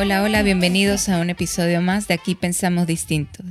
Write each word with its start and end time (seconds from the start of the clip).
Hola, 0.00 0.22
hola, 0.22 0.44
bienvenidos 0.44 1.08
a 1.08 1.18
un 1.18 1.28
episodio 1.28 1.80
más 1.80 2.06
de 2.06 2.14
Aquí 2.14 2.36
Pensamos 2.36 2.86
Distinto. 2.86 3.42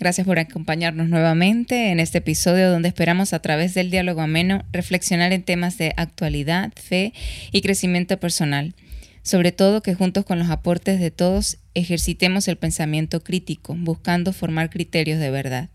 Gracias 0.00 0.26
por 0.26 0.40
acompañarnos 0.40 1.08
nuevamente 1.08 1.92
en 1.92 2.00
este 2.00 2.18
episodio 2.18 2.72
donde 2.72 2.88
esperamos 2.88 3.32
a 3.32 3.38
través 3.38 3.72
del 3.74 3.92
diálogo 3.92 4.20
ameno 4.20 4.64
reflexionar 4.72 5.32
en 5.32 5.44
temas 5.44 5.78
de 5.78 5.94
actualidad, 5.96 6.72
fe 6.74 7.12
y 7.52 7.60
crecimiento 7.60 8.18
personal. 8.18 8.74
Sobre 9.22 9.52
todo 9.52 9.80
que 9.80 9.94
juntos 9.94 10.24
con 10.24 10.40
los 10.40 10.50
aportes 10.50 10.98
de 10.98 11.12
todos 11.12 11.58
ejercitemos 11.74 12.48
el 12.48 12.56
pensamiento 12.56 13.22
crítico, 13.22 13.76
buscando 13.78 14.32
formar 14.32 14.70
criterios 14.70 15.20
de 15.20 15.30
verdad. 15.30 15.68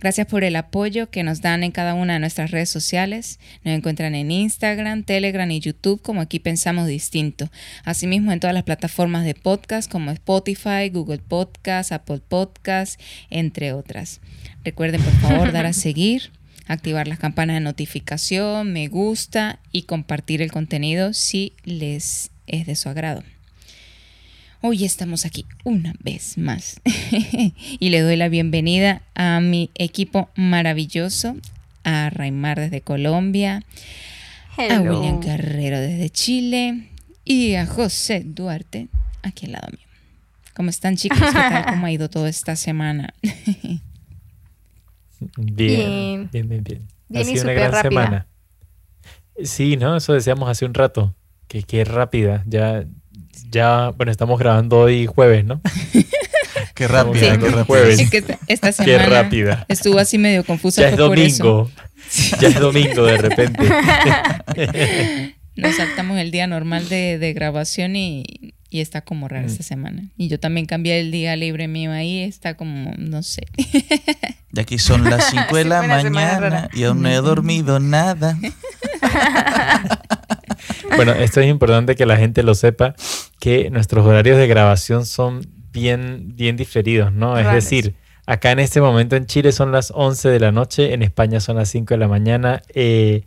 Gracias 0.00 0.26
por 0.26 0.44
el 0.44 0.56
apoyo 0.56 1.10
que 1.10 1.22
nos 1.22 1.40
dan 1.40 1.62
en 1.62 1.70
cada 1.70 1.94
una 1.94 2.14
de 2.14 2.18
nuestras 2.20 2.50
redes 2.50 2.68
sociales. 2.68 3.38
Nos 3.64 3.74
encuentran 3.74 4.14
en 4.14 4.30
Instagram, 4.30 5.02
Telegram 5.02 5.50
y 5.50 5.60
YouTube 5.60 6.02
como 6.02 6.20
aquí 6.20 6.38
pensamos 6.38 6.86
distinto. 6.86 7.50
Asimismo 7.84 8.32
en 8.32 8.40
todas 8.40 8.54
las 8.54 8.64
plataformas 8.64 9.24
de 9.24 9.34
podcast 9.34 9.90
como 9.90 10.10
Spotify, 10.10 10.90
Google 10.92 11.18
Podcast, 11.18 11.92
Apple 11.92 12.20
Podcast, 12.26 13.00
entre 13.30 13.72
otras. 13.72 14.20
Recuerden 14.64 15.02
por 15.02 15.14
favor 15.14 15.52
dar 15.52 15.66
a 15.66 15.72
seguir, 15.74 16.32
activar 16.66 17.08
las 17.08 17.18
campanas 17.18 17.56
de 17.56 17.60
notificación, 17.60 18.72
me 18.72 18.88
gusta 18.88 19.60
y 19.72 19.82
compartir 19.82 20.42
el 20.42 20.52
contenido 20.52 21.12
si 21.12 21.54
les 21.64 22.30
es 22.46 22.66
de 22.66 22.76
su 22.76 22.88
agrado. 22.88 23.22
Hoy 24.66 24.86
estamos 24.86 25.26
aquí 25.26 25.44
una 25.64 25.92
vez 26.00 26.38
más 26.38 26.80
y 27.78 27.90
le 27.90 28.00
doy 28.00 28.16
la 28.16 28.30
bienvenida 28.30 29.02
a 29.14 29.38
mi 29.40 29.68
equipo 29.74 30.30
maravilloso, 30.36 31.36
a 31.84 32.08
Raimar 32.08 32.58
desde 32.58 32.80
Colombia, 32.80 33.62
a 34.56 34.80
William 34.80 35.20
Carrero 35.20 35.78
desde 35.78 36.08
Chile 36.08 36.88
y 37.26 37.56
a 37.56 37.66
José 37.66 38.22
Duarte 38.24 38.88
aquí 39.22 39.44
al 39.44 39.52
lado 39.52 39.68
mío. 39.70 39.86
¿Cómo 40.56 40.70
están 40.70 40.96
chicos? 40.96 41.18
¿Qué 41.18 41.30
tal? 41.30 41.66
¿Cómo 41.66 41.84
ha 41.84 41.92
ido 41.92 42.08
toda 42.08 42.30
esta 42.30 42.56
semana? 42.56 43.12
bien, 45.36 46.30
bien, 46.32 46.48
bien, 46.48 46.64
bien. 46.64 46.88
ha 47.14 47.22
sido 47.22 47.42
una 47.42 47.52
gran 47.52 47.82
semana. 47.82 48.26
Sí, 49.42 49.76
¿no? 49.76 49.94
Eso 49.94 50.14
decíamos 50.14 50.48
hace 50.48 50.64
un 50.64 50.72
rato, 50.72 51.14
que, 51.48 51.64
que 51.64 51.82
es 51.82 51.88
rápida. 51.88 52.42
Ya 52.46 52.86
ya, 53.50 53.90
bueno, 53.90 54.12
estamos 54.12 54.38
grabando 54.38 54.80
hoy 54.80 55.06
jueves, 55.06 55.44
¿no? 55.44 55.60
qué 56.74 56.88
rápida, 56.88 57.38
qué 57.38 57.50
jueves. 57.64 58.00
esta, 58.48 58.72
semana 58.72 59.04
qué 59.04 59.06
rápida. 59.06 59.66
estuvo 59.68 59.98
así 59.98 60.18
medio 60.18 60.44
confusa. 60.44 60.82
Ya 60.82 60.88
es 60.88 60.96
domingo. 60.96 61.70
Ya 62.40 62.48
es 62.48 62.60
domingo 62.60 63.04
de 63.04 63.16
repente. 63.18 63.62
Nos 65.56 65.76
saltamos 65.76 66.18
el 66.18 66.30
día 66.30 66.46
normal 66.46 66.88
de, 66.88 67.32
grabación 67.34 67.96
y, 67.96 68.54
está 68.70 69.02
como 69.02 69.28
raro 69.28 69.46
esta 69.46 69.62
mm. 69.62 69.66
semana. 69.66 70.02
Y 70.16 70.28
yo 70.28 70.40
también 70.40 70.66
cambié 70.66 70.98
el 70.98 71.12
día 71.12 71.36
libre 71.36 71.68
mío 71.68 71.92
ahí, 71.92 72.22
está 72.22 72.54
como, 72.54 72.92
no 72.98 73.22
sé. 73.22 73.46
Y 74.56 74.60
aquí 74.60 74.78
son 74.78 75.10
las 75.10 75.30
5 75.30 75.56
de 75.56 75.64
la 75.64 75.82
mañana 75.82 76.68
y 76.72 76.84
aún 76.84 77.02
no 77.02 77.08
he 77.08 77.16
dormido 77.16 77.80
nada. 77.80 78.38
Bueno, 80.96 81.12
esto 81.12 81.40
es 81.40 81.48
importante 81.48 81.94
que 81.94 82.06
la 82.06 82.16
gente 82.16 82.42
lo 82.42 82.54
sepa, 82.54 82.94
que 83.40 83.70
nuestros 83.70 84.06
horarios 84.06 84.38
de 84.38 84.46
grabación 84.46 85.06
son 85.06 85.42
bien, 85.72 86.32
bien 86.34 86.56
diferidos, 86.56 87.12
¿no? 87.12 87.38
Es 87.38 87.50
decir, 87.52 87.96
acá 88.26 88.52
en 88.52 88.60
este 88.60 88.80
momento 88.80 89.16
en 89.16 89.26
Chile 89.26 89.52
son 89.52 89.72
las 89.72 89.92
11 89.94 90.28
de 90.28 90.40
la 90.40 90.52
noche, 90.52 90.94
en 90.94 91.02
España 91.02 91.40
son 91.40 91.56
las 91.56 91.68
5 91.70 91.94
de 91.94 91.98
la 91.98 92.08
mañana, 92.08 92.62
eh, 92.74 93.24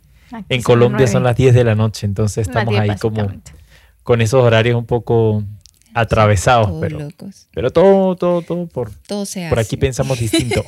en 0.48 0.62
Colombia 0.62 1.06
son 1.06 1.22
las 1.22 1.36
10 1.36 1.54
de 1.54 1.64
la 1.64 1.74
noche, 1.74 2.06
entonces 2.06 2.48
estamos 2.48 2.76
ahí 2.78 2.96
como 2.96 3.30
con 4.02 4.20
esos 4.22 4.42
horarios 4.42 4.76
un 4.76 4.86
poco 4.86 5.44
atravesados, 5.94 6.80
pero, 6.80 7.08
pero 7.52 7.70
todo, 7.70 8.16
todo, 8.16 8.42
todo 8.42 8.66
por, 8.66 8.90
por 9.48 9.58
aquí 9.58 9.76
pensamos 9.76 10.18
distinto. 10.18 10.64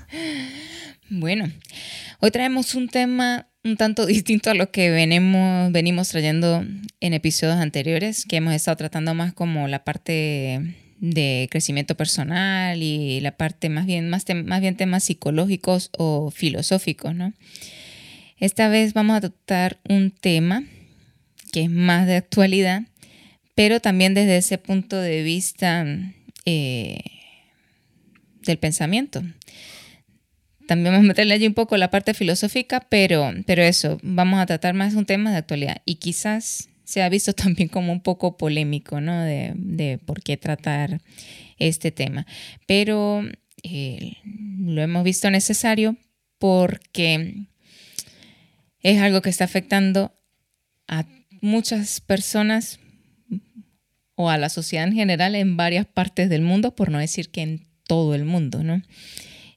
bueno, 1.10 1.50
hoy 2.20 2.30
traemos 2.30 2.74
un 2.74 2.88
tema 2.88 3.48
un 3.64 3.76
tanto 3.76 4.06
distinto 4.06 4.50
a 4.50 4.54
lo 4.54 4.70
que 4.70 4.90
venimos, 4.90 5.72
venimos 5.72 6.08
trayendo 6.08 6.64
en 7.00 7.14
episodios 7.14 7.58
anteriores, 7.58 8.24
que 8.26 8.36
hemos 8.36 8.54
estado 8.54 8.76
tratando 8.76 9.14
más 9.14 9.32
como 9.32 9.68
la 9.68 9.84
parte 9.84 10.76
de 10.98 11.48
crecimiento 11.50 11.96
personal 11.96 12.80
y 12.82 13.20
la 13.20 13.32
parte 13.36 13.68
más 13.68 13.86
bien, 13.86 14.08
más, 14.08 14.24
más 14.44 14.60
bien 14.60 14.76
temas 14.76 15.04
psicológicos 15.04 15.90
o 15.98 16.30
filosóficos, 16.30 17.14
¿no? 17.14 17.32
Esta 18.38 18.68
vez 18.68 18.92
vamos 18.92 19.16
a 19.16 19.20
tratar 19.20 19.78
un 19.88 20.10
tema 20.10 20.64
que 21.52 21.62
es 21.62 21.70
más 21.70 22.06
de 22.06 22.16
actualidad, 22.16 22.82
pero 23.54 23.80
también 23.80 24.14
desde 24.14 24.36
ese 24.36 24.58
punto 24.58 24.96
de 24.96 25.22
vista 25.22 25.84
eh, 26.44 27.00
del 28.42 28.58
pensamiento 28.58 29.22
también 30.72 30.94
vamos 30.94 31.04
a 31.04 31.08
meterle 31.08 31.34
allí 31.34 31.46
un 31.46 31.52
poco 31.52 31.76
la 31.76 31.90
parte 31.90 32.14
filosófica, 32.14 32.80
pero, 32.88 33.30
pero 33.44 33.62
eso, 33.62 33.98
vamos 34.02 34.40
a 34.40 34.46
tratar 34.46 34.72
más 34.72 34.94
un 34.94 35.04
tema 35.04 35.30
de 35.30 35.36
actualidad 35.36 35.82
y 35.84 35.96
quizás 35.96 36.70
se 36.84 37.02
ha 37.02 37.10
visto 37.10 37.32
también 37.34 37.68
como 37.68 37.92
un 37.92 38.00
poco 38.00 38.38
polémico, 38.38 38.98
¿no? 39.02 39.20
De, 39.20 40.00
por 40.06 40.22
qué 40.22 40.38
tratar 40.38 41.02
este 41.58 41.90
tema. 41.90 42.26
Pero 42.66 43.22
eh, 43.62 44.16
lo 44.24 44.80
hemos 44.80 45.04
visto 45.04 45.30
necesario 45.30 45.98
porque 46.38 47.34
es 48.80 48.98
algo 49.02 49.20
que 49.20 49.28
está 49.28 49.44
afectando 49.44 50.14
a 50.88 51.04
muchas 51.42 52.00
personas 52.00 52.80
o 54.14 54.30
a 54.30 54.38
la 54.38 54.48
sociedad 54.48 54.88
en 54.88 54.94
general 54.94 55.34
en 55.34 55.58
varias 55.58 55.84
partes 55.84 56.30
del 56.30 56.40
mundo, 56.40 56.74
por 56.74 56.90
no 56.90 56.98
decir 56.98 57.28
que 57.28 57.42
en 57.42 57.66
todo 57.86 58.14
el 58.14 58.24
mundo, 58.24 58.64
¿no? 58.64 58.80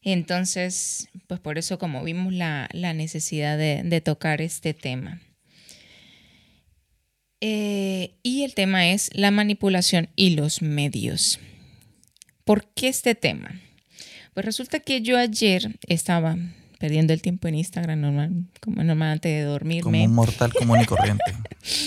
Entonces, 0.05 1.09
pues 1.25 1.39
por 1.39 1.57
eso 1.57 1.79
como 1.79 2.03
vimos 2.03 2.31
la, 2.31 2.69
necesidad 2.93 3.57
de, 3.57 4.01
tocar 4.01 4.39
este 4.39 4.75
tema. 4.75 5.19
Eh, 7.41 8.11
y 8.21 8.43
el 8.43 8.53
tema 8.53 8.87
es 8.87 9.09
la 9.13 9.31
manipulación 9.31 10.09
y 10.15 10.35
los 10.35 10.61
medios. 10.61 11.39
¿Por 12.43 12.67
qué 12.75 12.87
este 12.87 13.15
tema? 13.15 13.59
Pues 14.35 14.45
resulta 14.45 14.79
que 14.79 15.01
yo 15.01 15.17
ayer 15.17 15.79
estaba 15.87 16.37
perdiendo 16.77 17.11
el 17.11 17.23
tiempo 17.23 17.47
en 17.47 17.55
Instagram 17.55 17.99
normal, 17.99 18.31
como 18.61 18.83
normal 18.83 19.13
antes 19.13 19.31
de 19.31 19.41
dormirme. 19.41 19.81
Como 19.81 20.03
un 20.03 20.13
mortal 20.13 20.53
común 20.53 20.81
y 20.81 20.85
corriente. 20.85 21.23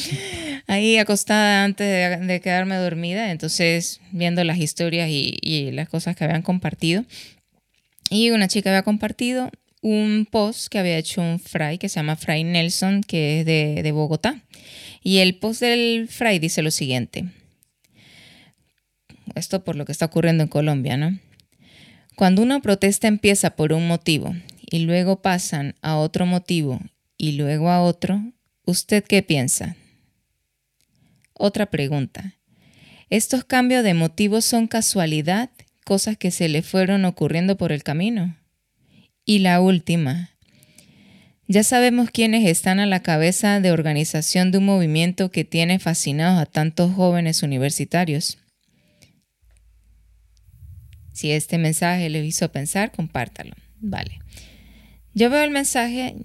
Ahí 0.66 0.98
acostada 0.98 1.62
antes 1.62 2.20
de, 2.26 2.40
quedarme 2.40 2.76
dormida, 2.76 3.30
entonces 3.30 4.00
viendo 4.10 4.42
las 4.42 4.58
historias 4.58 5.08
y, 5.08 5.38
y, 5.40 5.70
las 5.70 5.88
cosas 5.88 6.16
que 6.16 6.24
habían 6.24 6.42
compartido. 6.42 7.04
Y 8.10 8.30
una 8.30 8.48
chica 8.48 8.70
había 8.70 8.82
compartido 8.82 9.50
un 9.82 10.26
post 10.30 10.68
que 10.68 10.78
había 10.78 10.98
hecho 10.98 11.20
un 11.20 11.38
fray 11.38 11.78
que 11.78 11.88
se 11.88 11.96
llama 11.96 12.16
Fray 12.16 12.44
Nelson, 12.44 13.02
que 13.02 13.40
es 13.40 13.46
de, 13.46 13.82
de 13.82 13.92
Bogotá. 13.92 14.42
Y 15.02 15.18
el 15.18 15.36
post 15.36 15.60
del 15.60 16.08
fray 16.08 16.38
dice 16.38 16.62
lo 16.62 16.70
siguiente. 16.70 17.26
Esto 19.34 19.62
por 19.62 19.76
lo 19.76 19.84
que 19.84 19.92
está 19.92 20.06
ocurriendo 20.06 20.42
en 20.42 20.48
Colombia, 20.48 20.96
¿no? 20.96 21.18
Cuando 22.16 22.42
una 22.42 22.60
protesta 22.60 23.06
empieza 23.06 23.50
por 23.50 23.72
un 23.72 23.86
motivo 23.86 24.34
y 24.68 24.80
luego 24.80 25.22
pasan 25.22 25.76
a 25.82 25.96
otro 25.96 26.26
motivo 26.26 26.80
y 27.16 27.32
luego 27.32 27.70
a 27.70 27.80
otro, 27.80 28.20
¿usted 28.64 29.04
qué 29.04 29.22
piensa? 29.22 29.76
Otra 31.34 31.66
pregunta. 31.66 32.34
¿Estos 33.10 33.44
cambios 33.44 33.84
de 33.84 33.94
motivos 33.94 34.44
son 34.44 34.66
casualidad 34.66 35.50
cosas 35.88 36.18
que 36.18 36.30
se 36.30 36.50
le 36.50 36.60
fueron 36.60 37.06
ocurriendo 37.06 37.56
por 37.56 37.72
el 37.72 37.82
camino. 37.82 38.36
Y 39.24 39.38
la 39.38 39.58
última. 39.58 40.36
Ya 41.46 41.64
sabemos 41.64 42.10
quiénes 42.10 42.46
están 42.46 42.78
a 42.78 42.84
la 42.84 43.00
cabeza 43.00 43.58
de 43.60 43.72
organización 43.72 44.50
de 44.50 44.58
un 44.58 44.66
movimiento 44.66 45.30
que 45.30 45.44
tiene 45.44 45.78
fascinados 45.78 46.38
a 46.38 46.44
tantos 46.44 46.92
jóvenes 46.94 47.42
universitarios. 47.42 48.36
Si 51.14 51.30
este 51.30 51.56
mensaje 51.56 52.10
le 52.10 52.22
hizo 52.22 52.52
pensar, 52.52 52.92
compártalo. 52.92 53.54
Vale. 53.80 54.20
Yo 55.14 55.30
veo 55.30 55.42
el 55.42 55.50
mensaje 55.50 56.16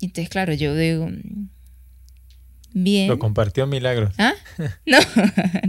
y 0.00 0.06
entonces, 0.06 0.28
claro, 0.30 0.52
yo 0.52 0.74
digo, 0.74 1.08
bien. 2.72 3.06
Lo 3.06 3.20
compartió 3.20 3.68
Milagros. 3.68 4.12
¿Ah? 4.18 4.34
No. 4.84 4.98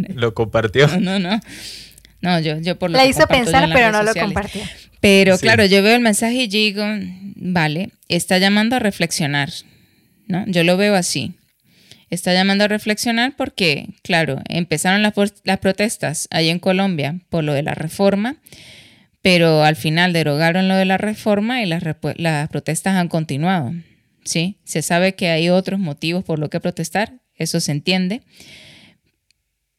Lo 0.16 0.34
compartió. 0.34 0.88
No, 0.88 1.00
no, 1.00 1.20
no. 1.20 1.40
No, 2.22 2.40
yo, 2.40 2.60
yo 2.60 2.78
por 2.78 2.90
lo 2.90 2.98
La 2.98 3.06
hizo 3.06 3.28
pensar, 3.28 3.70
pero 3.72 3.92
no 3.92 4.04
lo 4.04 4.14
compartió. 4.14 4.62
Pero 5.00 5.38
claro, 5.38 5.66
yo 5.66 5.84
veo 5.84 5.96
el 5.96 6.02
mensaje 6.02 6.44
y 6.44 6.48
digo, 6.48 6.84
vale, 7.36 7.92
está 8.08 8.40
llamando 8.40 8.76
a 8.76 8.80
reflexionar, 8.80 9.52
¿no? 10.28 10.44
Yo 10.48 10.64
lo 10.64 10.78
veo 10.78 10.96
así. 10.96 11.36
Está 12.10 12.34
llamando 12.34 12.64
a 12.64 12.68
reflexionar 12.68 13.36
porque, 13.36 13.90
claro, 14.02 14.42
empezaron 14.50 15.04
las, 15.04 15.14
las 15.44 15.60
protestas 15.60 16.28
ahí 16.32 16.50
en 16.50 16.60
Colombia 16.60 17.20
por 17.30 17.44
lo 17.44 17.54
de 17.54 17.64
la 17.64 17.76
reforma, 17.76 18.38
pero 19.22 19.64
al 19.64 19.76
final 19.76 20.14
derogaron 20.14 20.68
lo 20.68 20.76
de 20.76 20.86
la 20.86 20.98
reforma 20.98 21.62
y 21.62 21.66
las, 21.66 21.84
las 22.16 22.50
protestas 22.50 22.96
han 22.96 23.10
continuado, 23.10 23.74
¿sí? 24.24 24.58
Se 24.64 24.82
sabe 24.82 25.16
que 25.16 25.30
hay 25.30 25.50
otros 25.50 25.80
motivos 25.80 26.24
por 26.24 26.40
lo 26.40 26.50
que 26.50 26.62
protestar, 26.62 27.14
eso 27.36 27.60
se 27.60 27.74
entiende, 27.74 28.22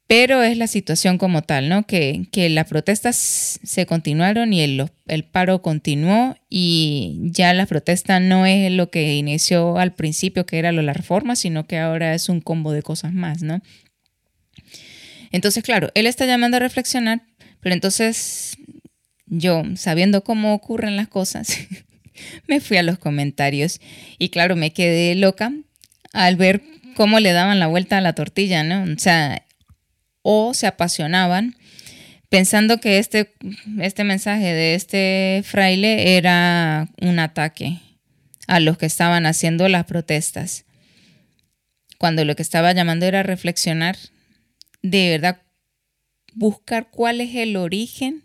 pero 0.08 0.42
es 0.42 0.56
la 0.56 0.66
situación 0.66 1.18
como 1.18 1.42
tal, 1.42 1.68
¿no? 1.68 1.86
Que, 1.86 2.26
las 2.50 2.66
protestas 2.66 3.60
se 3.62 3.84
continuaron 3.84 4.54
y 4.54 4.62
el, 4.62 4.90
el, 5.06 5.24
paro 5.24 5.60
continuó 5.60 6.34
y 6.48 7.18
ya 7.24 7.52
la 7.52 7.66
protesta 7.66 8.18
no 8.18 8.46
es 8.46 8.72
lo 8.72 8.90
que 8.90 9.16
inició 9.16 9.76
al 9.76 9.94
principio, 9.94 10.46
que 10.46 10.58
era 10.58 10.72
lo 10.72 10.78
de 10.78 10.86
la 10.86 10.94
reforma, 10.94 11.36
sino 11.36 11.66
que 11.66 11.78
ahora 11.78 12.14
es 12.14 12.30
un 12.30 12.40
combo 12.40 12.72
de 12.72 12.82
cosas 12.82 13.12
más, 13.12 13.42
¿no? 13.42 13.60
Entonces, 15.30 15.62
claro, 15.62 15.90
él 15.94 16.06
está 16.06 16.24
llamando 16.24 16.56
a 16.56 16.60
reflexionar, 16.60 17.20
pero 17.60 17.74
entonces 17.74 18.56
yo, 19.26 19.62
sabiendo 19.76 20.24
cómo 20.24 20.54
ocurren 20.54 20.96
las 20.96 21.08
cosas, 21.08 21.54
me 22.48 22.60
fui 22.60 22.78
a 22.78 22.82
los 22.82 22.98
comentarios 22.98 23.78
y 24.18 24.30
claro, 24.30 24.56
me 24.56 24.72
quedé 24.72 25.14
loca 25.16 25.52
al 26.14 26.36
ver 26.36 26.62
cómo 26.96 27.20
le 27.20 27.32
daban 27.32 27.58
la 27.60 27.66
vuelta 27.66 27.98
a 27.98 28.00
la 28.00 28.14
tortilla, 28.14 28.62
¿no? 28.62 28.90
O 28.90 28.98
sea, 28.98 29.44
o 30.30 30.52
se 30.52 30.66
apasionaban 30.66 31.56
pensando 32.28 32.80
que 32.80 32.98
este, 32.98 33.32
este 33.80 34.04
mensaje 34.04 34.52
de 34.52 34.74
este 34.74 35.42
fraile 35.42 36.18
era 36.18 36.86
un 37.00 37.18
ataque 37.18 37.80
a 38.46 38.60
los 38.60 38.76
que 38.76 38.84
estaban 38.84 39.24
haciendo 39.24 39.68
las 39.68 39.86
protestas, 39.86 40.66
cuando 41.96 42.26
lo 42.26 42.36
que 42.36 42.42
estaba 42.42 42.72
llamando 42.72 43.06
era 43.06 43.22
reflexionar, 43.22 43.96
de 44.82 45.08
verdad, 45.08 45.40
buscar 46.34 46.90
cuál 46.90 47.22
es 47.22 47.34
el 47.34 47.56
origen 47.56 48.24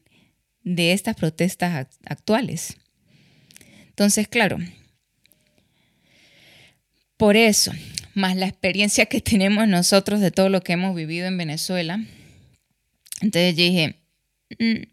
de 0.61 0.91
estas 0.91 1.15
protestas 1.15 1.87
actuales. 2.05 2.75
Entonces, 3.87 4.27
claro, 4.27 4.57
por 7.15 7.37
eso, 7.37 7.71
más 8.13 8.35
la 8.35 8.47
experiencia 8.47 9.05
que 9.05 9.21
tenemos 9.21 9.67
nosotros 9.67 10.19
de 10.19 10.31
todo 10.31 10.49
lo 10.49 10.61
que 10.61 10.73
hemos 10.73 10.95
vivido 10.95 11.27
en 11.27 11.37
Venezuela. 11.37 12.03
Entonces 13.21 13.55
dije, 13.55 13.95
mm, 14.59 14.83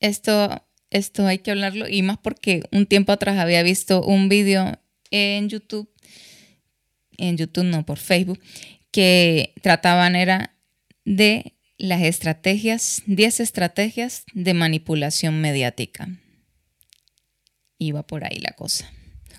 esto, 0.00 0.66
esto 0.90 1.26
hay 1.26 1.38
que 1.38 1.50
hablarlo 1.50 1.88
y 1.88 2.02
más 2.02 2.18
porque 2.18 2.62
un 2.72 2.86
tiempo 2.86 3.12
atrás 3.12 3.38
había 3.38 3.62
visto 3.62 4.02
un 4.02 4.28
vídeo 4.28 4.78
en 5.10 5.48
YouTube, 5.48 5.88
en 7.16 7.36
YouTube 7.36 7.64
no, 7.64 7.86
por 7.86 7.98
Facebook, 7.98 8.40
que 8.90 9.54
trataban 9.62 10.16
era 10.16 10.56
de 11.04 11.54
las 11.78 12.02
estrategias, 12.02 13.02
10 13.06 13.40
estrategias 13.40 14.24
de 14.32 14.54
manipulación 14.54 15.40
mediática. 15.40 16.08
Iba 17.78 18.06
por 18.06 18.24
ahí 18.24 18.38
la 18.40 18.52
cosa. 18.52 18.90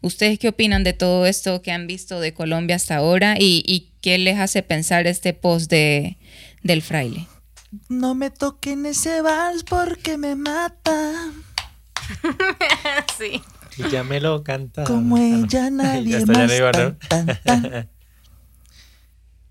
¿Ustedes 0.02 0.40
qué 0.40 0.50
opinan 0.50 0.84
de 0.84 0.94
todo 0.94 1.26
esto 1.26 1.62
que 1.62 1.72
han 1.72 1.88
visto 1.88 2.20
de 2.20 2.34
Colombia 2.34 2.76
hasta 2.76 2.98
ahora 2.98 3.36
y, 3.40 3.92
qué 4.02 4.18
les 4.18 4.40
hace 4.40 4.64
pensar 4.64 5.08
este 5.08 5.34
post 5.34 5.70
de, 5.70 6.18
del 6.64 6.82
fraile? 6.82 7.28
No 7.90 8.16
me 8.16 8.30
toquen 8.30 8.86
ese 8.86 9.22
vals 9.22 9.64
porque 9.64 10.18
me 10.18 10.36
mata. 10.36 11.32
sí. 13.18 13.42
Y 13.78 13.90
ya 13.90 14.04
me 14.04 14.22
lo 14.22 14.44
canta. 14.44 14.84
Como 14.86 15.18
ella 15.18 15.70
nadie 15.72 16.26
más. 16.26 16.52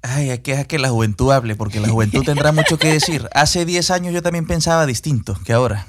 Ay, 0.03 0.31
hay 0.31 0.39
que 0.39 0.53
dejar 0.53 0.67
que 0.67 0.79
la 0.79 0.89
juventud 0.89 1.33
hable, 1.33 1.57
porque 1.57 1.81
la 1.81 1.89
juventud 1.89 2.25
tendrá 2.25 2.53
mucho 2.53 2.79
que 2.79 2.93
decir. 2.93 3.29
Hace 3.35 3.65
10 3.65 3.91
años 3.91 4.15
yo 4.15 4.23
también 4.23 4.47
pensaba 4.47 4.87
distinto 4.87 5.37
que 5.45 5.53
ahora. 5.53 5.87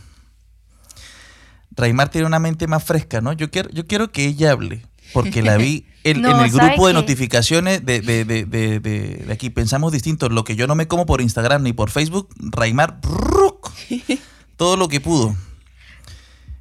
Raimar 1.78 2.10
tiene 2.10 2.26
una 2.26 2.40
mente 2.40 2.68
más 2.68 2.84
fresca, 2.84 3.22
¿no? 3.22 3.34
Yo 3.34 3.52
quiero, 3.52 3.70
yo 3.70 3.86
quiero 3.86 4.12
que 4.12 4.26
ella 4.26 4.52
hable, 4.52 4.84
porque 5.14 5.44
la 5.44 5.58
vi 5.58 5.86
en, 6.04 6.26
el 6.26 6.52
grupo 6.52 6.88
de 6.88 6.94
notificaciones 6.94 7.86
de, 7.86 8.02
de, 8.02 8.26
de, 8.26 8.46
de, 8.46 9.28
aquí. 9.32 9.52
Pensamos 9.52 9.92
distinto. 9.92 10.28
Lo 10.28 10.44
que 10.44 10.56
yo 10.56 10.66
no 10.66 10.74
me 10.74 10.88
como 10.88 11.06
por 11.06 11.22
Instagram 11.22 11.62
ni 11.62 11.74
por 11.74 11.92
Facebook, 11.92 12.30
Raimar, 12.40 13.00
todo 14.58 14.76
lo 14.76 14.88
que 14.88 15.00
pudo. 15.00 15.36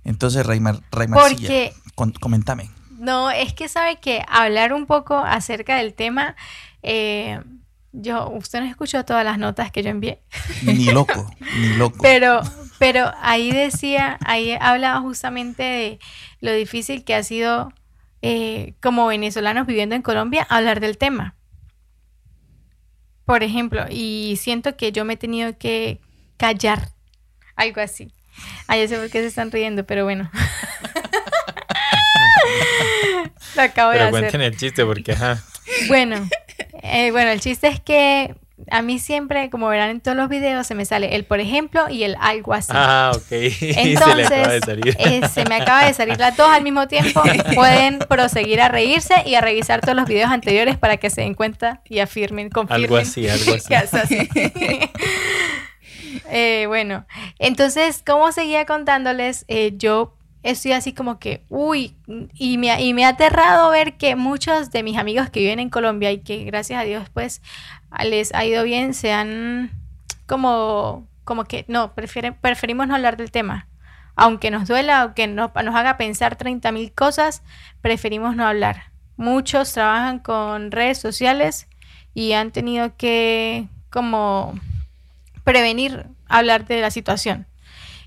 Entonces, 0.04 0.44
Raimar, 0.44 0.80
Raimar 0.92 1.20
porque... 1.20 1.72
coméntame. 2.20 2.70
No, 2.98 3.30
es 3.30 3.54
que 3.54 3.69
sabe 3.69 3.98
que 4.00 4.22
hablar 4.28 4.72
un 4.72 4.86
poco 4.86 5.16
acerca 5.16 5.76
del 5.76 5.94
tema, 5.94 6.36
eh, 6.82 7.40
yo, 7.92 8.28
usted 8.30 8.60
no 8.60 8.66
escuchó 8.66 9.04
todas 9.04 9.24
las 9.24 9.38
notas 9.38 9.70
que 9.70 9.82
yo 9.82 9.90
envié. 9.90 10.22
Ni 10.62 10.92
loco, 10.92 11.30
ni 11.58 11.69
loco. 11.76 11.98
Pero, 12.02 12.42
pero 12.78 13.12
ahí 13.20 13.52
decía, 13.52 14.19
ahí 14.25 14.56
hablaba 14.61 15.00
justamente 15.00 15.62
de 15.62 15.99
lo 16.40 16.52
difícil 16.52 17.05
que 17.05 17.14
ha 17.14 17.23
sido 17.23 17.73
eh, 18.23 18.75
como 18.81 19.06
venezolanos 19.06 19.67
viviendo 19.67 19.94
en 19.94 20.02
Colombia 20.02 20.46
hablar 20.49 20.81
del 20.81 20.99
tema. 20.99 21.34
Por 23.25 23.43
ejemplo, 23.43 23.87
y 23.90 24.38
siento 24.40 24.76
que 24.76 24.93
yo 24.93 25.05
me 25.05 25.14
he 25.14 25.17
tenido 25.17 25.58
que 25.58 26.00
callar, 26.37 26.90
algo 27.56 27.81
así. 27.81 28.12
Ah, 28.69 28.76
ya 28.76 28.87
sé 28.87 28.99
por 28.99 29.11
qué 29.11 29.20
se 29.20 29.26
están 29.26 29.50
riendo, 29.50 29.84
pero 29.84 30.05
bueno. 30.05 30.31
lo 33.56 33.62
acabo 33.62 33.93
de 33.93 34.00
hacer. 34.00 34.11
cuenten 34.11 34.43
el 34.43 34.56
chiste 34.56 34.84
porque, 34.84 35.12
ajá. 35.12 35.43
Bueno, 35.88 36.29
eh, 36.82 37.11
bueno, 37.11 37.31
el 37.31 37.40
chiste 37.40 37.69
es 37.69 37.81
que 37.81 38.34
a 38.70 38.82
mí 38.82 38.98
siempre, 38.98 39.48
como 39.50 39.68
verán 39.68 39.90
en 39.90 40.00
todos 40.00 40.16
los 40.16 40.28
videos, 40.28 40.66
se 40.66 40.74
me 40.74 40.84
sale 40.84 41.14
el 41.14 41.24
por 41.24 41.40
ejemplo 41.40 41.88
y 41.88 42.02
el 42.02 42.16
algo 42.20 42.52
así. 42.52 42.72
Ah, 42.74 43.12
ok. 43.14 43.26
Entonces, 43.30 44.30
eh, 44.98 45.22
se, 45.32 45.44
me 45.44 45.56
acaba 45.56 45.84
de 45.84 45.94
salir 45.94 46.18
las 46.18 46.36
dos 46.36 46.48
al 46.48 46.62
mismo 46.62 46.88
tiempo. 46.88 47.22
Pueden 47.54 47.98
proseguir 48.00 48.60
a 48.60 48.68
reírse 48.68 49.14
y 49.24 49.34
a 49.34 49.40
revisar 49.40 49.80
todos 49.80 49.96
los 49.96 50.06
videos 50.06 50.30
anteriores 50.30 50.76
para 50.78 50.96
que 50.96 51.10
se 51.10 51.20
den 51.20 51.34
cuenta 51.34 51.82
y 51.88 52.00
afirmen, 52.00 52.50
confirmen. 52.50 52.84
Algo 52.84 52.96
así, 52.96 53.28
algo 53.28 53.54
así. 53.92 54.28
Eh, 56.30 56.64
bueno, 56.66 57.06
entonces, 57.38 58.02
como 58.04 58.32
seguía 58.32 58.66
contándoles, 58.66 59.44
eh, 59.48 59.74
yo 59.76 60.16
estoy 60.42 60.72
así 60.72 60.92
como 60.92 61.19
que, 61.19 61.44
uy, 61.48 61.96
y 62.34 62.58
me, 62.58 62.80
y 62.82 62.94
me 62.94 63.04
ha 63.04 63.08
aterrado 63.08 63.70
ver 63.70 63.96
que 63.96 64.16
muchos 64.16 64.70
de 64.70 64.82
mis 64.82 64.96
amigos 64.96 65.28
que 65.30 65.40
viven 65.40 65.58
en 65.58 65.70
Colombia 65.70 66.12
y 66.12 66.19
que 66.19 66.44
gracias 66.44 66.80
a 66.80 66.84
Dios 66.84 67.08
pues 67.12 67.42
les 68.04 68.34
ha 68.34 68.44
ido 68.44 68.64
bien, 68.64 68.94
se 68.94 69.12
han 69.12 69.70
como, 70.26 71.06
como 71.25 71.44
que 71.44 71.64
no, 71.69 71.94
prefieren, 71.94 72.34
preferimos 72.34 72.88
no 72.88 72.94
hablar 72.94 73.16
del 73.16 73.31
tema. 73.31 73.69
Aunque 74.14 74.50
nos 74.50 74.66
duela, 74.66 75.02
aunque 75.02 75.26
no, 75.26 75.52
nos 75.62 75.75
haga 75.75 75.96
pensar 75.96 76.37
30 76.37 76.72
mil 76.72 76.93
cosas, 76.93 77.43
preferimos 77.82 78.34
no 78.34 78.46
hablar. 78.46 78.93
Muchos 79.16 79.72
trabajan 79.72 80.19
con 80.19 80.70
redes 80.70 80.98
sociales 80.98 81.69
y 82.14 82.32
han 82.32 82.50
tenido 82.50 82.96
que 82.96 83.69
como 83.90 84.58
prevenir 85.44 86.06
hablar 86.29 86.67
de 86.67 86.81
la 86.81 86.91
situación. 86.91 87.46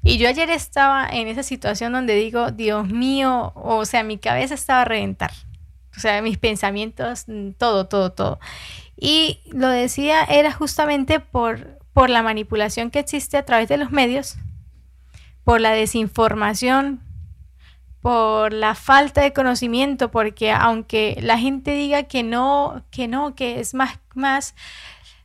Y 0.03 0.17
yo 0.17 0.29
ayer 0.29 0.49
estaba 0.49 1.07
en 1.09 1.27
esa 1.27 1.43
situación 1.43 1.93
donde 1.93 2.15
digo, 2.15 2.51
Dios 2.51 2.87
mío, 2.87 3.51
o 3.55 3.85
sea, 3.85 4.03
mi 4.03 4.17
cabeza 4.17 4.53
estaba 4.53 4.81
a 4.81 4.85
reventar. 4.85 5.31
O 5.95 5.99
sea, 5.99 6.21
mis 6.21 6.37
pensamientos, 6.37 7.25
todo, 7.57 7.87
todo, 7.87 8.11
todo. 8.11 8.39
Y 8.99 9.39
lo 9.45 9.69
decía 9.69 10.23
era 10.23 10.51
justamente 10.51 11.19
por, 11.21 11.79
por 11.93 12.09
la 12.09 12.21
manipulación 12.21 12.91
que 12.91 12.99
existe 12.99 13.37
a 13.37 13.45
través 13.45 13.69
de 13.69 13.77
los 13.77 13.91
medios, 13.91 14.35
por 15.45 15.61
la 15.61 15.71
desinformación, 15.71 17.01
por 18.01 18.53
la 18.53 18.75
falta 18.75 19.21
de 19.21 19.33
conocimiento, 19.33 20.11
porque 20.11 20.51
aunque 20.51 21.17
la 21.21 21.37
gente 21.37 21.71
diga 21.71 22.03
que 22.03 22.23
no, 22.23 22.83
que 22.91 23.07
no, 23.07 23.35
que 23.35 23.59
es 23.59 23.73
más, 23.73 23.99
más 24.15 24.53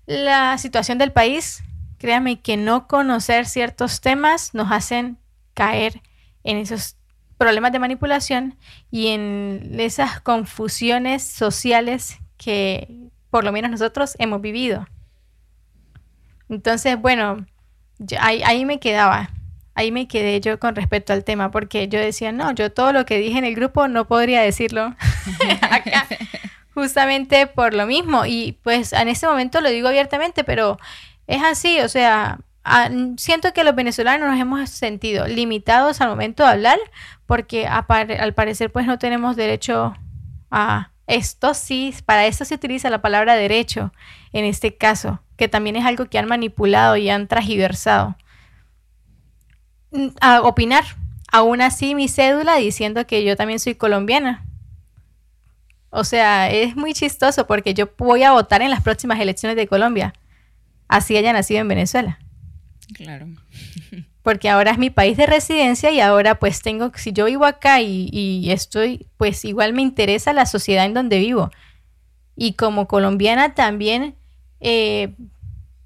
la 0.07 0.57
situación 0.59 0.99
del 0.99 1.12
país, 1.12 1.62
créame 1.99 2.40
que 2.40 2.57
no 2.57 2.87
conocer 2.87 3.47
ciertos 3.47 4.00
temas 4.00 4.54
nos 4.54 4.71
hacen 4.71 5.19
caer 5.54 6.00
en 6.43 6.59
esos 6.59 6.97
problemas 7.38 7.73
de 7.73 7.78
manipulación 7.78 8.57
y 8.90 9.09
en 9.09 9.76
esas 9.78 10.21
confusiones 10.21 11.23
sociales 11.23 12.19
que 12.37 13.03
por 13.35 13.43
lo 13.43 13.50
menos 13.50 13.69
nosotros 13.69 14.14
hemos 14.21 14.41
vivido. 14.41 14.87
Entonces, 16.49 16.97
bueno, 17.00 17.45
ahí, 18.21 18.64
me 18.64 18.79
quedaba, 18.79 19.31
ahí 19.75 19.91
me 19.91 20.07
quedé 20.07 20.41
yo 20.41 20.61
con 20.61 20.76
respecto 20.76 21.12
al 21.12 21.25
tema, 21.25 21.50
porque 21.50 21.88
yo 21.88 21.99
decía, 21.99 22.31
no, 22.31 22.53
yo 22.53 22.71
todo 22.71 22.93
lo 22.93 23.05
que 23.05 23.19
dije 23.19 23.37
en 23.37 23.45
el 23.45 23.57
grupo 23.57 23.88
no 23.88 24.07
podría 24.07 24.41
decirlo 24.41 24.95
justamente 26.75 27.49
por 27.49 27.75
lo 27.75 27.87
mismo. 27.88 28.25
Y 28.25 28.53
pues 28.62 28.93
en 28.93 29.09
ese 29.09 29.26
momento 29.26 29.61
lo 29.61 29.71
digo 29.71 29.88
abiertamente, 29.88 30.45
pero 30.45 30.79
es 31.26 31.43
así, 31.43 31.81
o 31.81 31.88
sea, 31.88 32.38
siento 33.17 33.53
que 33.53 33.64
los 33.64 33.75
venezolanos 33.75 34.31
nos 34.31 34.38
hemos 34.38 34.71
sentido 34.71 35.26
limitados 35.26 36.00
al 36.00 36.09
momento 36.09 36.45
de 36.45 36.50
hablar, 36.50 36.79
porque 37.26 37.67
al 37.67 38.33
parecer 38.35 38.71
pues 38.71 38.87
no 38.87 39.00
tenemos 39.00 39.35
derecho 39.35 39.97
a 40.53 40.93
esto 41.06 41.54
sí, 41.54 41.94
para 42.06 42.26
esto 42.26 42.44
se 42.44 42.54
utiliza 42.54 42.90
la 42.90 43.02
palabra 43.02 43.34
derecho 43.34 43.92
en 44.32 44.44
este 44.44 44.76
caso, 44.76 45.20
que 45.37 45.49
también 45.49 45.76
es 45.76 45.84
algo 45.84 46.06
que 46.06 46.18
han 46.18 46.26
manipulado 46.26 46.96
y 46.96 47.11
han 47.11 47.28
transversado. 47.28 48.16
Mm, 49.90 50.08
a 50.20 50.42
opinar, 50.42 50.84
aún 51.30 51.61
así 51.61 51.94
mi 51.94 52.08
cédula 52.08 52.56
diciendo 52.56 53.06
que 53.06 53.25
yo 53.25 53.37
también 53.37 53.61
soy 53.61 53.75
colombiana. 53.75 54.44
O 55.90 56.04
sea, 56.04 56.50
es 56.50 56.75
muy 56.75 56.92
chistoso 56.92 57.46
porque 57.46 57.75
yo 57.75 57.88
voy 57.96 58.25
a 58.25 58.32
votar 58.32 58.62
en 58.62 58.70
las 58.70 58.82
próximas 58.82 59.20
elecciones 59.20 59.56
de 59.56 59.68
Colombia. 59.68 60.14
así 60.88 61.16
haya 61.16 61.32
nacido 61.32 61.61
en 61.61 61.68
Venezuela. 61.68 62.18
Claro. 62.93 63.26
Porque 64.23 64.49
ahora 64.49 64.71
es 64.71 64.79
mi 64.79 64.91
país 64.91 65.17
de 65.17 65.26
residencia 65.26 65.91
y 65.91 66.00
ahora 66.00 66.37
pues 66.37 66.62
tengo, 66.62 66.93
si 66.95 67.12
yo 67.12 67.26
vivo 67.26 67.45
acá 67.45 67.81
y, 67.81 68.50
estoy, 68.50 69.07
pues 69.19 69.45
igual 69.45 69.75
me 69.75 69.83
interesa 69.83 70.33
la 70.33 70.47
sociedad 70.47 70.87
en 70.87 70.95
donde 70.95 71.19
vivo. 71.19 71.50
Y 72.35 72.55
como 72.55 72.88
colombiana 72.88 73.55
también, 73.55 74.14
eh, 74.61 75.14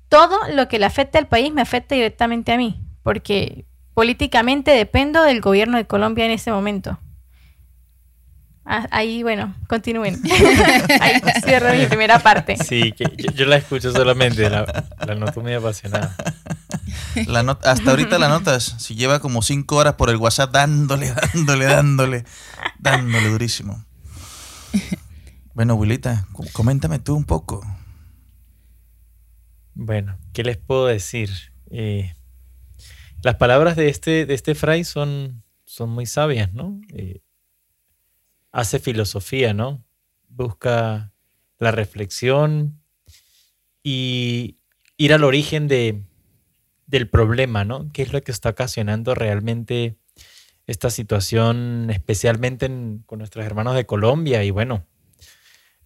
todo 0.09 0.39
lo 0.55 0.69
que 0.69 0.79
le 0.79 0.87
afecta 0.87 1.19
al 1.19 1.27
país 1.27 1.53
me 1.53 1.63
afecta 1.63 1.97
directamente 1.97 2.53
a 2.53 2.57
mí, 2.57 2.81
porque 3.03 3.65
políticamente 3.93 4.71
dependo 4.71 5.25
del 5.25 5.41
gobierno 5.41 5.77
de 5.77 5.87
Colombia 5.87 6.25
en 6.25 6.31
ese 6.31 6.53
momento. 6.53 6.99
Ah, 8.65 8.87
ahí, 8.91 9.23
bueno, 9.23 9.55
continúen. 9.67 10.21
ahí 11.01 11.21
cierro 11.43 11.73
mi 11.73 11.87
primera 11.87 12.19
parte. 12.19 12.57
Sí, 12.59 12.93
que 12.93 13.07
yo, 13.35 13.47
la 13.47 13.57
escucho 13.57 13.91
solamente, 13.91 14.49
la, 14.51 14.87
la 15.07 15.15
noto 15.15 15.41
muy 15.41 15.55
apasionada. 15.55 16.15
Hasta 17.65 17.91
ahorita 17.91 18.19
la 18.19 18.29
notas, 18.29 18.77
si 18.79 18.95
lleva 18.95 19.21
como 19.21 19.43
cinco 19.43 19.77
horas 19.77 19.95
por 19.95 20.11
el 20.11 20.17
WhatsApp 20.17 20.53
dándole, 20.53 21.13
dándole, 21.35 21.65
dándole, 21.65 22.25
dándole 22.79 23.29
durísimo. 23.29 23.85
Bueno, 25.55 25.73
abuelita, 25.73 26.27
coméntame 26.53 26.99
tú 26.99 27.17
un 27.17 27.25
poco. 27.25 27.67
Bueno, 29.75 30.19
¿qué 30.33 30.45
les 30.45 30.57
puedo 30.57 30.87
decir? 30.87 31.31
Eh, 31.71 32.15
las 33.23 33.37
palabras 33.37 33.77
de 33.77 33.89
este, 33.89 34.27
de 34.27 34.35
este 34.35 34.55
fray 34.55 34.85
son, 34.85 35.43
son 35.65 35.91
muy 35.91 36.07
sabias, 36.07 36.53
¿no? 36.53 36.81
Eh, 36.93 37.21
hace 38.53 38.79
filosofía, 38.79 39.55
¿no? 39.55 39.85
Busca 40.29 41.13
la 41.59 41.71
reflexión 41.71 42.81
y 43.83 44.59
ir 44.97 45.13
al 45.13 45.25
origen 45.25 45.69
de, 45.69 46.05
del 46.89 47.09
problema, 47.09 47.65
¿no? 47.65 47.89
¿Qué 47.93 48.03
es 48.03 48.13
lo 48.13 48.21
que 48.23 48.33
está 48.33 48.51
ocasionando 48.51 49.15
realmente 49.15 49.97
esta 50.67 50.91
situación, 50.91 51.89
especialmente 51.91 52.69
con 53.07 53.21
nuestros 53.21 53.47
hermanos 53.47 53.77
de 53.77 53.87
Colombia 53.87 54.43
y 54.43 54.51
bueno, 54.51 54.85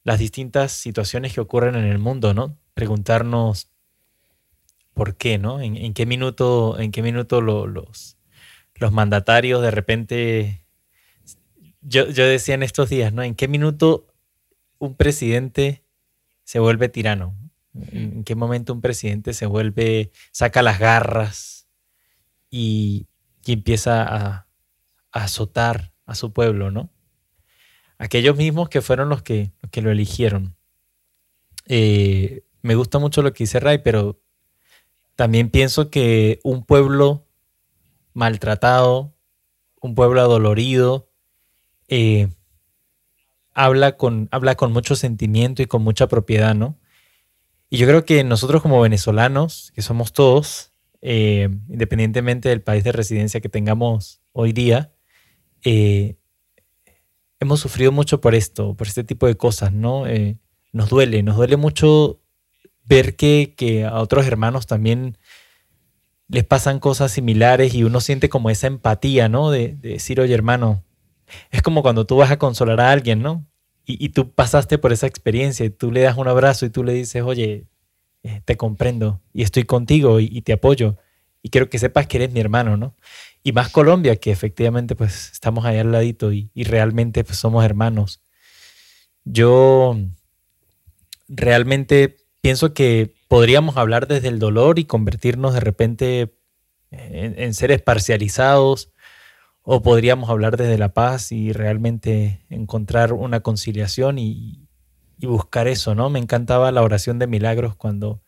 las 0.04 0.18
distintas 0.18 0.73
situaciones 0.73 1.35
que 1.35 1.40
ocurren 1.40 1.75
en 1.75 1.85
el 1.85 1.99
mundo, 1.99 2.32
¿no? 2.32 2.56
Preguntarnos 2.73 3.68
por 4.94 5.16
qué, 5.16 5.38
¿no? 5.38 5.61
¿En, 5.61 5.92
qué 5.92 6.06
minuto, 6.06 6.78
en 6.78 6.90
qué 6.90 7.02
minuto 7.02 7.42
los, 7.42 8.16
los 8.75 8.92
mandatarios 8.92 9.61
de 9.61 9.71
repente 9.71 10.62
yo, 11.82 12.06
decía 12.06 12.54
en 12.54 12.62
estos 12.62 12.88
días, 12.88 13.12
¿no? 13.12 13.23
¿En 13.23 13.35
qué 13.35 13.49
minuto 13.49 14.06
un 14.78 14.94
presidente 14.94 15.85
se 16.44 16.61
vuelve 16.61 16.88
tirano? 16.88 17.37
¿En 17.74 18.24
qué 18.24 18.34
momento 18.34 18.72
un 18.72 18.80
presidente 18.80 19.32
se 19.32 19.46
vuelve, 19.46 20.10
saca 20.30 20.62
las 20.62 20.78
garras 20.78 21.66
y, 22.50 23.06
empieza 23.46 24.02
a, 24.02 24.46
azotar 25.10 25.92
a 26.06 26.14
su 26.14 26.32
pueblo, 26.32 26.70
¿no? 26.70 26.90
Aquellos 27.98 28.36
mismos 28.36 28.68
que 28.68 28.80
fueron 28.82 29.08
los 29.08 29.22
que, 29.22 29.52
lo 29.74 29.90
eligieron. 29.90 30.56
Eh, 31.66 32.44
me 32.62 32.74
gusta 32.74 32.98
mucho 32.98 33.22
lo 33.22 33.32
que 33.32 33.44
dice 33.44 33.60
Ray, 33.60 33.78
pero 33.78 34.20
también 35.16 35.50
pienso 35.50 35.90
que 35.90 36.40
un 36.42 36.64
pueblo 36.64 37.26
maltratado, 38.12 39.14
un 39.80 39.94
pueblo 39.94 40.20
adolorido, 40.20 41.10
eh, 41.88 42.28
habla, 43.54 43.96
con, 43.96 44.28
habla 44.30 44.54
con 44.54 44.72
mucho 44.72 44.96
sentimiento 44.96 45.62
y 45.62 45.66
con 45.66 45.82
mucha 45.82 46.06
propiedad, 46.08 46.54
¿no? 46.54 46.78
Y 47.72 47.78
yo 47.78 47.86
creo 47.86 48.04
que 48.04 48.22
nosotros 48.22 48.60
como 48.60 48.82
venezolanos, 48.82 49.72
que 49.74 49.80
somos 49.80 50.12
todos, 50.12 50.74
eh, 51.00 51.48
independientemente 51.70 52.50
del 52.50 52.60
país 52.60 52.84
de 52.84 52.92
residencia 52.92 53.40
que 53.40 53.48
tengamos 53.48 54.20
hoy 54.32 54.52
día, 54.52 54.92
eh, 55.64 56.18
hemos 57.40 57.60
sufrido 57.60 57.90
mucho 57.90 58.20
por 58.20 58.34
esto, 58.34 58.74
por 58.76 58.88
este 58.88 59.04
tipo 59.04 59.26
de 59.26 59.36
cosas, 59.36 59.72
¿no? 59.72 60.04
nos 60.72 60.90
duele, 60.90 61.22
nos 61.22 61.36
duele 61.36 61.56
mucho 61.56 62.20
ver 62.84 63.16
que, 63.16 63.54
que, 63.56 63.86
a 63.86 64.00
otros 64.00 64.26
hermanos 64.26 64.66
también 64.66 65.16
les 66.28 66.44
pasan 66.44 66.78
cosas 66.78 67.10
similares 67.10 67.72
y 67.72 67.84
uno 67.84 68.02
siente 68.02 68.28
como 68.28 68.50
esa 68.50 68.66
empatía, 68.66 69.30
¿no? 69.30 69.50
De, 69.50 69.76
de 69.80 69.88
decir, 69.92 70.20
oye 70.20 70.34
hermano, 70.34 70.84
es 71.50 71.62
como 71.62 71.80
cuando 71.80 72.04
tú 72.04 72.16
vas 72.16 72.30
a 72.30 72.38
consolar 72.38 72.82
a 72.82 72.90
alguien, 72.90 73.22
¿no? 73.22 73.46
Y, 73.84 74.10
tú 74.10 74.32
pasaste 74.32 74.78
por 74.78 74.92
esa 74.92 75.06
experiencia 75.08 75.66
y 75.66 75.70
tú 75.70 75.90
le 75.90 76.02
das 76.02 76.16
un 76.16 76.28
abrazo 76.28 76.64
y 76.64 76.70
tú 76.70 76.84
le 76.84 76.92
dices, 76.92 77.22
oye, 77.22 77.66
eh, 78.22 78.40
te 78.44 78.56
comprendo 78.56 79.20
y 79.32 79.42
estoy 79.42 79.64
contigo 79.64 80.20
y, 80.20 80.40
te 80.42 80.52
apoyo 80.52 80.98
y 81.42 81.50
quiero 81.50 81.68
que 81.68 81.80
sepas 81.80 82.06
que 82.06 82.18
eres 82.18 82.32
mi 82.32 82.38
hermano, 82.38 82.76
¿no? 82.76 82.94
Y 83.42 83.50
más 83.50 83.70
Colombia, 83.70 84.14
que 84.16 84.30
efectivamente 84.30 84.94
pues 84.94 85.32
estamos 85.32 85.64
ahí 85.64 85.78
al 85.78 85.90
ladito 85.90 86.32
y, 86.32 86.50
realmente 86.54 87.24
pues 87.24 87.38
somos 87.38 87.64
hermanos. 87.64 88.22
Yo 89.24 89.96
realmente 91.28 92.18
pienso 92.40 92.74
que 92.74 93.14
podríamos 93.26 93.76
hablar 93.76 94.06
desde 94.06 94.28
el 94.28 94.38
dolor 94.38 94.78
y 94.78 94.84
convertirnos 94.84 95.54
de 95.54 95.60
repente 95.60 96.34
en 96.90 97.54
seres 97.54 97.82
parcializados 97.82 98.91
o 99.62 99.83
podríamos 99.83 100.28
hablar 100.28 100.57
desde 100.57 100.78
la 100.78 100.92
paz 100.92 101.33
y 101.33 101.52
realmente 101.52 102.45
encontrar 102.50 103.12
una 103.12 103.40
conciliación 103.40 104.19
y, 104.19 104.69
buscar 105.21 105.69
eso, 105.69 105.95
¿no? 105.95 106.11
Me 106.11 106.19
encantaba 106.19 106.73
la 106.73 106.83
oración 106.83 107.21
de 107.21 107.28
milagros 107.28 107.76
cuando 107.76 108.21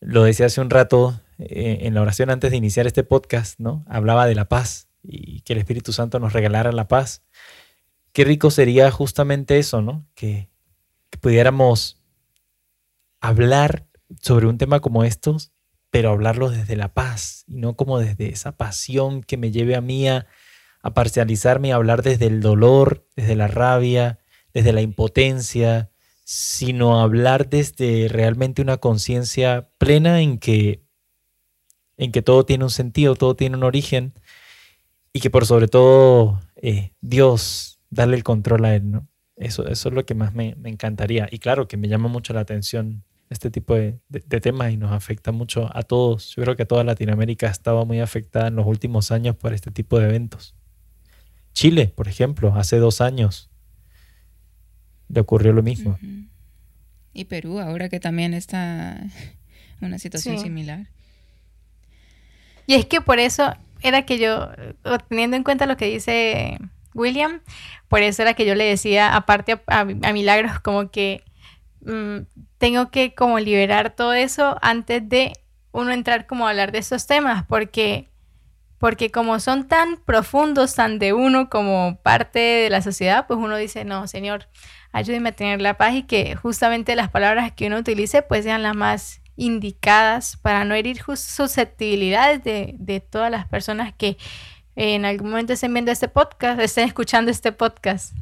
lo 0.00 0.22
decía 0.22 0.46
hace 0.46 0.62
un 0.62 0.70
rato 0.70 1.20
eh, 1.38 1.80
en 1.82 1.92
la 1.92 2.00
oración 2.00 2.30
antes 2.30 2.50
de 2.50 2.56
iniciar 2.56 2.86
este 2.86 3.04
podcast, 3.04 3.60
¿no? 3.60 3.84
Hablaba 3.86 4.24
de 4.24 4.34
la 4.34 4.46
paz 4.46 4.88
y 5.02 5.42
que 5.42 5.52
el 5.52 5.58
Espíritu 5.58 5.92
Santo 5.92 6.18
nos 6.20 6.32
regalara 6.32 6.72
la 6.72 6.88
paz. 6.88 7.22
Qué 8.14 8.24
rico 8.24 8.50
sería 8.50 8.90
justamente 8.90 9.58
eso, 9.58 9.82
¿no? 9.82 10.06
Que, 10.14 10.48
pudiéramos 11.20 12.02
hablar 13.20 13.86
sobre 14.20 14.46
un 14.46 14.56
tema 14.56 14.80
como 14.80 15.04
estos, 15.04 15.52
pero 15.90 16.10
hablarlo 16.10 16.48
desde 16.48 16.74
la 16.76 16.94
paz 16.94 17.44
y 17.46 17.56
no 17.56 17.76
como 17.76 17.98
desde 17.98 18.30
esa 18.30 18.56
pasión 18.56 19.22
que 19.22 19.36
me 19.36 19.50
lleve 19.50 19.76
a 19.76 19.82
mí 19.82 20.08
a 20.08 20.26
a 20.82 20.94
parcializarme 20.94 21.68
y 21.68 21.70
hablar 21.70 22.02
desde 22.02 22.26
el 22.26 22.40
dolor, 22.40 23.06
desde 23.16 23.36
la 23.36 23.48
rabia, 23.48 24.18
desde 24.52 24.72
la 24.72 24.82
impotencia, 24.82 25.90
sino 26.24 27.00
hablar 27.00 27.48
desde 27.48 28.08
realmente 28.08 28.62
una 28.62 28.78
conciencia 28.78 29.68
plena 29.78 30.20
en 30.20 30.38
que, 30.38 30.82
en 31.96 32.12
que 32.12 32.22
todo 32.22 32.44
tiene 32.44 32.64
un 32.64 32.70
sentido, 32.70 33.14
todo 33.14 33.36
tiene 33.36 33.56
un 33.56 33.64
origen 33.64 34.14
y 35.12 35.20
que 35.20 35.30
por 35.30 35.46
sobre 35.46 35.68
todo 35.68 36.40
eh, 36.56 36.92
Dios, 37.00 37.80
darle 37.90 38.16
el 38.16 38.24
control 38.24 38.64
a 38.64 38.74
Él, 38.74 38.90
¿no? 38.90 39.08
Eso, 39.36 39.66
es 39.66 39.84
lo 39.84 40.06
que 40.06 40.14
más 40.14 40.34
me, 40.34 40.56
encantaría. 40.64 41.28
Y 41.30 41.38
claro 41.38 41.66
que 41.66 41.76
me 41.76 41.88
llama 41.88 42.08
mucho 42.08 42.32
la 42.32 42.40
atención 42.40 43.02
este 43.28 43.50
tipo 43.50 43.74
de, 43.74 43.98
de, 44.08 44.40
temas 44.40 44.72
y 44.72 44.76
nos 44.76 44.92
afecta 44.92 45.32
mucho 45.32 45.68
a 45.74 45.82
todos. 45.82 46.34
Yo 46.36 46.42
creo 46.42 46.54
que 46.54 46.66
toda 46.66 46.84
Latinoamérica 46.84 47.48
ha 47.48 47.50
estado 47.50 47.84
muy 47.86 48.00
afectada 48.00 48.48
en 48.48 48.56
los 48.56 48.66
últimos 48.66 49.10
años 49.10 49.34
por 49.36 49.52
este 49.54 49.70
tipo 49.70 49.98
de 49.98 50.04
eventos. 50.04 50.54
Chile, 51.52 51.92
por 51.94 52.08
ejemplo, 52.08 52.54
hace 52.56 52.76
dos 52.76 53.00
años 53.00 53.50
le 55.08 55.20
ocurrió 55.20 55.52
lo 55.52 55.62
mismo. 55.62 55.98
Y 57.12 57.26
Perú, 57.26 57.60
ahora 57.60 57.88
que 57.88 58.00
también 58.00 58.34
está 58.34 58.96
en 58.96 59.12
una 59.80 59.98
situación 59.98 60.38
similar. 60.38 60.88
Y 62.66 62.74
es 62.74 62.86
que 62.86 63.00
por 63.00 63.18
eso 63.18 63.54
era 63.82 64.06
que 64.06 64.18
yo, 64.18 64.48
teniendo 65.08 65.36
en 65.36 65.44
cuenta 65.44 65.66
lo 65.66 65.76
que 65.76 65.86
dice 65.86 66.58
William, 66.94 67.40
por 67.88 68.02
eso 68.02 68.22
era 68.22 68.34
que 68.34 68.46
yo 68.46 68.54
le 68.54 68.64
decía, 68.64 69.14
aparte 69.14 69.60
a, 69.66 69.84
Milagros, 69.84 70.60
como 70.60 70.90
que 70.90 71.22
mm, 71.82 72.18
tengo 72.58 72.90
que 72.90 73.14
como 73.14 73.38
liberar 73.38 73.94
todo 73.94 74.14
eso 74.14 74.56
antes 74.62 75.06
de 75.08 75.32
uno 75.72 75.90
entrar 75.90 76.26
como 76.26 76.46
a 76.46 76.50
hablar 76.50 76.72
de 76.72 76.78
esos 76.78 77.06
temas, 77.06 77.44
porque 77.46 78.08
porque 78.82 79.12
como 79.12 79.38
son 79.38 79.68
tan 79.68 79.96
profundos, 79.96 80.74
tan 80.74 80.98
de 80.98 81.12
uno 81.12 81.48
como 81.48 82.00
parte 82.02 82.40
de 82.40 82.68
la 82.68 82.82
sociedad, 82.82 83.28
pues 83.28 83.38
uno 83.38 83.56
dice, 83.56 83.84
no, 83.84 84.08
Señor, 84.08 84.48
ayúdeme 84.90 85.28
a 85.28 85.36
tener 85.36 85.62
la 85.62 85.78
paz 85.78 85.94
y 85.94 86.02
que 86.02 86.34
justamente 86.34 86.96
las 86.96 87.08
palabras 87.08 87.52
que 87.52 87.68
uno 87.68 87.78
utilice 87.78 88.22
pues 88.22 88.42
sean 88.42 88.64
las 88.64 88.74
más 88.74 89.20
indicadas 89.36 90.36
para 90.36 90.64
no 90.64 90.74
herir 90.74 90.98
susceptibilidades 91.14 92.42
de, 92.42 93.00
todas 93.08 93.30
las 93.30 93.46
personas 93.46 93.94
que 93.96 94.16
en 94.74 95.04
algún 95.04 95.30
momento 95.30 95.52
estén 95.52 95.72
viendo 95.72 95.92
este 95.92 96.08
podcast, 96.08 96.58
estén 96.58 96.88
escuchando 96.88 97.30
este 97.30 97.52
podcast. 97.52 98.16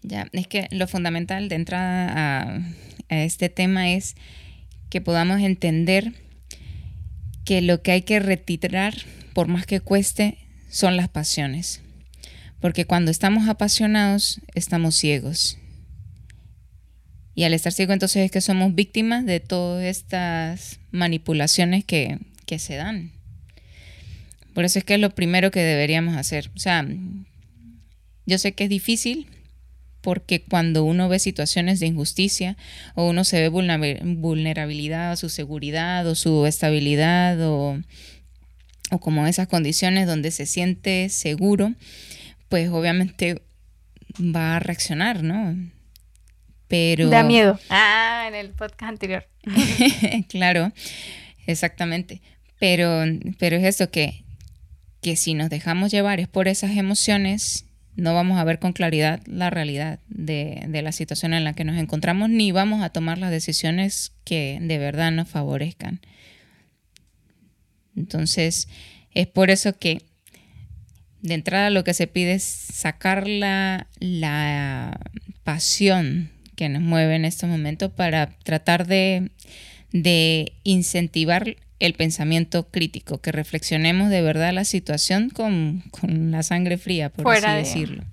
Ya, 0.00 0.28
es 0.32 0.46
que 0.46 0.66
lo 0.70 0.88
fundamental 0.88 1.50
de 1.50 1.56
entrada 1.56 2.56
a 3.10 3.16
este 3.22 3.50
tema 3.50 3.90
es 3.90 4.16
que 4.88 5.02
podamos 5.02 5.42
entender 5.42 6.23
que 7.44 7.60
lo 7.60 7.82
que 7.82 7.92
hay 7.92 8.02
que 8.02 8.20
retirar, 8.20 8.94
por 9.32 9.48
más 9.48 9.66
que 9.66 9.80
cueste, 9.80 10.38
son 10.70 10.96
las 10.96 11.08
pasiones. 11.08 11.82
Porque 12.60 12.86
cuando 12.86 13.10
estamos 13.10 13.48
apasionados, 13.48 14.40
estamos 14.54 14.96
ciegos. 14.96 15.58
Y 17.34 17.44
al 17.44 17.52
estar 17.52 17.72
ciego 17.72 17.92
entonces 17.92 18.24
es 18.24 18.30
que 18.30 18.40
somos 18.40 18.74
víctimas 18.74 19.26
de 19.26 19.40
todas 19.40 19.84
estas 19.84 20.78
manipulaciones 20.90 21.84
que, 21.84 22.18
que 22.46 22.58
se 22.58 22.76
dan. 22.76 23.12
Por 24.54 24.64
eso 24.64 24.78
es 24.78 24.84
que 24.84 24.94
es 24.94 25.00
lo 25.00 25.10
primero 25.10 25.50
que 25.50 25.60
deberíamos 25.60 26.16
hacer. 26.16 26.50
O 26.54 26.58
sea, 26.58 26.86
yo 28.24 28.38
sé 28.38 28.52
que 28.52 28.64
es 28.64 28.70
difícil 28.70 29.26
porque 30.04 30.42
cuando 30.42 30.84
uno 30.84 31.08
ve 31.08 31.18
situaciones 31.18 31.80
de 31.80 31.86
injusticia 31.86 32.58
o 32.94 33.08
uno 33.08 33.24
se 33.24 33.40
ve 33.40 33.48
vulnerabilidad 33.48 35.12
a 35.12 35.16
su 35.16 35.30
seguridad 35.30 36.06
o 36.06 36.14
su 36.14 36.44
estabilidad 36.44 37.40
o, 37.40 37.80
o 38.90 39.00
como 39.00 39.26
esas 39.26 39.48
condiciones 39.48 40.06
donde 40.06 40.30
se 40.30 40.44
siente 40.44 41.08
seguro, 41.08 41.72
pues 42.50 42.68
obviamente 42.68 43.40
va 44.20 44.56
a 44.56 44.60
reaccionar, 44.60 45.22
¿no? 45.22 45.56
Pero... 46.68 47.08
Da 47.08 47.22
miedo. 47.22 47.58
Ah, 47.70 48.26
en 48.28 48.34
el 48.34 48.50
podcast 48.50 48.90
anterior. 48.90 49.26
claro, 50.28 50.70
exactamente. 51.46 52.20
Pero, 52.58 53.04
pero 53.38 53.56
es 53.56 53.64
eso 53.64 53.90
que, 53.90 54.22
que 55.00 55.16
si 55.16 55.32
nos 55.32 55.48
dejamos 55.48 55.90
llevar 55.90 56.20
es 56.20 56.28
por 56.28 56.46
esas 56.46 56.76
emociones, 56.76 57.64
no 57.96 58.14
vamos 58.14 58.38
a 58.38 58.44
ver 58.44 58.58
con 58.58 58.72
claridad 58.72 59.20
la 59.26 59.50
realidad 59.50 60.00
de, 60.08 60.64
de, 60.68 60.82
la 60.82 60.92
situación 60.92 61.32
en 61.34 61.44
la 61.44 61.54
que 61.54 61.64
nos 61.64 61.78
encontramos, 61.78 62.28
ni 62.28 62.52
vamos 62.52 62.82
a 62.82 62.90
tomar 62.90 63.18
las 63.18 63.30
decisiones 63.30 64.12
que 64.24 64.58
de 64.60 64.78
verdad 64.78 65.12
nos 65.12 65.28
favorezcan. 65.28 66.00
Entonces, 67.96 68.68
es 69.12 69.26
por 69.26 69.50
eso 69.50 69.78
que 69.78 70.02
de 71.22 71.34
entrada 71.34 71.70
lo 71.70 71.84
que 71.84 71.94
se 71.94 72.06
pide 72.06 72.34
es 72.34 72.42
sacar 72.42 73.26
la, 73.26 73.86
la 73.98 75.00
pasión 75.42 76.30
que 76.56 76.68
nos 76.68 76.82
mueve 76.82 77.16
en 77.16 77.24
estos 77.24 77.48
momentos 77.48 77.90
para 77.92 78.26
tratar 78.44 78.86
de, 78.86 79.30
de 79.92 80.52
incentivar 80.64 81.56
el 81.80 81.94
pensamiento 81.94 82.68
crítico, 82.68 83.20
que 83.20 83.32
reflexionemos 83.32 84.10
de 84.10 84.22
verdad 84.22 84.52
la 84.52 84.64
situación 84.64 85.30
con, 85.30 85.82
la 86.02 86.42
sangre 86.42 86.78
fría, 86.78 87.10
por 87.10 87.34
así 87.34 87.46
decirlo. 87.46 88.04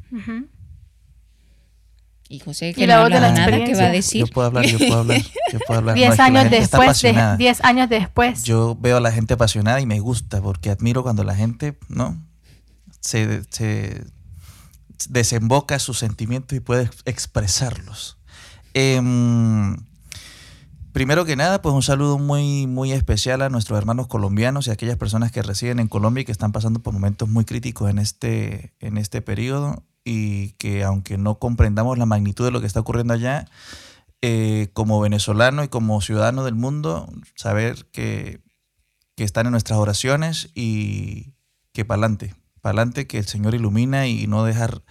Y 2.27 2.39
José, 2.39 2.73
que 2.73 2.87
no 2.87 2.93
habla 2.93 3.19
nada 3.19 3.63
que 3.65 3.75
va 3.75 3.87
a 3.87 3.89
decir. 3.89 4.21
Yo 4.21 4.27
puedo 4.27 4.47
hablar, 4.47 4.65
yo 4.65 4.77
puedo 4.77 4.99
hablar. 4.99 5.21
Yo 5.51 5.59
puedo 5.67 5.79
hablar. 5.79 5.95
Diez 5.97 6.17
años 6.17 6.49
después, 6.49 7.01
diez 7.37 7.63
años 7.63 7.89
después. 7.89 8.43
Yo 8.43 8.77
veo 8.79 8.97
a 8.97 9.01
la 9.01 9.11
gente 9.11 9.33
apasionada 9.33 9.81
y 9.81 9.85
me 9.85 9.99
gusta 9.99 10.41
porque 10.41 10.69
admiro 10.69 11.03
cuando 11.03 11.25
la 11.25 11.35
gente, 11.35 11.77
¿no? 11.89 12.17
Se, 13.01 13.43
se 13.49 14.05
desemboca 15.09 15.77
sus 15.79 15.99
sentimientos 15.99 16.55
y 16.55 16.61
puede 16.61 16.89
expresarlos. 17.03 18.17
Eh, 18.73 19.01
Primero 20.93 21.23
que 21.23 21.37
nada, 21.37 21.61
pues 21.61 21.73
un 21.73 21.83
saludo 21.83 22.17
muy, 22.17 22.67
muy 22.67 22.91
especial 22.91 23.41
a 23.41 23.49
nuestros 23.49 23.77
hermanos 23.77 24.07
colombianos 24.07 24.67
y 24.67 24.71
a 24.71 24.73
aquellas 24.73 24.97
personas 24.97 25.31
que 25.31 25.41
residen 25.41 25.79
en 25.79 25.87
Colombia 25.87 26.23
y 26.23 26.25
que 26.25 26.33
están 26.33 26.51
pasando 26.51 26.81
por 26.81 26.93
momentos 26.93 27.29
muy 27.29 27.45
críticos 27.45 27.89
en 27.89 27.97
este, 27.97 28.73
en 28.79 28.97
este 28.97 29.21
periodo 29.21 29.83
y 30.03 30.51
que 30.53 30.83
aunque 30.83 31.17
no 31.17 31.39
comprendamos 31.39 31.97
la 31.97 32.05
magnitud 32.05 32.43
de 32.43 32.51
lo 32.51 32.59
que 32.59 32.67
está 32.67 32.81
ocurriendo 32.81 33.13
allá, 33.13 33.47
eh, 34.21 34.69
como 34.73 34.99
venezolano 34.99 35.63
y 35.63 35.69
como 35.69 36.01
ciudadano 36.01 36.43
del 36.43 36.55
mundo, 36.55 37.09
saber 37.35 37.85
que, 37.91 38.41
están 39.17 39.45
en 39.45 39.51
nuestras 39.51 39.77
oraciones 39.77 40.49
y 40.55 41.35
que 41.73 41.85
para 41.85 42.07
adelante, 42.63 43.05
que 43.05 43.19
el 43.19 43.27
Señor 43.27 43.53
ilumina 43.53 44.07
y 44.07 44.25
no 44.25 44.43
dejar 44.43 44.81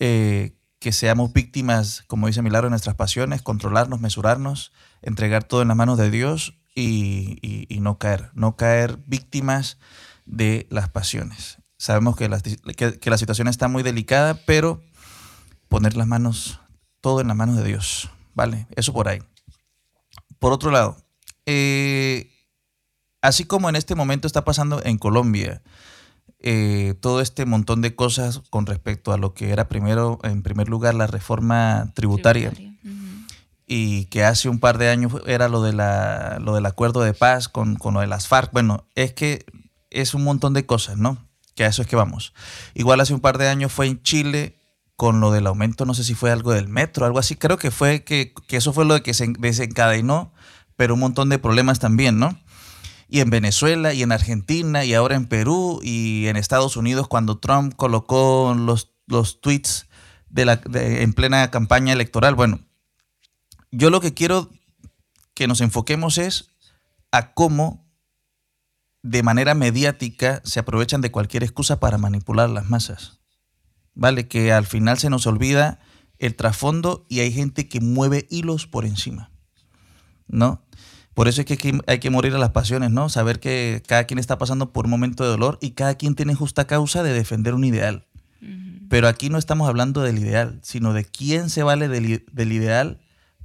eh, 0.00 0.52
que 0.80 0.92
seamos 0.92 1.32
víctimas, 1.32 2.04
como 2.06 2.26
dice 2.26 2.42
Milagro, 2.42 2.66
de 2.66 2.72
nuestras 2.72 2.94
pasiones, 2.94 3.40
controlarnos, 3.40 3.98
mesurarnos, 3.98 4.70
entregar 5.02 5.44
todo 5.44 5.62
en 5.62 5.68
las 5.68 5.76
manos 5.76 5.98
de 5.98 6.10
Dios 6.10 6.60
y, 6.74 7.66
no 7.80 7.98
caer, 7.98 8.30
no 8.34 8.56
caer 8.56 8.98
víctimas 9.06 9.78
de 10.26 10.66
las 10.70 10.88
pasiones. 10.88 11.58
Sabemos 11.76 12.16
que 12.16 12.28
la, 12.28 12.40
que, 12.40 13.10
la 13.10 13.18
situación 13.18 13.48
está 13.48 13.68
muy 13.68 13.82
delicada, 13.82 14.34
pero 14.46 14.82
poner 15.68 15.96
las 15.96 16.06
manos, 16.06 16.60
todo 17.00 17.20
en 17.20 17.28
las 17.28 17.36
manos 17.36 17.56
de 17.56 17.64
Dios, 17.64 18.10
¿vale? 18.34 18.66
Eso 18.76 18.92
por 18.92 19.08
ahí. 19.08 19.20
Por 20.38 20.52
otro 20.52 20.70
lado, 20.70 20.96
eh, 21.46 22.30
así 23.22 23.44
como 23.44 23.68
en 23.68 23.76
este 23.76 23.94
momento 23.94 24.26
está 24.26 24.44
pasando 24.44 24.82
en 24.84 24.98
Colombia, 24.98 25.62
eh, 26.42 26.94
todo 27.00 27.20
este 27.20 27.44
montón 27.44 27.82
de 27.82 27.94
cosas 27.94 28.40
con 28.48 28.64
respecto 28.64 29.12
a 29.12 29.18
lo 29.18 29.34
que 29.34 29.50
era 29.50 29.68
primero, 29.68 30.18
en 30.22 30.42
primer 30.42 30.68
lugar, 30.68 30.94
la 30.94 31.06
reforma 31.06 31.92
tributaria. 31.94 32.52
Y 33.72 34.06
que 34.06 34.24
hace 34.24 34.48
un 34.48 34.58
par 34.58 34.78
de 34.78 34.88
años 34.88 35.12
era 35.26 35.48
lo, 35.48 35.62
de 35.62 35.72
la, 35.72 36.38
lo 36.40 36.56
del 36.56 36.66
acuerdo 36.66 37.02
de 37.02 37.14
paz 37.14 37.48
con, 37.48 37.76
con 37.76 37.94
lo 37.94 38.00
de 38.00 38.08
las 38.08 38.26
FARC. 38.26 38.52
Bueno, 38.52 38.88
es 38.96 39.12
que 39.12 39.46
es 39.90 40.12
un 40.12 40.24
montón 40.24 40.54
de 40.54 40.66
cosas, 40.66 40.96
¿no? 40.96 41.28
Que 41.54 41.62
a 41.62 41.68
eso 41.68 41.82
es 41.82 41.86
que 41.86 41.94
vamos. 41.94 42.34
Igual 42.74 43.00
hace 43.00 43.14
un 43.14 43.20
par 43.20 43.38
de 43.38 43.48
años 43.48 43.70
fue 43.70 43.86
en 43.86 44.02
Chile 44.02 44.58
con 44.96 45.20
lo 45.20 45.30
del 45.30 45.46
aumento, 45.46 45.86
no 45.86 45.94
sé 45.94 46.02
si 46.02 46.14
fue 46.14 46.32
algo 46.32 46.52
del 46.52 46.66
metro, 46.66 47.06
algo 47.06 47.20
así. 47.20 47.36
Creo 47.36 47.58
que 47.58 47.70
fue 47.70 48.02
que, 48.02 48.34
que 48.48 48.56
eso 48.56 48.72
fue 48.72 48.84
lo 48.84 49.00
que 49.04 49.14
se 49.14 49.32
desencadenó, 49.38 50.32
pero 50.74 50.94
un 50.94 51.00
montón 51.00 51.28
de 51.28 51.38
problemas 51.38 51.78
también, 51.78 52.18
¿no? 52.18 52.36
y 53.10 53.20
en 53.20 53.30
Venezuela 53.30 53.92
y 53.92 54.02
en 54.02 54.12
Argentina 54.12 54.84
y 54.84 54.94
ahora 54.94 55.16
en 55.16 55.26
Perú 55.26 55.80
y 55.82 56.28
en 56.28 56.36
Estados 56.36 56.76
Unidos 56.76 57.08
cuando 57.08 57.38
Trump 57.38 57.74
colocó 57.74 58.54
los, 58.56 58.92
los 59.08 59.40
tweets 59.40 59.88
de 60.28 60.44
la, 60.44 60.60
en 60.72 61.12
plena 61.12 61.50
campaña 61.50 61.92
electoral. 61.92 62.36
Bueno, 62.36 62.60
yo 63.70 63.90
lo 63.90 64.00
que 64.00 64.14
quiero 64.14 64.50
que 65.34 65.46
nos 65.46 65.60
enfoquemos 65.60 66.18
es 66.18 66.50
a 67.12 67.32
cómo 67.32 67.88
de 69.02 69.22
manera 69.22 69.54
mediática 69.54 70.42
se 70.44 70.60
aprovechan 70.60 71.00
de 71.00 71.10
cualquier 71.10 71.42
excusa 71.42 71.80
para 71.80 71.98
manipular 71.98 72.50
las 72.50 72.68
masas. 72.68 73.20
¿Vale? 73.94 74.28
Que 74.28 74.52
al 74.52 74.66
final 74.66 74.98
se 74.98 75.10
nos 75.10 75.26
olvida 75.26 75.80
el 76.18 76.36
trasfondo 76.36 77.06
y 77.08 77.20
hay 77.20 77.32
gente 77.32 77.68
que 77.68 77.80
mueve 77.80 78.26
hilos 78.30 78.66
por 78.66 78.84
encima. 78.84 79.30
¿No? 80.26 80.62
Por 81.14 81.28
eso 81.28 81.40
es 81.40 81.46
que 81.46 81.80
hay 81.86 81.98
que 81.98 82.10
morir 82.10 82.34
a 82.34 82.38
las 82.38 82.50
pasiones, 82.50 82.90
¿no? 82.90 83.08
Saber 83.08 83.40
que 83.40 83.82
cada 83.86 84.04
quien 84.04 84.18
está 84.18 84.38
pasando 84.38 84.72
por 84.72 84.84
un 84.84 84.92
momento 84.92 85.24
de 85.24 85.30
dolor 85.30 85.58
y 85.60 85.72
cada 85.72 85.94
quien 85.96 86.14
tiene 86.14 86.34
justa 86.34 86.66
causa 86.66 87.02
de 87.02 87.12
defender 87.12 87.54
un 87.54 87.64
ideal. 87.64 88.06
Pero 88.88 89.06
aquí 89.06 89.28
no 89.28 89.38
estamos 89.38 89.68
hablando 89.68 90.02
del 90.02 90.18
ideal, 90.18 90.60
sino 90.62 90.92
de 90.92 91.04
quién 91.04 91.50
se 91.50 91.62
vale 91.62 91.88
del, 91.88 92.24
del 92.32 92.52
ideal 92.52 93.00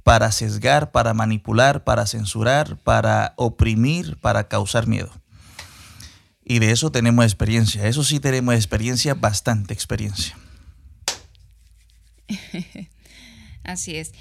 para 0.06 0.30
sesgar, 0.30 0.92
para 0.92 1.14
manipular, 1.14 1.82
para 1.82 2.06
censurar, 2.06 2.76
para 2.76 3.34
oprimir, 3.34 4.16
para 4.18 4.46
causar 4.46 4.86
miedo. 4.86 5.10
Y 6.44 6.60
de 6.60 6.70
eso 6.70 6.92
tenemos 6.92 7.24
experiencia. 7.24 7.88
Eso 7.88 8.04
sí 8.04 8.20
tenemos 8.20 8.54
experiencia, 8.54 9.14
bastante 9.14 9.74
experiencia. 9.74 10.38
Así 13.64 13.96
es. 13.96 14.12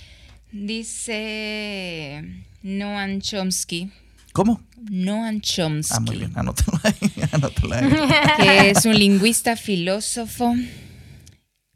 Dice 0.52 2.24
Noam 2.63 3.21
Chomsky. 3.21 3.91
¿Cómo? 4.34 4.63
Noam 4.89 5.39
Chomsky. 5.39 5.93
Ah, 5.95 6.00
muy 6.00 6.17
bien, 6.17 6.32
anótalo 6.34 6.80
ahí, 6.82 6.95
ahí. 7.74 7.91
Que 8.43 8.69
es 8.71 8.86
un 8.86 8.98
lingüista, 8.98 9.56
filósofo, 9.56 10.56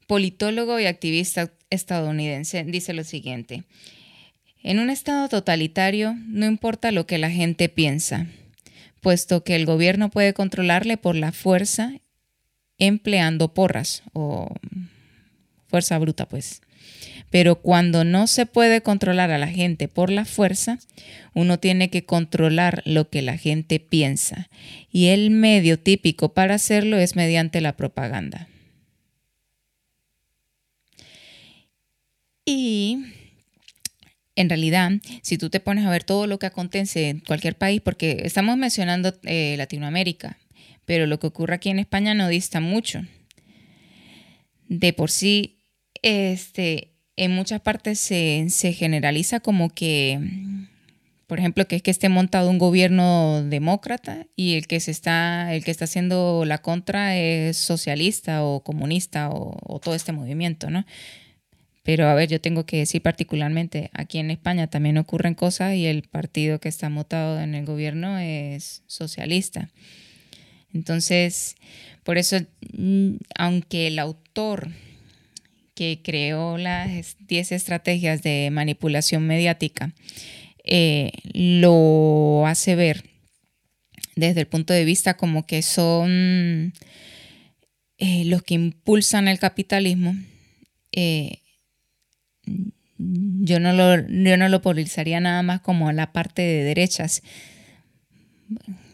politólogo 0.07 0.79
y 0.79 0.87
activista 0.87 1.51
estadounidense. 1.69 2.63
Dice 2.63 2.93
lo 2.93 3.03
siguiente. 3.03 3.65
En 4.61 4.79
un 4.79 4.89
estado 4.89 5.29
totalitario 5.29 6.15
no 6.27 6.45
importa 6.45 6.91
lo 6.91 7.05
que 7.07 7.17
la 7.17 7.31
gente 7.31 7.69
piensa, 7.69 8.27
puesto 9.01 9.43
que 9.43 9.55
el 9.55 9.65
gobierno 9.65 10.09
puede 10.09 10.33
controlarle 10.33 10.97
por 10.97 11.15
la 11.15 11.31
fuerza 11.31 11.93
empleando 12.77 13.53
porras 13.53 14.03
o 14.13 14.49
fuerza 15.67 15.97
bruta, 15.99 16.27
pues. 16.27 16.61
Pero 17.29 17.61
cuando 17.61 18.03
no 18.03 18.25
se 18.25 18.47
puede 18.47 18.81
controlar 18.81 19.29
a 19.29 19.37
la 19.37 19.47
gente 19.47 19.87
por 19.87 20.09
la 20.09 20.25
fuerza, 20.25 20.79
uno 21.35 21.59
tiene 21.59 21.89
que 21.91 22.05
controlar 22.05 22.81
lo 22.85 23.09
que 23.09 23.21
la 23.21 23.37
gente 23.37 23.79
piensa. 23.79 24.49
Y 24.91 25.07
el 25.07 25.29
medio 25.29 25.77
típico 25.77 26.33
para 26.33 26.55
hacerlo 26.55 26.97
es 26.97 27.15
mediante 27.15 27.61
la 27.61 27.77
propaganda. 27.77 28.47
Y 32.45 32.97
en 34.39 34.47
realidad, 34.47 34.91
si 35.21 35.37
tú 35.37 35.49
te 35.49 35.59
pones 35.59 35.85
a 35.85 35.89
ver 35.89 36.05
todo 36.05 36.25
lo 36.25 36.39
que 36.39 36.45
acontece 36.45 37.09
en 37.09 37.19
cualquier 37.19 37.57
país, 37.57 37.81
porque 37.81 38.21
estamos 38.23 38.55
mencionando 38.55 39.13
eh, 39.23 39.55
Latinoamérica, 39.57 40.37
pero 40.85 41.07
lo 41.07 41.19
que 41.19 41.27
ocurre 41.27 41.55
aquí 41.55 41.69
en 41.69 41.77
España 41.77 42.13
no 42.13 42.29
dista 42.29 42.61
mucho. 42.61 43.01
De 44.69 44.93
por 44.93 45.11
sí, 45.11 45.59
este, 46.03 46.93
en 47.17 47.31
muchas 47.31 47.59
partes 47.59 47.99
se, 47.99 48.73
generaliza 48.73 49.41
como 49.41 49.71
que, 49.71 50.21
por 51.27 51.37
ejemplo, 51.37 51.67
que 51.67 51.75
es 51.75 51.81
que 51.81 51.91
esté 51.91 52.07
montado 52.07 52.49
un 52.49 52.59
gobierno 52.59 53.43
demócrata 53.43 54.25
y 54.37 54.55
el 54.55 54.67
que 54.67 54.79
se 54.79 54.91
está, 54.91 55.53
el 55.53 55.65
que 55.65 55.71
está 55.71 55.83
haciendo 55.83 56.45
la 56.45 56.59
contra 56.59 57.17
es 57.17 57.57
socialista 57.57 58.45
o 58.45 58.63
comunista 58.63 59.31
o, 59.31 59.81
todo 59.83 59.95
este 59.95 60.13
movimiento, 60.13 60.69
¿no? 60.69 60.85
Pero 61.89 62.07
a 62.07 62.13
ver, 62.13 62.29
yo 62.29 62.39
tengo 62.39 62.67
que 62.67 62.77
decir 62.77 63.01
particularmente, 63.01 63.89
aquí 63.93 64.19
en 64.19 64.29
España 64.29 64.67
también 64.67 64.99
ocurren 64.99 65.33
cosas 65.33 65.73
y 65.73 65.87
el 65.87 66.03
partido 66.03 66.59
que 66.59 66.69
está 66.69 66.87
mutado 66.87 67.41
en 67.41 67.55
el 67.55 67.65
gobierno 67.65 68.19
es 68.19 68.83
socialista. 68.85 69.71
Entonces, 70.71 71.55
por 72.03 72.19
eso, 72.19 72.37
mm, 72.73 73.13
aunque 73.35 73.87
el 73.87 73.97
autor 73.97 74.69
que 75.73 76.01
creó 76.03 76.59
las 76.59 77.17
10 77.21 77.53
estrategias 77.53 78.21
de 78.21 78.49
manipulación 78.51 79.25
mediática 79.25 79.91
eh, 80.65 81.11
lo 81.33 82.45
hace 82.45 82.75
ver 82.75 83.03
desde 84.15 84.41
el 84.41 84.47
punto 84.47 84.73
de 84.73 84.85
vista 84.85 85.17
como 85.17 85.47
que 85.47 85.63
son 85.63 86.71
eh, 87.97 88.25
los 88.25 88.43
que 88.43 88.53
impulsan 88.53 89.27
el 89.27 89.39
capitalismo, 89.39 90.15
eh, 90.91 91.39
yo, 92.97 93.59
no 93.59 93.73
lo, 93.73 94.07
yo 94.07 94.37
no 94.37 94.49
lo 94.49 94.61
polarizaría 94.61 95.19
nada 95.19 95.41
más 95.41 95.61
como 95.61 95.91
la 95.91 96.11
parte 96.11 96.41
de 96.41 96.63
derechas, 96.63 97.23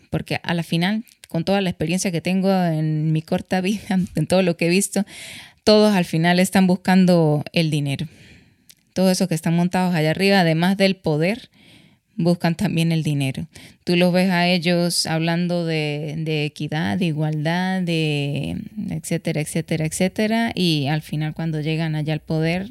porque 0.09 0.39
a 0.43 0.53
la 0.53 0.63
final, 0.63 1.03
con 1.27 1.43
toda 1.43 1.61
la 1.61 1.69
experiencia 1.69 2.11
que 2.11 2.21
tengo 2.21 2.53
en 2.53 3.11
mi 3.11 3.21
corta 3.21 3.61
vida, 3.61 3.99
en 4.15 4.27
todo 4.27 4.41
lo 4.41 4.57
que 4.57 4.67
he 4.67 4.69
visto, 4.69 5.05
todos 5.63 5.95
al 5.95 6.05
final 6.05 6.39
están 6.39 6.67
buscando 6.67 7.43
el 7.51 7.71
dinero. 7.71 8.07
Todos 8.93 9.11
esos 9.11 9.27
que 9.27 9.35
están 9.35 9.55
montados 9.55 9.93
allá 9.93 10.11
arriba, 10.11 10.39
además 10.39 10.77
del 10.77 10.95
poder, 10.95 11.49
buscan 12.15 12.55
también 12.55 12.91
el 12.91 13.03
dinero. 13.03 13.47
Tú 13.83 13.95
los 13.95 14.13
ves 14.13 14.29
a 14.29 14.47
ellos 14.47 15.05
hablando 15.05 15.65
de, 15.65 16.15
de, 16.19 16.45
equidad, 16.45 16.97
de 16.97 17.05
igualdad, 17.05 17.81
de 17.81 18.57
etcétera, 18.89 19.41
etcétera, 19.41 19.85
etcétera, 19.85 20.51
y 20.55 20.87
al 20.87 21.01
final 21.01 21.33
cuando 21.33 21.59
llegan 21.59 21.95
allá 21.95 22.13
al 22.13 22.21
poder, 22.21 22.69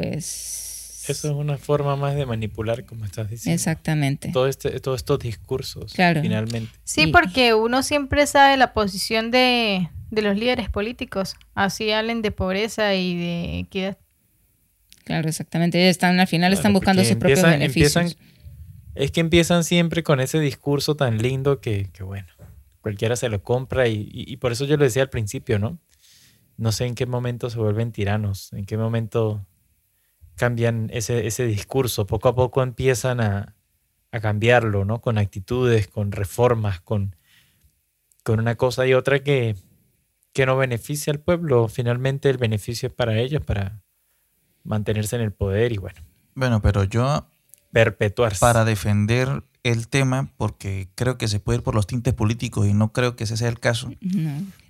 pues... 0.00 1.06
Eso 1.08 1.28
es 1.28 1.34
una 1.34 1.56
forma 1.56 1.96
más 1.96 2.14
de 2.14 2.26
manipular, 2.26 2.84
como 2.84 3.04
estás 3.04 3.28
diciendo. 3.30 3.54
Exactamente. 3.54 4.30
Todo 4.32 4.46
este, 4.46 4.78
todos 4.80 5.00
estos 5.00 5.18
discursos, 5.18 5.92
claro. 5.94 6.20
finalmente. 6.20 6.70
Sí, 6.84 7.08
porque 7.08 7.54
uno 7.54 7.82
siempre 7.82 8.26
sabe 8.26 8.56
la 8.56 8.74
posición 8.74 9.30
de, 9.30 9.88
de 10.10 10.22
los 10.22 10.36
líderes 10.36 10.68
políticos, 10.68 11.34
así 11.54 11.90
hablen 11.90 12.22
de 12.22 12.30
pobreza 12.30 12.94
y 12.94 13.16
de 13.16 13.58
equidad. 13.60 13.98
Claro, 15.04 15.28
exactamente. 15.28 15.80
Ellos 15.80 15.90
están, 15.92 16.20
al 16.20 16.28
final 16.28 16.52
están 16.52 16.72
buscando 16.72 17.02
sus 17.02 17.16
propios 17.16 17.42
beneficios 17.42 18.16
es 18.94 19.12
que 19.12 19.20
empiezan 19.20 19.64
siempre 19.64 20.02
con 20.02 20.20
ese 20.20 20.40
discurso 20.40 20.94
tan 20.94 21.18
lindo 21.18 21.60
que, 21.60 21.88
bueno, 22.00 22.26
cualquiera 22.80 23.16
se 23.16 23.28
lo 23.28 23.42
compra 23.42 23.88
y, 23.88 24.36
por 24.36 24.52
eso 24.52 24.64
yo 24.64 24.76
lo 24.76 24.84
decía 24.84 25.02
al 25.02 25.10
principio, 25.10 25.58
¿no? 25.58 25.78
No 26.56 26.72
sé 26.72 26.86
en 26.86 26.94
qué 26.94 27.06
momento 27.06 27.48
se 27.48 27.58
vuelven 27.58 27.92
tiranos, 27.92 28.52
en 28.52 28.66
qué 28.66 28.76
momento 28.76 29.46
cambian 30.40 30.88
ese, 30.90 31.26
ese 31.26 31.44
discurso, 31.44 32.06
poco 32.06 32.30
a 32.30 32.34
poco 32.34 32.62
empiezan 32.62 33.20
a, 33.20 33.56
cambiarlo, 34.22 34.86
¿no? 34.86 35.02
Con 35.02 35.18
actitudes, 35.18 35.86
con 35.86 36.12
reformas, 36.12 36.80
con, 36.80 37.14
con 38.24 38.40
una 38.40 38.54
cosa 38.56 38.86
y 38.86 38.94
otra 38.94 39.22
que, 39.22 39.54
que 40.32 40.46
no 40.46 40.56
beneficia 40.56 41.12
al 41.12 41.20
pueblo. 41.20 41.68
Finalmente 41.68 42.30
el 42.30 42.38
beneficio 42.38 42.88
es 42.88 42.94
para 42.94 43.18
ellos, 43.18 43.44
para 43.44 43.82
mantenerse 44.64 45.14
en 45.16 45.22
el 45.22 45.32
poder 45.32 45.72
y 45.72 45.76
bueno. 45.76 46.00
Bueno, 46.34 46.62
pero 46.62 46.84
yo 46.84 47.28
perpetuarse. 47.70 48.40
Para 48.40 48.64
defender 48.64 49.44
el 49.62 49.88
tema, 49.88 50.32
porque 50.38 50.88
creo 50.94 51.18
que 51.18 51.28
se 51.28 51.38
puede 51.38 51.58
ir 51.58 51.62
por 51.62 51.74
los 51.74 51.86
tintes 51.86 52.14
políticos 52.14 52.66
y 52.66 52.72
no 52.72 52.92
creo 52.92 53.14
que 53.14 53.24
ese 53.24 53.36
sea 53.36 53.48
el 53.50 53.60
caso. 53.60 53.92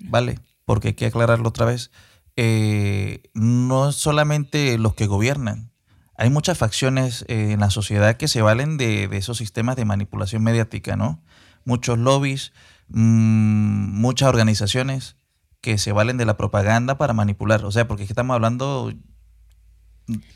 ¿Vale? 0.01 0.41
Porque 0.65 0.89
hay 0.89 0.95
que 0.95 1.07
aclararlo 1.07 1.49
otra 1.49 1.65
vez. 1.65 1.93
Eh, 2.42 3.20
no 3.35 3.92
solamente 3.92 4.79
los 4.79 4.94
que 4.94 5.07
gobiernan. 5.07 5.72
Hay 6.16 6.31
muchas 6.31 6.57
facciones 6.57 7.26
eh, 7.29 7.53
en 7.53 7.61
la 7.61 7.68
sociedad 7.68 8.16
que 8.16 8.29
se 8.29 8.40
valen 8.40 8.79
de, 8.79 9.11
esos 9.12 9.37
sistemas 9.37 9.76
de 9.76 9.85
manipulación 9.85 10.42
mediática, 10.42 10.96
¿no? 10.96 11.22
Muchos 11.66 11.98
lobbies, 11.98 12.55
mm, 12.88 14.00
muchas 14.00 14.31
organizaciones 14.31 15.16
que 15.61 15.76
se 15.76 15.92
valen 15.92 16.16
de 16.16 16.24
la 16.24 16.38
propaganda 16.38 16.96
para 16.96 17.12
manipular. 17.12 17.62
O 17.66 17.72
sea, 17.72 17.87
porque 17.87 18.05
estamos 18.05 18.35
hablando, 18.35 18.90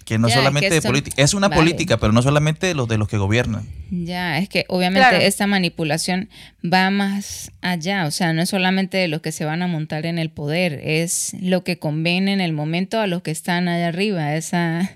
que 0.04 0.18
no 0.18 0.28
solamente 0.28 0.70
de 0.70 0.82
política, 0.82 1.22
es 1.22 1.34
una 1.34 1.50
política, 1.50 1.96
pero 1.98 2.12
no 2.12 2.22
solamente 2.22 2.66
de 2.66 2.74
los 2.74 2.88
de 2.88 2.98
los 2.98 3.08
que 3.08 3.16
gobiernan. 3.16 3.66
Ya, 3.90 4.38
es 4.38 4.48
que 4.48 4.64
obviamente 4.68 5.26
esta 5.26 5.46
manipulación 5.46 6.28
va 6.64 6.90
más 6.90 7.52
allá, 7.62 8.06
o 8.06 8.10
sea, 8.10 8.32
no 8.32 8.42
es 8.42 8.50
solamente 8.50 8.98
de 8.98 9.08
los 9.08 9.20
que 9.20 9.32
se 9.32 9.44
van 9.44 9.62
a 9.62 9.66
montar 9.66 10.06
en 10.06 10.18
el 10.18 10.30
poder, 10.30 10.80
es 10.84 11.34
lo 11.40 11.64
que 11.64 11.78
conviene 11.78 12.32
en 12.32 12.40
el 12.40 12.52
momento 12.52 13.00
a 13.00 13.06
los 13.06 13.22
que 13.22 13.30
están 13.30 13.68
allá 13.68 13.88
arriba, 13.88 14.34
esa 14.34 14.90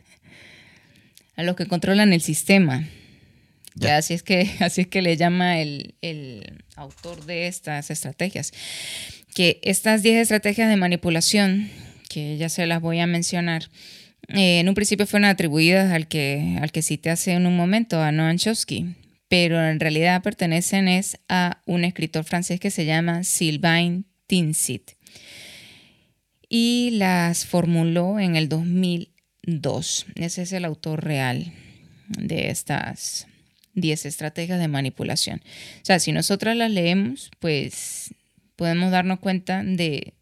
a 1.37 1.43
los 1.43 1.57
que 1.57 1.67
controlan 1.67 2.13
el 2.13 2.21
sistema. 2.21 2.85
Ya. 3.75 3.97
así 3.97 4.13
es 4.13 4.25
que 4.25 4.51
así 4.61 4.83
es 4.83 4.87
que 4.89 5.03
le 5.03 5.17
llama 5.17 5.61
el, 5.61 5.95
el 6.03 6.65
autor 6.77 7.25
de 7.25 7.47
estas 7.47 7.91
estrategias. 7.91 8.53
Que 9.35 9.61
estas 9.63 10.03
10 10.03 10.17
estrategias 10.23 10.69
de 10.69 10.77
manipulación, 10.77 11.71
que 12.09 12.37
ya 12.39 12.49
se 12.49 12.67
las 12.67 12.81
voy 12.81 12.99
a 12.99 13.07
mencionar, 13.07 13.69
eh, 14.29 14.61
en 14.61 14.69
un 14.69 14.75
principio 14.75 15.07
fueron 15.07 15.29
atribuidas 15.29 15.93
al 15.93 16.09
que, 16.09 16.59
al 16.61 16.71
que 16.73 16.83
cité 16.83 17.11
hace 17.11 17.37
un 17.37 17.57
momento, 17.57 18.03
a 18.03 18.13
Noam 18.13 18.37
Chomsky, 18.37 18.95
pero 19.29 19.63
en 19.63 19.81
realidad 19.81 20.23
pertenecen 20.23 20.89
es 20.89 21.19
a 21.29 21.63
un 21.67 21.85
escritor 21.85 22.25
francés 22.25 22.61
que 22.61 22.71
se 22.71 22.85
llama 22.85 23.25
Sylvain 23.25 24.05
Tinsit 24.27 24.93
y 26.49 26.91
las 26.93 27.45
formuló 27.45 28.19
en 28.19 28.37
el 28.37 28.49
2002. 28.49 30.07
Ese 30.15 30.43
es 30.43 30.53
el 30.53 30.65
autor 30.65 31.05
real 31.05 31.53
de 32.09 32.49
estas 32.51 33.27
10 33.75 34.07
estrategias 34.07 34.59
de 34.59 34.69
manipulación. 34.69 35.41
O 35.83 35.85
sea, 35.85 35.99
si 35.99 36.13
nosotras 36.13 36.57
las 36.57 36.71
leemos, 36.71 37.31
pues 37.39 38.15
podemos 38.57 38.91
darnos 38.91 39.21
cuenta 39.21 39.63
de 39.63 40.15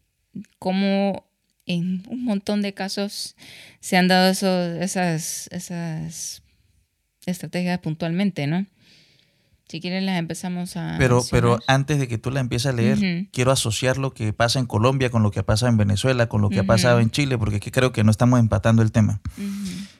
cómo 0.59 1.26
en 1.67 2.03
un 2.07 2.23
montón 2.23 2.61
de 2.61 2.73
casos 2.73 3.35
se 3.79 3.97
han 3.97 4.07
dado 4.07 4.29
esas, 4.29 5.49
esas 5.51 6.41
estrategias 7.25 7.79
puntualmente, 7.79 8.47
¿no? 8.47 8.65
Si 9.67 9.81
quieren 9.81 10.05
las 10.05 10.17
empezamos 10.17 10.77
a... 10.77 10.95
Pero, 10.97 11.21
pero 11.29 11.59
antes 11.67 11.99
de 11.99 12.07
que 12.07 12.17
tú 12.17 12.31
la 12.31 12.39
empieces 12.39 12.67
a 12.67 12.71
leer, 12.71 13.27
quiero 13.33 13.51
asociar 13.51 13.97
lo 13.97 14.13
que 14.13 14.31
pasa 14.31 14.59
en 14.59 14.65
Colombia 14.65 15.09
con 15.09 15.23
lo 15.23 15.31
que 15.31 15.41
ha 15.41 15.45
pasado 15.45 15.69
en 15.69 15.77
Venezuela, 15.77 16.29
con 16.29 16.41
lo 16.41 16.49
que 16.49 16.59
ha 16.59 16.63
pasado 16.63 17.01
en 17.01 17.11
Chile, 17.11 17.37
porque 17.37 17.57
aquí 17.57 17.69
creo 17.69 17.91
que 17.91 18.05
no 18.05 18.11
estamos 18.11 18.39
empatando 18.39 18.81
el 18.81 18.93
tema. 18.93 19.19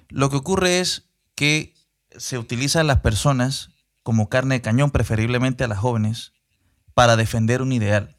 Lo 0.08 0.30
que 0.30 0.38
ocurre 0.38 0.80
es 0.80 1.10
que 1.36 1.74
se 2.16 2.38
utiliza 2.38 2.80
a 2.80 2.86
las 2.86 3.02
personas 3.02 3.72
como 4.04 4.30
carne 4.30 4.56
de 4.56 4.62
cañón, 4.62 4.92
preferiblemente 4.92 5.66
a 5.66 5.68
las 5.68 5.80
jóvenes, 5.80 6.32
para 6.94 7.18
defender 7.18 7.62
un 7.62 7.74
ideal, 7.74 8.16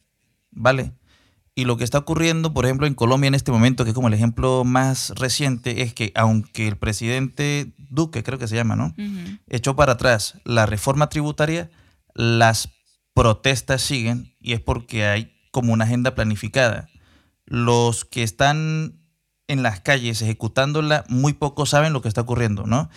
¿vale? 0.51 0.93
Y 1.59 1.65
lo 1.65 1.77
que 1.77 1.83
está 1.83 1.99
ocurriendo, 1.99 2.55
por 2.55 2.67
ejemplo, 2.67 2.87
en 2.87 2.95
Colombia 2.95 3.27
en 3.27 3.35
este 3.35 3.51
momento, 3.51 3.83
que 3.83 3.91
es 3.91 3.95
como 3.95 4.07
el 4.07 4.15
ejemplo 4.15 4.63
más 4.65 5.11
reciente, 5.17 5.83
es 5.83 5.93
que 5.93 6.13
aunque 6.15 6.69
el 6.69 6.77
presidente 6.77 7.73
Duque, 7.91 8.23
creo 8.23 8.39
que 8.39 8.47
se 8.47 8.55
llama, 8.55 8.77
¿no? 8.77 8.95
Echó 9.49 9.75
para 9.75 9.95
atrás 9.95 10.39
la 10.45 10.67
reforma 10.67 11.09
tributaria, 11.09 11.69
las 12.15 12.69
protestas 13.13 13.83
siguen 13.83 14.37
y 14.39 14.53
es 14.53 14.61
porque 14.61 15.07
hay 15.07 15.33
como 15.51 15.73
una 15.73 15.85
agenda 15.85 16.15
planificada. 16.15 16.91
Los 17.45 18.05
que 18.05 18.23
están 18.23 19.01
en 19.49 19.65
las 19.65 19.81
calles 19.81 20.23
ejecutándola, 20.23 21.07
muy 21.09 21.33
pocos 21.33 21.71
saben 21.71 21.93
lo 21.93 22.03
que 22.03 22.09
está 22.09 22.21
ocurriendo, 22.21 22.69
¿no? 22.69 22.89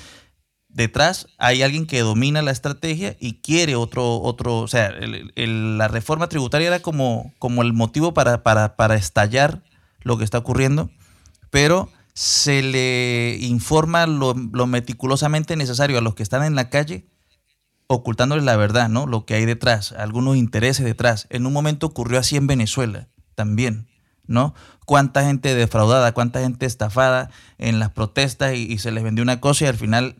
Detrás 0.73 1.27
hay 1.37 1.63
alguien 1.63 1.85
que 1.85 1.99
domina 2.01 2.41
la 2.41 2.51
estrategia 2.51 3.15
y 3.19 3.35
quiere 3.41 3.75
otro, 3.75 4.21
otro 4.21 4.59
o 4.59 4.67
sea, 4.67 4.91
la 5.35 5.87
reforma 5.87 6.29
tributaria 6.29 6.67
era 6.67 6.79
como, 6.79 7.33
como 7.39 7.61
el 7.61 7.73
motivo 7.73 8.13
para, 8.13 8.43
para, 8.43 8.95
estallar 8.95 9.63
lo 10.03 10.17
que 10.17 10.23
está 10.23 10.37
ocurriendo, 10.37 10.89
pero 11.49 11.89
se 12.13 12.61
le 12.61 13.37
informa 13.41 14.07
lo, 14.07 14.33
meticulosamente 14.35 15.55
necesario 15.55 15.97
a 15.97 16.01
los 16.01 16.15
que 16.15 16.23
están 16.23 16.43
en 16.43 16.55
la 16.55 16.69
calle, 16.69 17.05
ocultándoles 17.87 18.45
la 18.45 18.55
verdad, 18.55 18.89
¿no? 18.89 19.05
Lo 19.05 19.25
que 19.25 19.35
hay 19.35 19.45
detrás, 19.45 19.91
algunos 19.91 20.37
intereses 20.37 20.85
detrás. 20.85 21.27
En 21.29 21.45
un 21.45 21.53
momento 21.53 21.87
ocurrió 21.87 22.19
así 22.19 22.37
en 22.37 22.47
Venezuela 22.47 23.09
también, 23.35 23.87
¿no? 24.27 24.53
Cuánta 24.85 25.23
gente 25.23 25.55
defraudada, 25.55 26.13
cuánta 26.13 26.39
gente 26.39 26.65
estafada 26.65 27.29
en 27.57 27.79
las 27.79 27.91
protestas 27.91 28.55
y 28.55 28.77
se 28.77 28.91
les 28.91 29.03
vendió 29.03 29.23
una 29.23 29.41
cosa 29.41 29.65
y 29.65 29.67
al 29.67 29.77
final 29.77 30.15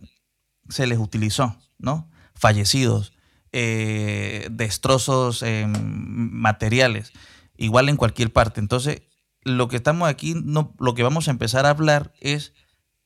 se 0.71 0.88
les 0.88 0.97
utilizó, 0.97 1.55
¿no? 1.77 2.10
Fallecidos, 2.34 3.13
eh, 3.51 4.47
destrozos 4.51 5.43
eh, 5.43 5.67
materiales, 5.67 7.12
igual 7.57 7.89
en 7.89 7.97
cualquier 7.97 8.31
parte. 8.31 8.60
Entonces, 8.60 9.03
lo 9.43 9.67
que 9.67 9.75
estamos 9.75 10.10
aquí, 10.10 10.36
no, 10.36 10.73
lo 10.79 10.95
que 10.95 11.03
vamos 11.03 11.27
a 11.27 11.31
empezar 11.31 11.65
a 11.65 11.71
hablar 11.71 12.13
es 12.19 12.53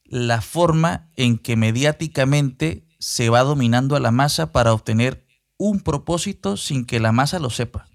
la 0.03 0.41
forma 0.41 1.09
en 1.15 1.37
que 1.37 1.55
mediáticamente 1.55 2.87
se 2.99 3.29
va 3.29 3.41
dominando 3.41 3.95
a 3.95 3.99
la 3.99 4.11
masa 4.11 4.51
para 4.51 4.73
obtener 4.73 5.25
un 5.57 5.79
propósito 5.79 6.57
sin 6.57 6.85
que 6.85 6.99
la 6.99 7.11
masa 7.11 7.39
lo 7.39 7.49
sepa. 7.49 7.87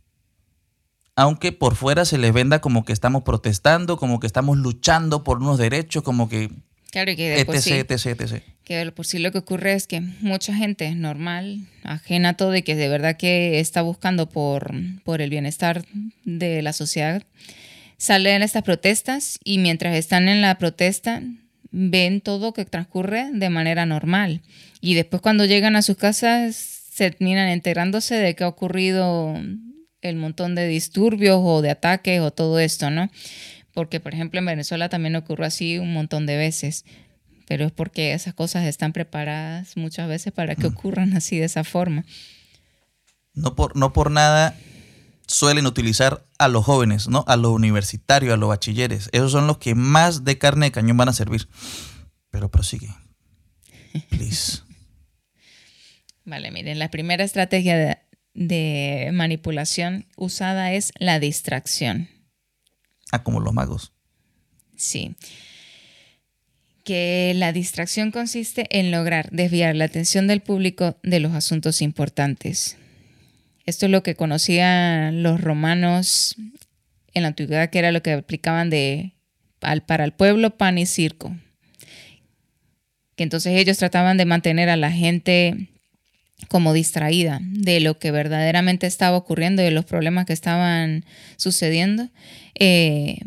Aunque 1.17 1.53
por 1.53 1.75
fuera 1.75 2.05
se 2.05 2.19
les 2.19 2.33
venda 2.33 2.61
como 2.61 2.85
que 2.85 2.93
estamos 2.93 3.23
protestando, 3.23 3.97
como 3.97 4.21
que 4.21 4.27
estamos 4.27 4.57
luchando 4.57 5.23
por 5.23 5.39
unos 5.39 5.59
derechos, 5.59 6.03
como 6.03 6.29
que 6.29 6.51
Claro, 6.91 7.15
que 7.15 7.29
de 7.31 7.45
por 7.45 7.59
sí, 7.59 7.85
Que 8.71 8.89
por 8.93 9.05
sí 9.05 9.19
lo 9.19 9.33
que 9.33 9.39
ocurre 9.39 9.73
es 9.73 9.89
que 9.89 10.01
mucha 10.01 10.55
gente 10.55 10.95
normal, 10.95 11.59
ajena 11.83 12.29
a 12.29 12.35
todo 12.35 12.55
y 12.55 12.63
que 12.63 12.77
de 12.77 12.89
verdad 12.89 13.17
que 13.17 13.59
está 13.59 13.83
buscando 13.83 14.29
por, 14.29 14.71
por 15.03 15.21
el 15.21 15.29
bienestar 15.29 15.85
de 16.25 16.63
la 16.63 16.73
sociedad, 16.73 17.25
salen 17.97 18.37
en 18.37 18.43
estas 18.43 18.63
protestas 18.63 19.41
y 19.43 19.59
mientras 19.59 19.97
están 19.97 20.29
en 20.29 20.41
la 20.41 20.57
protesta 20.57 21.21
ven 21.73 22.21
todo 22.21 22.53
que 22.53 22.65
transcurre 22.65 23.33
de 23.33 23.51
manera 23.51 23.87
normal. 23.87 24.41
Y 24.81 24.95
después 24.95 25.21
cuando 25.21 25.47
llegan 25.47 25.75
a 25.75 25.83
sus 25.83 25.97
casas 25.97 26.55
se 26.55 27.11
terminan 27.11 27.49
enterándose 27.49 28.15
de 28.15 28.37
que 28.37 28.45
ha 28.45 28.49
ocurrido 28.49 29.35
el 30.01 30.15
montón 30.15 30.55
de 30.55 30.69
disturbios 30.69 31.41
o 31.43 31.61
de 31.61 31.71
ataques 31.71 32.21
o 32.21 32.31
todo 32.31 32.61
esto, 32.61 32.89
¿no? 32.89 33.11
Porque, 33.75 33.99
por 33.99 34.15
ejemplo, 34.15 34.39
en 34.39 34.47
Venezuela 34.47 34.89
también 34.89 35.17
ocurrió 35.17 35.47
así 35.47 35.79
un 35.79 35.93
montón 35.93 36.25
de 36.27 36.37
veces, 36.37 36.85
pero 37.51 37.65
es 37.65 37.73
porque 37.73 38.15
esas 38.15 38.33
cosas 38.33 38.65
están 38.65 38.93
preparadas 38.93 39.77
muchas 39.77 40.09
veces 40.09 40.33
para 40.33 40.55
que 40.55 40.69
ocurran 40.69 41.17
así 41.17 41.37
de 41.37 41.47
esa 41.47 41.65
forma. 41.65 42.05
No 43.35 43.57
por, 43.57 43.75
no 43.75 43.93
por 43.93 44.13
nada 44.13 44.57
suelen 45.27 45.67
utilizar 45.67 46.25
a 46.39 46.47
los 46.47 46.65
jóvenes, 46.65 47.09
¿no? 47.09 47.25
A 47.27 47.35
los 47.37 47.51
universitarios, 47.51 48.33
a 48.33 48.37
los 48.37 48.51
bachilleres. 48.51 49.09
Esos 49.11 49.33
son 49.33 49.49
los 49.49 49.59
que 49.59 49.75
más 49.75 50.23
de 50.23 50.39
carne 50.39 50.67
de 50.67 50.71
cañón 50.71 50.97
van 50.97 51.09
a 51.09 51.13
servir. 51.13 51.49
Pero 52.31 52.53
prosigue. 52.53 52.95
Please. 54.11 54.61
Vale, 56.25 56.53
miren, 56.53 56.79
la 56.79 56.93
primera 56.93 57.25
estrategia 57.25 58.07
de 58.33 59.11
manipulación 59.13 60.07
usada 60.17 60.73
es 60.73 60.93
la 61.01 61.19
distracción. 61.19 62.09
Ah, 63.11 63.25
como 63.25 63.41
los 63.41 63.53
magos. 63.53 63.93
Sí. 64.77 65.17
Que 66.85 67.33
la 67.37 67.53
distracción 67.53 68.11
consiste 68.11 68.67
en 68.71 68.91
lograr 68.91 69.31
desviar 69.31 69.77
la 69.77 69.85
atención 69.85 70.27
del 70.27 70.41
público 70.41 70.97
de 71.03 71.21
los 71.21 71.35
asuntos 71.35 71.83
importantes. 71.83 72.77
Esto 73.67 73.87
es 73.87 73.93
lo 73.93 74.03
que 74.03 74.15
conocían 74.15 75.23
los 75.23 75.41
romanos 75.41 76.37
en 77.15 77.23
la 77.23 77.29
antigüedad, 77.29 77.71
que 77.71 77.79
era 77.79 77.93
lo 77.93 78.03
que 78.03 78.13
aplicaban 78.13 78.71
de 78.71 79.13
para 79.87 80.05
el 80.05 80.13
pueblo 80.13 80.57
pan 80.57 80.79
y 80.79 80.87
circo. 80.87 81.37
Que 83.15 83.25
entonces 83.25 83.53
ellos 83.59 83.79
trataban 83.79 84.17
de 84.17 84.25
mantener 84.25 84.71
a 84.71 84.77
la 84.77 84.91
gente 84.91 85.69
como 86.49 86.73
distraída 86.73 87.41
de 87.43 87.81
lo 87.81 87.99
que 87.99 88.11
verdaderamente 88.11 88.87
estaba 88.87 89.17
ocurriendo, 89.17 89.63
de 89.63 89.71
los 89.71 89.85
problemas 89.85 90.25
que 90.25 90.33
estaban 90.33 91.05
sucediendo. 91.37 92.09
Eh, 92.59 93.19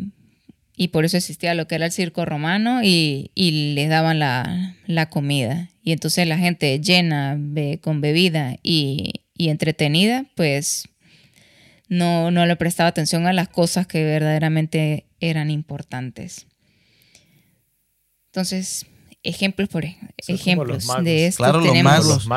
y 0.75 0.89
por 0.89 1.05
eso 1.05 1.17
existía 1.17 1.53
lo 1.53 1.67
que 1.67 1.75
era 1.75 1.85
el 1.85 1.91
circo 1.91 2.25
romano 2.25 2.81
y, 2.83 3.31
les 3.35 3.89
daban 3.89 4.19
la, 4.19 5.09
comida. 5.09 5.69
Y 5.83 5.91
entonces 5.91 6.27
la 6.27 6.37
gente 6.37 6.79
llena 6.79 7.37
con 7.81 8.01
bebida 8.01 8.57
y, 8.63 9.21
entretenida, 9.37 10.25
pues 10.35 10.87
no, 11.89 12.31
no 12.31 12.45
le 12.45 12.55
prestaba 12.55 12.89
atención 12.89 13.27
a 13.27 13.33
las 13.33 13.49
cosas 13.49 13.87
que 13.87 14.03
verdaderamente 14.03 15.05
eran 15.19 15.51
importantes. 15.51 16.47
Entonces, 18.27 18.87
ejemplos 19.23 19.69
por 19.69 19.85
ejemplos 20.27 20.85
de 21.01 21.27
esto 21.27 21.43
claro 21.43 21.61
los 21.61 21.81
magos, 21.81 22.27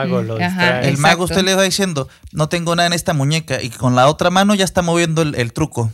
el 0.82 0.98
mago 0.98 1.24
usted 1.24 1.42
le 1.42 1.54
va 1.54 1.64
diciendo 1.64 2.08
no 2.32 2.48
tengo 2.48 2.76
nada 2.76 2.86
en 2.86 2.92
esta 2.92 3.12
muñeca 3.12 3.60
y 3.60 3.70
con 3.70 3.96
la 3.96 4.08
otra 4.08 4.30
mano 4.30 4.54
ya 4.54 4.64
está 4.64 4.82
moviendo 4.82 5.22
el, 5.22 5.52
truco 5.52 5.90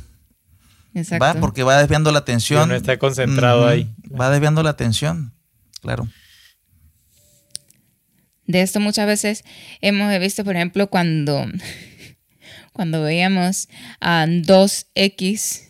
exacto. 0.94 1.24
va 1.24 1.34
porque 1.34 1.62
va 1.62 1.78
desviando 1.78 2.12
la 2.12 2.20
atención. 2.20 2.68
no 2.68 2.74
está 2.74 2.98
concentrado 2.98 3.66
ahí. 3.66 3.88
Va 4.18 4.30
desviando 4.30 4.62
la 4.62 4.70
atención 4.70 5.32
claro. 5.82 6.08
De 8.46 8.62
esto 8.62 8.80
muchas 8.80 9.06
veces 9.06 9.44
hemos 9.80 10.18
visto 10.18 10.44
por 10.44 10.56
ejemplo 10.56 10.88
cuando 10.88 11.46
cuando 12.72 13.02
veíamos 13.02 13.68
a 14.00 14.26
dos 14.28 14.86
X 14.94 15.68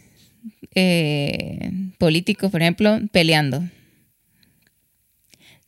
eh, 0.75 1.73
políticos 1.99 2.51
por 2.51 2.63
ejemplo 2.63 3.01
peleando. 3.11 3.65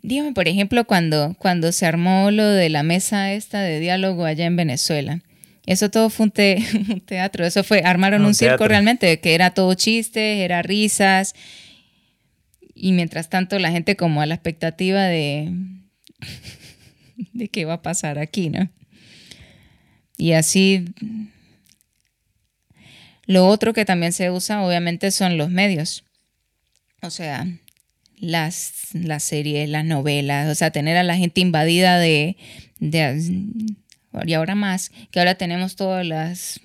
Dígame, 0.06 0.34
por 0.34 0.48
ejemplo, 0.48 0.84
cuando, 0.84 1.34
cuando 1.38 1.72
se 1.72 1.86
armó 1.86 2.30
lo 2.30 2.44
de 2.44 2.68
la 2.68 2.82
mesa 2.82 3.32
esta 3.32 3.62
de 3.62 3.80
diálogo 3.80 4.26
allá 4.26 4.44
en 4.44 4.54
Venezuela. 4.54 5.22
Eso 5.66 5.90
todo 5.90 6.11
fue 6.11 6.27
un, 6.88 7.00
teatro, 7.00 7.46
eso 7.46 7.64
fue, 7.64 7.83
armaron 7.85 8.24
un, 8.24 8.35
circo 8.35 8.68
realmente, 8.68 9.20
que 9.20 9.35
era 9.35 9.53
todo 9.53 9.74
chistes, 9.74 10.40
era 10.40 10.62
risas. 10.62 11.35
Y 12.74 12.92
mientras 12.92 13.31
tanto 13.31 13.59
la 13.59 13.70
gente 13.70 13.96
como 13.96 14.20
a 14.20 14.27
la 14.27 14.35
expectativa 14.35 15.05
de, 15.05 15.53
de 17.33 17.48
qué 17.48 17.64
va 17.64 17.74
a 17.74 17.83
pasar 17.83 18.18
aquí, 18.18 18.50
¿no? 18.50 18.68
Y 20.16 20.33
así, 20.33 20.85
lo 23.27 23.48
otro 23.48 23.72
que 23.72 23.85
también 23.85 24.12
se 24.12 24.31
usa 24.31 24.62
obviamente 24.62 25.11
son 25.11 25.38
los 25.38 25.50
medios. 25.50 26.05
O 27.03 27.11
sea, 27.11 27.46
las, 28.16 28.88
las 28.92 29.22
series, 29.24 29.68
las 29.68 29.85
novelas, 29.85 30.48
o 30.50 30.55
sea, 30.55 30.70
tener 30.70 30.96
a 30.96 31.03
la 31.03 31.16
gente 31.16 31.40
invadida 31.40 31.98
de, 31.98 32.37
y 34.24 34.35
ahora 34.35 34.55
más, 34.55 34.90
que 35.11 35.18
ahora 35.18 35.35
tenemos 35.35 35.77
todas 35.77 36.07
las 36.07 36.61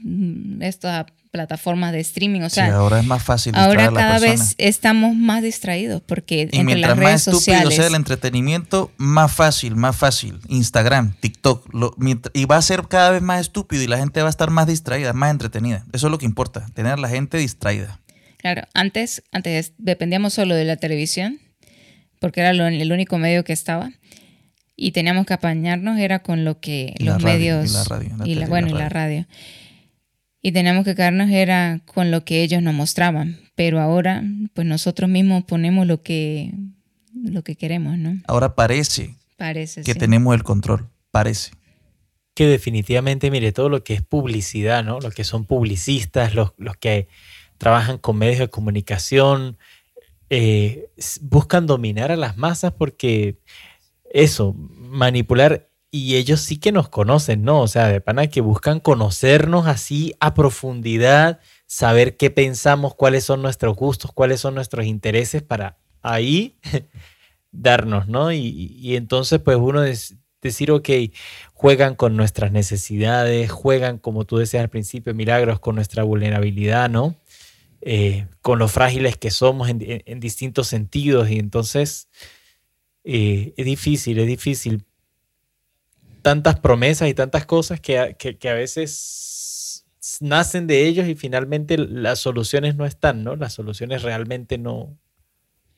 estas 0.60 1.06
plataformas 1.32 1.92
de 1.92 2.00
streaming, 2.00 2.42
o 2.42 2.50
sea, 2.50 2.74
ahora 2.76 3.00
es 3.00 3.06
más 3.06 3.22
fácil. 3.22 3.54
Ahora 3.56 3.92
cada 3.92 4.20
vez 4.20 4.56
estamos 4.58 5.16
más 5.16 5.44
distraídos 5.44 6.02
porque 6.02 6.50
y 6.52 6.58
entre 6.58 6.80
las 6.80 6.98
redes 6.98 7.28
más 7.28 7.28
estúpido 7.28 7.72
sea 7.72 7.88
el 7.88 7.96
entretenimiento, 7.96 8.92
más 8.98 9.32
fácil, 9.32 9.76
más 9.76 9.96
fácil. 9.96 10.40
Instagram, 10.48 11.14
TikTok, 11.20 11.70
y 12.34 12.46
va 12.46 12.58
a 12.58 12.62
ser 12.62 12.88
cada 12.88 13.12
vez 13.12 13.22
más 13.22 13.42
estúpido 13.42 13.84
y 13.84 13.88
la 13.88 13.98
gente 13.98 14.22
va 14.22 14.28
a 14.28 14.32
estar 14.32 14.50
más 14.50 14.68
distraída, 14.68 15.14
más 15.14 15.32
entretenida. 15.32 15.86
Eso 15.94 16.08
es 16.08 16.12
lo 16.12 16.18
que 16.18 16.26
importa, 16.26 16.66
tener 16.74 16.94
a 16.94 16.98
la 16.98 17.10
gente 17.10 17.38
distraída. 17.38 18.00
Claro, 18.38 18.64
antes, 18.74 19.22
antes 19.32 19.74
dependíamos 19.78 20.34
solo 20.34 20.56
de 20.56 20.66
la 20.66 20.78
televisión, 20.78 21.40
porque 22.20 22.42
era 22.42 22.52
el 22.52 22.92
único 22.92 23.18
medio 23.18 23.44
que 23.44 23.54
estaba, 23.54 23.92
y 24.80 24.92
teníamos 24.92 25.26
que 25.26 25.34
apañarnos, 25.34 26.00
era 26.00 26.20
con 26.20 26.46
lo 26.46 26.60
que 26.60 26.96
los 27.00 27.22
medios... 27.22 27.70
Y 27.70 27.74
la 27.74 27.84
radio. 27.84 28.16
y 28.24 28.36
la, 28.36 28.48
bueno, 28.48 28.70
y 28.70 28.74
la 28.74 28.88
radio. 28.88 29.28
Y 30.42 30.54
teníamos 30.54 30.86
que 30.86 30.96
quedarnos, 30.96 31.30
era 31.30 31.82
con 31.86 32.12
lo 32.12 32.24
que 32.24 32.44
ellos 32.44 32.64
nos 32.64 32.74
mostraban, 32.74 33.40
pero 33.56 33.82
ahora, 33.82 34.24
pues 34.54 34.66
nosotros 34.66 35.10
mismos 35.10 35.44
ponemos 35.44 35.86
lo 35.86 36.02
que, 36.02 36.54
lo 37.14 37.44
que 37.44 37.58
queremos, 37.58 37.98
¿no? 37.98 38.22
Ahora 38.26 38.56
parece, 38.56 39.16
parece 39.36 39.84
que 39.84 39.96
tenemos 39.96 40.34
el 40.34 40.44
control, 40.44 40.88
parece 41.12 41.52
que 42.34 42.48
definitivamente, 42.48 43.32
mire, 43.32 43.52
todo 43.52 43.68
lo 43.68 43.84
que 43.84 43.96
es 43.96 44.02
publicidad, 44.02 44.82
¿no? 44.82 45.02
Los 45.02 45.14
que 45.14 45.26
son 45.26 45.44
publicistas, 45.44 46.36
los, 46.36 46.54
los 46.58 46.78
que 46.78 47.10
trabajan 47.58 47.98
con 47.98 48.18
medios 48.18 48.40
de 48.40 48.48
comunicación, 48.48 49.58
eh, 50.30 50.88
buscan 51.20 51.68
dominar 51.68 52.14
a 52.14 52.16
las 52.16 52.38
masas 52.38 52.72
porque 52.72 53.40
eso, 54.10 54.54
manipular, 54.54 55.70
y 55.92 56.18
ellos 56.18 56.42
sí 56.42 56.58
que 56.58 56.72
nos 56.72 56.90
conocen, 56.90 57.44
¿no? 57.44 57.62
O 57.62 57.68
sea, 57.68 57.88
de 57.88 58.02
pana 58.02 58.28
que 58.28 58.42
buscan 58.42 58.80
conocernos 58.80 59.66
así 59.66 60.14
a 60.20 60.34
profundidad, 60.36 61.40
saber 61.66 62.16
qué 62.16 62.30
pensamos, 62.30 62.94
cuáles 62.94 63.24
son 63.24 63.42
nuestros 63.42 63.76
gustos, 63.76 64.12
cuáles 64.12 64.40
son 64.40 64.56
nuestros 64.56 64.86
intereses 64.86 65.42
para 65.42 65.80
ahí 66.02 66.60
darnos, 67.52 68.08
¿no? 68.08 68.32
Y, 68.32 68.96
entonces, 68.96 69.40
pues 69.40 69.58
uno 69.58 69.82
decir, 70.42 70.72
ok, 70.72 70.90
juegan 71.54 71.96
con 71.96 72.16
nuestras 72.16 72.52
necesidades, 72.52 73.52
juegan, 73.52 73.98
como 73.98 74.26
tú 74.26 74.38
decías 74.38 74.62
al 74.62 74.70
principio, 74.70 75.14
milagros, 75.14 75.60
con 75.60 75.76
nuestra 75.76 76.04
vulnerabilidad, 76.04 76.90
¿no? 76.90 77.16
Eh, 77.82 78.28
con 78.42 78.60
lo 78.60 78.68
frágiles 78.68 79.18
que 79.18 79.32
somos 79.32 79.70
en, 79.70 80.20
distintos 80.20 80.68
sentidos. 80.68 81.30
Y 81.30 81.40
entonces 81.40 82.10
eh, 83.04 83.54
es 83.58 83.66
difícil, 83.66 84.20
es 84.20 84.28
difícil. 84.28 84.86
Tantas 86.22 86.60
promesas 86.60 87.10
y 87.10 87.14
tantas 87.14 87.46
cosas 87.46 87.80
que, 87.80 87.98
a 87.98 88.54
veces 88.54 89.86
nacen 90.22 90.68
de 90.68 90.86
ellos 90.86 91.08
y 91.08 91.16
finalmente 91.16 91.78
las 91.78 92.20
soluciones 92.20 92.76
no 92.76 92.86
están, 92.86 93.24
¿no? 93.24 93.36
Las 93.36 93.54
soluciones 93.54 94.02
realmente 94.02 94.58
no, 94.58 94.98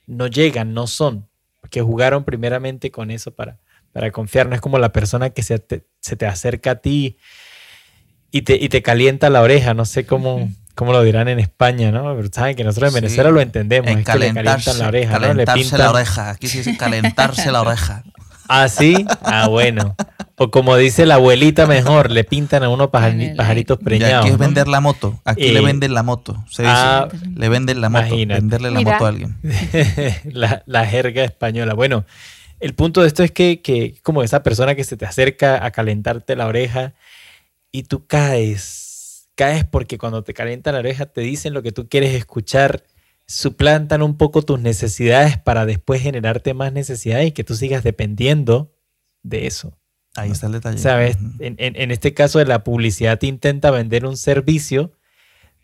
no 0.08 0.28
llegan, 0.28 0.74
no 0.74 0.88
son. 0.88 1.28
Porque 1.60 1.82
jugaron 1.82 2.24
primeramente 2.24 2.90
con 2.90 3.12
eso 3.12 3.32
para, 3.36 3.60
para 3.92 4.12
confiar. 4.12 4.48
No 4.48 4.56
es 4.56 4.62
como 4.62 4.80
la 4.80 4.92
persona 4.92 5.30
que 5.30 5.44
se 5.44 5.60
te, 5.60 5.86
se 6.00 6.16
te 6.16 6.26
acerca 6.26 6.72
a 6.72 6.76
ti 6.76 7.18
y 8.32 8.42
te, 8.42 8.56
y 8.56 8.70
te 8.70 8.82
calienta 8.82 9.30
la 9.30 9.42
oreja. 9.42 9.74
No 9.76 9.86
sé 9.86 10.06
cómo, 10.06 10.50
¿Cómo 10.76 10.94
lo 10.94 11.04
dirán 11.04 11.28
en 11.28 11.40
España, 11.40 11.92
no? 11.92 12.16
Pero 12.16 12.30
saben 12.32 12.56
que 12.56 12.64
nosotros 12.64 12.94
en 12.94 13.02
Venezuela 13.02 13.30
lo 13.32 13.42
entendemos. 13.42 13.90
En 13.92 14.04
calentarse, 14.04 14.74
la 14.76 14.88
oreja, 14.88 15.20
calentarse 15.20 15.78
la 15.78 15.92
oreja. 15.92 16.30
Aquí 16.32 16.48
se 16.48 16.60
dice 16.60 16.78
calentarse 16.78 17.52
la 17.52 17.62
oreja. 17.62 18.04
¿Ah, 18.48 18.68
sí? 18.68 19.06
Ah, 19.24 19.48
bueno. 19.48 19.96
O 20.36 20.52
como 20.52 20.76
dice 20.76 21.06
la 21.06 21.16
abuelita 21.16 21.68
mejor, 21.68 22.12
le 22.12 22.26
pintan 22.26 22.64
a 22.64 22.70
uno 22.70 22.92
pajaritos 22.92 23.80
preñados. 23.80 24.26
aquí 24.26 24.34
es 24.34 24.38
vender 24.38 24.68
la 24.68 24.82
moto. 24.82 25.22
Aquí 25.24 25.52
le 25.52 25.60
eh, 25.60 25.64
venden 25.64 25.94
la 25.94 26.04
moto. 26.04 26.44
Se 26.50 26.64
dice, 26.64 26.74
ah, 26.76 27.08
le 27.36 27.48
venden 27.48 27.80
la 27.80 27.90
moto. 27.90 28.16
Venderle 28.16 28.72
la 28.72 28.82
moto 28.82 29.06
a 29.06 29.08
alguien. 29.08 29.38
la, 30.66 30.86
jerga 30.86 31.24
española. 31.24 31.76
Bueno, 31.76 32.06
el 32.60 32.74
punto 32.74 33.02
de 33.02 33.08
esto 33.08 33.24
es 33.24 33.32
que, 33.32 33.62
que 33.62 33.96
como 34.04 34.22
esa 34.22 34.44
persona 34.44 34.76
que 34.76 34.84
se 34.84 34.98
te 34.98 35.06
acerca 35.06 35.64
a 35.64 35.72
calentarte 35.72 36.36
la 36.36 36.48
oreja 36.48 36.94
y 37.72 37.84
tú 37.84 38.06
caes. 38.06 38.91
Caes 39.36 39.65
porque 39.65 39.98
cuando 39.98 40.24
te 40.24 40.34
calientan 40.34 40.74
la 40.74 40.80
oreja 40.80 41.06
te 41.06 41.22
dicen 41.22 41.54
lo 41.54 41.63
que 41.63 41.72
tú 41.72 41.88
quieres 41.88 42.13
escuchar 42.13 42.84
suplantan 43.28 44.02
un 44.02 44.17
poco 44.17 44.41
tus 44.41 44.60
necesidades 44.60 45.38
para 45.38 45.65
después 45.65 46.02
generarte 46.02 46.54
más 46.54 46.74
necesidades 46.74 47.28
y 47.28 47.32
que 47.32 47.44
tú 47.44 47.56
sigas 47.56 47.84
dependiendo 47.84 48.76
de 49.24 49.48
eso. 49.48 49.78
Ahí 50.15 50.32
está 50.32 50.48
el 50.48 50.54
detalle. 50.54 50.78
¿Sabes? 50.78 51.17
en, 51.39 51.91
este 51.91 52.13
caso 52.13 52.39
de 52.39 52.46
la 52.46 52.63
publicidad 52.63 53.17
te 53.20 53.28
intenta 53.28 53.72
vender 53.72 54.06
un 54.06 54.17
servicio, 54.17 54.91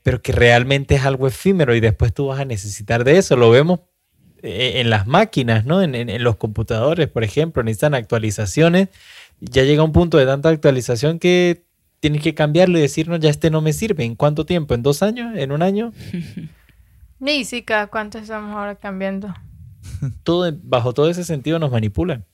pero 0.03 0.21
que 0.21 0.32
realmente 0.32 0.95
es 0.95 1.03
algo 1.03 1.27
efímero 1.27 1.75
y 1.75 1.82
después 1.82 2.13
tú 2.13 2.27
vas 2.27 2.39
a 2.39 2.45
necesitar 2.45 3.03
de 3.03 3.17
eso. 3.17 3.36
Lo 3.36 3.49
vemos 3.49 3.82
eh, 4.41 4.73
en 4.75 4.89
las 4.89 5.06
máquinas, 5.06 5.65
¿no? 5.65 5.82
En, 5.82 6.23
los 6.23 6.38
computadores, 6.38 7.10
por 7.10 7.25
ejemplo, 7.25 7.62
necesitan 7.63 7.93
actualizaciones. 7.93 8.88
Ya 9.41 9.63
llega 9.63 9.84
un 9.84 9.91
punto 9.91 10.17
de 10.17 10.25
tanta 10.25 10.47
actualización 10.47 11.19
que 11.19 11.66
tienes 11.99 12.21
que 12.21 12.33
cambiarlo 12.33 12.77
y 12.77 12.81
decirnos, 12.81 13.19
ya 13.19 13.29
este 13.29 13.49
no 13.49 13.62
me 13.62 13.73
sirve. 13.73 14.03
¿En 14.03 14.15
cuánto 14.15 14.45
tiempo? 14.45 14.73
¿En 14.73 14.83
dos 14.83 15.03
años? 15.03 15.36
¿En 15.36 15.51
un 15.51 15.62
año? 15.62 15.93
Ni 17.19 17.45
sí, 17.45 17.63
cada 17.63 17.88
cuánto 17.88 18.19
estamos 18.19 18.55
ahora 18.55 18.75
cambiando. 18.75 19.33
Todo, 20.23 20.51
bajo 20.63 20.93
todo 20.93 21.10
ese 21.10 21.23
sentido 21.23 21.60
nos 21.60 21.71
manipulan. 21.71 22.25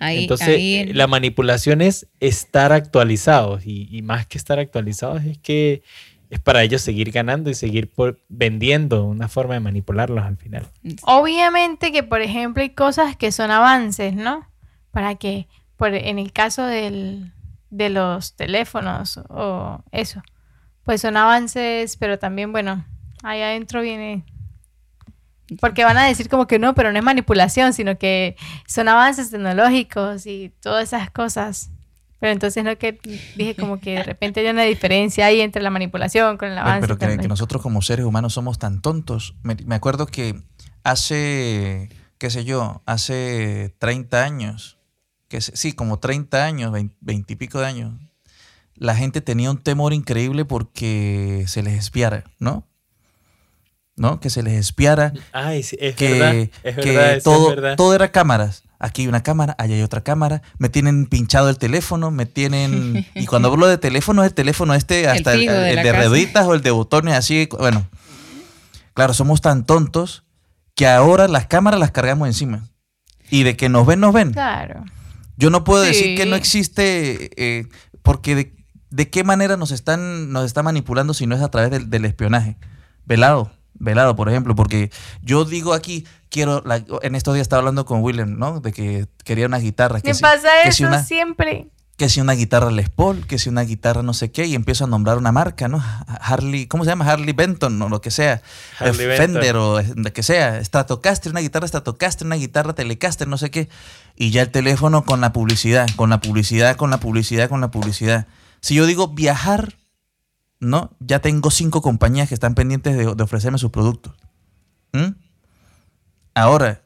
Entonces, 0.00 0.94
la 0.94 1.06
manipulación 1.06 1.80
es 1.80 2.06
estar 2.18 2.72
actualizados 2.72 3.62
y, 3.64 4.02
más 4.02 4.26
que 4.26 4.36
estar 4.36 4.58
actualizados 4.58 5.24
es 5.24 5.38
que 5.38 5.82
es 6.28 6.40
para 6.40 6.62
ellos 6.62 6.82
seguir 6.82 7.10
ganando 7.10 7.48
y 7.48 7.54
seguir 7.54 7.90
vendiendo 8.28 9.04
una 9.04 9.28
forma 9.28 9.54
de 9.54 9.60
manipularlos 9.60 10.24
al 10.24 10.36
final. 10.36 10.68
Obviamente 11.02 11.90
que, 11.90 12.02
por 12.02 12.20
ejemplo, 12.20 12.62
hay 12.62 12.70
cosas 12.70 13.16
que 13.16 13.32
son 13.32 13.50
avances, 13.50 14.14
¿no? 14.14 14.46
Para 14.90 15.14
que, 15.14 15.48
por, 15.76 15.94
en 15.94 16.18
el 16.18 16.32
caso 16.32 16.66
del, 16.66 17.32
de 17.70 17.90
los 17.90 18.36
teléfonos 18.36 19.18
o 19.28 19.82
eso, 19.92 20.22
pues 20.84 21.00
son 21.00 21.16
avances, 21.16 21.96
pero 21.96 22.18
también, 22.18 22.52
bueno, 22.52 22.84
ahí 23.22 23.42
adentro 23.42 23.80
viene 23.82 24.24
porque 25.58 25.84
van 25.84 25.98
a 25.98 26.06
decir 26.06 26.28
como 26.28 26.46
que 26.46 26.58
no, 26.58 26.74
pero 26.74 26.92
no 26.92 26.98
es 26.98 27.04
manipulación, 27.04 27.72
sino 27.72 27.98
que 27.98 28.36
son 28.66 28.88
avances 28.88 29.30
tecnológicos 29.30 30.26
y 30.26 30.52
todas 30.60 30.84
esas 30.84 31.10
cosas. 31.10 31.70
Pero 32.20 32.32
entonces 32.32 32.62
no 32.62 32.76
que 32.76 33.00
dije 33.36 33.56
como 33.56 33.80
que 33.80 33.94
de 33.94 34.02
repente 34.02 34.40
hay 34.40 34.48
una 34.48 34.62
diferencia 34.62 35.24
ahí 35.24 35.40
entre 35.40 35.62
la 35.62 35.70
manipulación 35.70 36.36
con 36.36 36.50
el 36.50 36.58
avance. 36.58 36.86
Pero, 36.86 36.98
que, 36.98 37.28
nosotros 37.28 37.62
como 37.62 37.80
seres 37.80 38.04
humanos 38.04 38.34
somos 38.34 38.58
tan 38.58 38.82
tontos. 38.82 39.34
Me, 39.42 39.74
acuerdo 39.74 40.06
que 40.06 40.42
hace, 40.84 41.88
qué 42.18 42.28
sé 42.28 42.44
yo, 42.44 42.82
hace 42.84 43.74
30 43.78 44.22
años, 44.22 44.78
que 45.30 45.40
sí, 45.40 45.72
como 45.72 46.00
30 46.00 46.44
años, 46.44 46.72
20 46.72 47.32
y 47.32 47.36
pico 47.36 47.60
de 47.60 47.66
años, 47.66 47.94
la 48.74 48.96
gente 48.96 49.20
tenía 49.20 49.50
un 49.50 49.62
temor 49.62 49.92
increíble 49.92 50.44
porque 50.44 51.44
se 51.46 51.62
les 51.62 51.78
espiara, 51.78 52.24
¿no? 52.40 52.66
¿no? 53.94 54.18
Que 54.18 54.28
se 54.28 54.42
les 54.42 54.54
espiara. 54.54 55.12
Ay, 55.32 55.62
sí, 55.62 55.76
es 55.78 55.94
que, 55.94 56.18
verdad, 56.18 56.82
que 56.82 57.20
todo, 57.22 57.76
todo 57.76 57.94
era 57.94 58.10
cámaras. 58.10 58.64
Aquí 58.80 59.02
hay 59.02 59.08
una 59.08 59.22
cámara, 59.22 59.54
allá 59.56 59.76
hay 59.76 59.82
otra 59.82 60.02
cámara. 60.02 60.42
Me 60.58 60.68
tienen 60.68 61.06
pinchado 61.06 61.48
el 61.48 61.58
teléfono, 61.58 62.10
me 62.10 62.26
tienen... 62.26 63.06
Y 63.14 63.26
cuando 63.26 63.52
hablo 63.52 63.68
de 63.68 63.78
teléfono, 63.78 64.24
es 64.24 64.30
el 64.30 64.34
teléfono 64.34 64.74
este, 64.74 65.06
hasta 65.06 65.34
el, 65.34 65.46
de, 65.46 65.92
reditas 65.92 66.46
o 66.46 66.54
el 66.54 66.62
de 66.62 66.70
botones, 66.72 67.14
así. 67.14 67.46
Bueno, 67.56 67.86
claro, 68.94 69.14
somos 69.14 69.42
tan 69.42 69.64
tontos 69.64 70.24
que 70.74 70.88
ahora 70.88 71.28
las 71.28 71.46
cámaras 71.46 71.78
las 71.78 71.92
cargamos 71.92 72.26
encima. 72.26 72.68
Y 73.30 73.44
de 73.44 73.56
que 73.56 73.68
nos 73.68 73.86
ven, 73.86 74.00
nos 74.00 74.12
ven. 74.12 74.32
Claro. 74.32 74.82
Yo 75.40 75.50
no 75.50 75.64
puedo 75.64 75.82
decir 75.82 76.16
que 76.16 76.26
no 76.26 76.36
existe, 76.36 77.30
eh, 77.36 77.66
porque 78.02 78.52
de, 78.90 79.10
qué 79.10 79.24
manera 79.24 79.56
nos 79.56 79.72
están 79.72 80.30
nos 80.30 80.44
está 80.44 80.62
manipulando 80.62 81.14
si 81.14 81.26
no 81.26 81.34
es 81.34 81.42
a 81.42 81.50
través 81.50 81.70
del, 81.70 81.90
del 81.90 82.04
espionaje. 82.04 82.56
Velado 83.06 83.50
velado, 83.80 84.14
por 84.14 84.28
ejemplo, 84.28 84.54
porque 84.54 84.90
yo 85.22 85.44
digo 85.44 85.74
aquí, 85.74 86.06
quiero, 86.28 86.62
en 87.02 87.14
estos 87.16 87.34
días 87.34 87.42
estaba 87.42 87.60
hablando 87.60 87.84
con 87.84 88.02
William, 88.02 88.38
¿no? 88.38 88.60
De 88.60 88.72
que 88.72 89.06
quería 89.24 89.46
una 89.46 89.58
guitarra. 89.58 90.00
¿Qué 90.00 90.14
pasa 90.14 90.62
eso 90.64 90.86
siempre? 91.02 91.68
Que 91.96 92.08
si 92.08 92.20
una 92.22 92.32
guitarra 92.32 92.70
Les 92.70 92.88
Paul, 92.88 93.26
que 93.26 93.38
si 93.38 93.50
una 93.50 93.60
guitarra 93.62 94.02
no 94.02 94.14
sé 94.14 94.30
qué, 94.30 94.46
y 94.46 94.54
empiezo 94.54 94.84
a 94.84 94.86
nombrar 94.86 95.18
una 95.18 95.32
marca, 95.32 95.68
¿no? 95.68 95.84
Harley, 96.06 96.66
¿cómo 96.66 96.84
se 96.84 96.90
llama? 96.90 97.10
Harley 97.10 97.34
Benton 97.34 97.80
o 97.82 97.90
lo 97.90 98.00
que 98.00 98.10
sea. 98.10 98.40
Fender 98.78 99.56
o 99.56 99.82
lo 99.82 100.12
que 100.12 100.22
sea. 100.22 100.64
Stratocaster, 100.64 101.32
una 101.32 101.40
guitarra 101.40 101.68
Stratocaster, 101.68 102.26
una 102.26 102.36
guitarra 102.36 102.74
Telecaster, 102.74 103.28
no 103.28 103.36
sé 103.36 103.50
qué. 103.50 103.68
Y 104.20 104.32
ya 104.32 104.42
el 104.42 104.50
teléfono 104.50 105.06
con 105.06 105.22
la 105.22 105.32
publicidad, 105.32 105.88
con 105.96 106.10
la 106.10 106.20
publicidad, 106.20 106.76
con 106.76 106.90
la 106.90 107.00
publicidad, 107.00 107.48
con 107.48 107.62
la 107.62 107.70
publicidad. 107.70 108.26
Si 108.60 108.74
yo 108.74 108.84
digo 108.84 109.08
viajar, 109.08 109.78
¿no? 110.58 110.94
Ya 111.00 111.20
tengo 111.20 111.50
cinco 111.50 111.80
compañías 111.80 112.28
que 112.28 112.34
están 112.34 112.54
pendientes 112.54 112.98
de, 112.98 113.06
ofrecerme 113.06 113.56
sus 113.56 113.70
productos. 113.70 114.12
¿Mm? 114.92 115.12
Ahora, 116.34 116.82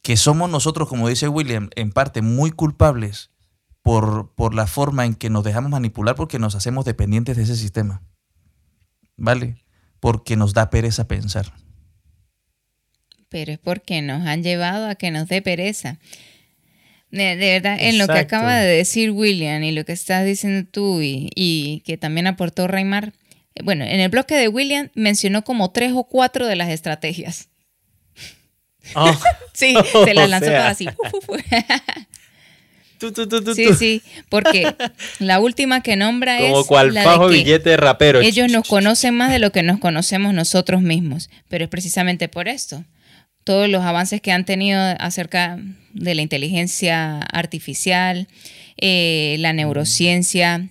que 0.00 0.16
somos 0.16 0.48
nosotros, 0.48 0.88
como 0.88 1.10
dice 1.10 1.28
William, 1.28 1.68
en 1.76 1.92
parte 1.92 2.22
muy 2.22 2.50
culpables 2.50 3.28
por, 3.82 4.32
por 4.34 4.54
la 4.54 4.66
forma 4.66 5.04
en 5.04 5.14
que 5.14 5.28
nos 5.28 5.44
dejamos 5.44 5.70
manipular 5.70 6.14
porque 6.14 6.38
nos 6.38 6.54
hacemos 6.54 6.86
dependientes 6.86 7.36
de 7.36 7.42
ese 7.42 7.56
sistema. 7.56 8.00
¿Vale? 9.18 9.62
Porque 10.00 10.36
nos 10.36 10.54
da 10.54 10.70
pereza 10.70 11.06
pensar. 11.06 11.52
Pero 13.28 13.52
es 13.52 13.58
porque 13.58 14.00
nos 14.00 14.26
han 14.26 14.42
llevado 14.42 14.88
a 14.88 14.94
que 14.94 15.10
nos 15.10 15.28
dé 15.28 15.42
pereza. 15.42 15.98
De, 17.12 17.36
verdad, 17.36 17.76
en 17.78 17.98
lo 17.98 18.06
que 18.06 18.18
acaba 18.18 18.56
de 18.56 18.74
decir 18.74 19.10
William 19.10 19.62
y 19.62 19.72
lo 19.72 19.84
que 19.84 19.92
estás 19.92 20.24
diciendo 20.24 20.66
tú 20.70 21.00
y, 21.02 21.82
que 21.84 21.98
también 21.98 22.26
aportó 22.26 22.66
Raymar, 22.66 23.12
eh, 23.54 23.62
bueno, 23.62 23.84
en 23.84 24.00
el 24.00 24.08
bloque 24.08 24.34
de 24.34 24.48
William 24.48 24.88
mencionó 24.94 25.44
como 25.44 25.70
tres 25.72 25.92
o 25.94 26.04
cuatro 26.04 26.46
de 26.46 26.56
las 26.56 26.70
estrategias. 26.70 27.50
Oh. 28.94 29.14
sí, 29.52 29.74
se 30.04 30.14
las 30.14 30.30
lanzó 30.30 30.46
todas 30.46 30.72
así. 30.72 30.88
sí, 33.54 33.74
sí, 33.74 34.02
porque 34.30 34.74
la 35.18 35.38
última 35.38 35.82
que 35.82 35.96
nombra 35.96 36.40
es. 36.40 36.50
Como 36.50 36.64
cual 36.64 36.94
fajo 36.94 37.28
billete 37.28 37.70
de 37.70 37.76
rapero. 37.76 38.20
Ellos 38.22 38.50
nos 38.50 38.66
conocen 38.66 39.14
más 39.14 39.30
de 39.30 39.38
lo 39.38 39.52
que 39.52 39.62
nos 39.62 39.80
conocemos 39.80 40.32
nosotros 40.32 40.80
mismos, 40.80 41.28
pero 41.48 41.64
es 41.64 41.70
precisamente 41.70 42.28
por 42.28 42.48
esto 42.48 42.86
todos 43.44 43.68
los 43.68 43.82
avances 43.82 44.20
que 44.20 44.32
han 44.32 44.44
tenido 44.44 44.80
acerca 44.98 45.58
de 45.94 46.14
la 46.14 46.22
inteligencia 46.22 47.20
artificial, 47.20 48.28
eh, 48.76 49.36
la 49.38 49.52
neurociencia 49.52 50.68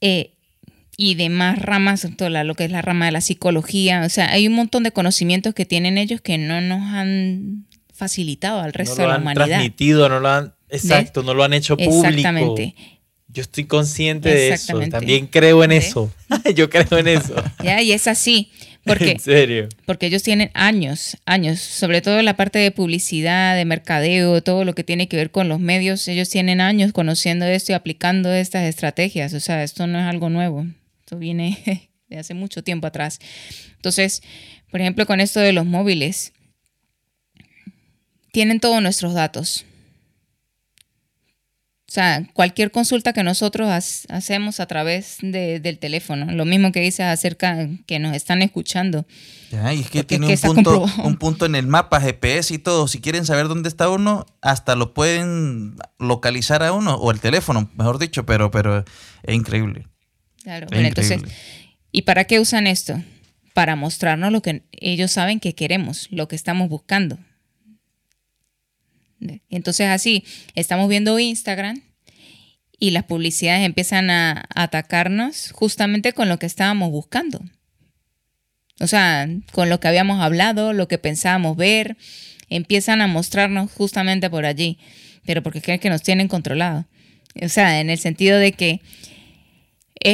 eh, 0.00 0.34
y 0.96 1.14
demás 1.14 1.60
ramas, 1.60 2.06
toda 2.16 2.44
lo 2.44 2.54
que 2.54 2.64
es 2.64 2.70
la 2.70 2.82
rama 2.82 3.06
de 3.06 3.12
la 3.12 3.20
psicología. 3.20 4.02
O 4.04 4.08
sea, 4.08 4.30
hay 4.30 4.46
un 4.46 4.54
montón 4.54 4.82
de 4.82 4.90
conocimientos 4.90 5.54
que 5.54 5.64
tienen 5.64 5.98
ellos 5.98 6.20
que 6.20 6.38
no 6.38 6.60
nos 6.60 6.82
han 6.82 7.66
facilitado 7.92 8.60
al 8.60 8.72
resto 8.72 9.02
de 9.02 9.08
la 9.08 9.18
humanidad. 9.18 9.34
No 9.34 9.38
lo 9.38 9.42
han 9.42 9.48
transmitido, 9.50 10.08
no 10.08 10.20
lo 10.20 10.28
han, 10.28 10.54
exacto, 10.68 11.22
no 11.22 11.34
lo 11.34 11.44
han 11.44 11.52
hecho 11.52 11.76
público. 11.76 12.06
Exactamente. 12.06 12.74
Yo 13.30 13.42
estoy 13.42 13.64
consciente 13.64 14.30
de 14.30 14.48
eso, 14.50 14.80
también 14.90 15.26
creo 15.26 15.62
en 15.62 15.72
eso. 15.72 16.10
Yo 16.54 16.70
creo 16.70 16.98
en 16.98 17.08
eso. 17.08 17.34
Ya, 17.62 17.82
y 17.82 17.92
es 17.92 18.08
así. 18.08 18.50
Porque, 18.88 19.12
¿En 19.12 19.20
serio? 19.20 19.68
Porque 19.86 20.06
ellos 20.06 20.22
tienen 20.22 20.50
años, 20.54 21.16
años, 21.26 21.60
sobre 21.60 22.00
todo 22.00 22.20
la 22.22 22.36
parte 22.36 22.58
de 22.58 22.70
publicidad, 22.70 23.56
de 23.56 23.64
mercadeo, 23.64 24.42
todo 24.42 24.64
lo 24.64 24.74
que 24.74 24.84
tiene 24.84 25.08
que 25.08 25.16
ver 25.16 25.30
con 25.30 25.48
los 25.48 25.60
medios, 25.60 26.08
ellos 26.08 26.28
tienen 26.28 26.60
años 26.60 26.92
conociendo 26.92 27.44
esto 27.46 27.72
y 27.72 27.74
aplicando 27.74 28.32
estas 28.32 28.64
estrategias. 28.64 29.34
O 29.34 29.40
sea, 29.40 29.62
esto 29.62 29.86
no 29.86 29.98
es 29.98 30.06
algo 30.06 30.30
nuevo, 30.30 30.66
esto 31.00 31.18
viene 31.18 31.88
de 32.08 32.18
hace 32.18 32.34
mucho 32.34 32.64
tiempo 32.64 32.86
atrás. 32.86 33.20
Entonces, 33.76 34.22
por 34.70 34.80
ejemplo, 34.80 35.06
con 35.06 35.20
esto 35.20 35.40
de 35.40 35.52
los 35.52 35.66
móviles, 35.66 36.32
tienen 38.32 38.60
todos 38.60 38.82
nuestros 38.82 39.14
datos. 39.14 39.64
O 41.88 41.90
sea, 41.90 42.22
cualquier 42.34 42.70
consulta 42.70 43.14
que 43.14 43.22
nosotros 43.22 43.70
hacemos 44.10 44.60
a 44.60 44.66
través 44.66 45.16
del 45.22 45.78
teléfono, 45.78 46.30
lo 46.30 46.44
mismo 46.44 46.70
que 46.70 46.80
dices 46.80 47.06
acerca 47.06 47.66
que 47.86 47.98
nos 47.98 48.14
están 48.14 48.42
escuchando. 48.42 49.06
Ya, 49.50 49.72
y 49.72 49.80
es 49.80 49.88
que 49.88 50.04
tiene 50.04 50.26
un, 50.26 50.36
punto, 50.38 50.84
un 51.02 51.16
punto 51.16 51.46
en 51.46 51.54
el 51.54 51.66
mapa, 51.66 51.98
GPS 51.98 52.52
y 52.52 52.58
todo. 52.58 52.88
Si 52.88 53.00
quieren 53.00 53.24
saber 53.24 53.48
dónde 53.48 53.70
está 53.70 53.88
uno, 53.88 54.26
hasta 54.42 54.76
lo 54.76 54.92
pueden 54.92 55.76
localizar 55.98 56.62
a 56.62 56.74
uno, 56.74 56.96
o 56.96 57.10
el 57.10 57.20
teléfono, 57.20 57.70
mejor 57.74 57.98
dicho, 57.98 58.26
pero, 58.26 58.50
pero 58.50 58.84
es 59.22 59.34
increíble. 59.34 59.86
Claro, 60.42 60.66
bueno, 60.70 60.88
entonces, 60.88 61.22
¿y 61.90 62.02
para 62.02 62.24
qué 62.24 62.38
usan 62.38 62.66
esto? 62.66 63.02
Para 63.54 63.76
mostrarnos 63.76 64.30
lo 64.30 64.42
que 64.42 64.62
ellos 64.72 65.10
saben 65.10 65.40
que 65.40 65.54
queremos, 65.54 66.08
lo 66.10 66.28
que 66.28 66.36
estamos 66.36 66.68
buscando. 66.68 67.18
Entonces 69.50 69.88
así, 69.88 70.24
estamos 70.54 70.88
viendo 70.88 71.18
Instagram 71.18 71.82
y 72.78 72.90
las 72.90 73.04
publicidades 73.04 73.64
empiezan 73.64 74.10
a 74.10 74.44
atacarnos 74.54 75.50
justamente 75.52 76.12
con 76.12 76.28
lo 76.28 76.38
que 76.38 76.46
estábamos 76.46 76.90
buscando. 76.90 77.40
O 78.80 78.86
sea, 78.86 79.28
con 79.52 79.68
lo 79.68 79.80
que 79.80 79.88
habíamos 79.88 80.20
hablado, 80.20 80.72
lo 80.72 80.86
que 80.86 80.98
pensábamos 80.98 81.56
ver, 81.56 81.96
empiezan 82.48 83.00
a 83.00 83.08
mostrarnos 83.08 83.72
justamente 83.72 84.30
por 84.30 84.46
allí, 84.46 84.78
pero 85.26 85.42
porque 85.42 85.60
creen 85.60 85.80
que 85.80 85.90
nos 85.90 86.02
tienen 86.02 86.28
controlado. 86.28 86.86
O 87.42 87.48
sea, 87.48 87.80
en 87.80 87.90
el 87.90 87.98
sentido 87.98 88.38
de 88.38 88.52
que... 88.52 88.80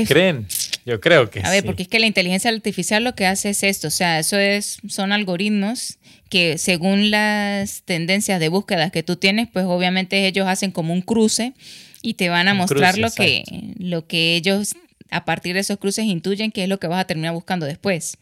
¿Creen? 0.08 0.46
Yo 0.86 1.00
creo 1.00 1.30
que 1.30 1.40
A 1.40 1.50
ver, 1.50 1.64
porque 1.64 1.82
es 1.82 1.88
que 1.88 1.98
la 1.98 2.06
inteligencia 2.06 2.50
artificial 2.50 3.04
lo 3.04 3.14
que 3.14 3.26
hace 3.26 3.50
es 3.50 3.62
esto, 3.62 3.88
o 3.88 3.90
sea, 3.90 4.18
eso 4.18 4.38
es, 4.38 4.78
son 4.88 5.12
algoritmos 5.12 5.98
que 6.34 6.58
según 6.58 7.12
las 7.12 7.84
tendencias 7.84 8.40
de 8.40 8.48
búsqueda 8.48 8.90
que 8.90 9.04
tú 9.04 9.14
tienes, 9.14 9.48
pues 9.52 9.66
obviamente 9.66 10.26
ellos 10.26 10.48
hacen 10.48 10.72
como 10.72 10.92
un 10.92 11.00
cruce 11.00 11.54
y 12.02 12.14
te 12.14 12.28
van 12.28 12.48
a 12.48 12.54
mostrar 12.54 12.98
lo, 12.98 13.08
que, 13.12 13.44
lo 13.78 14.08
que 14.08 14.34
ellos 14.34 14.74
a 15.12 15.24
partir 15.24 15.54
de 15.54 15.60
esos 15.60 15.78
cruces 15.78 16.06
intuyen 16.06 16.50
que 16.50 16.64
es 16.64 16.68
lo 16.68 16.80
que 16.80 16.88
vas 16.88 17.00
a 17.00 17.04
terminar 17.04 17.34
buscando 17.34 17.66
después. 17.66 18.18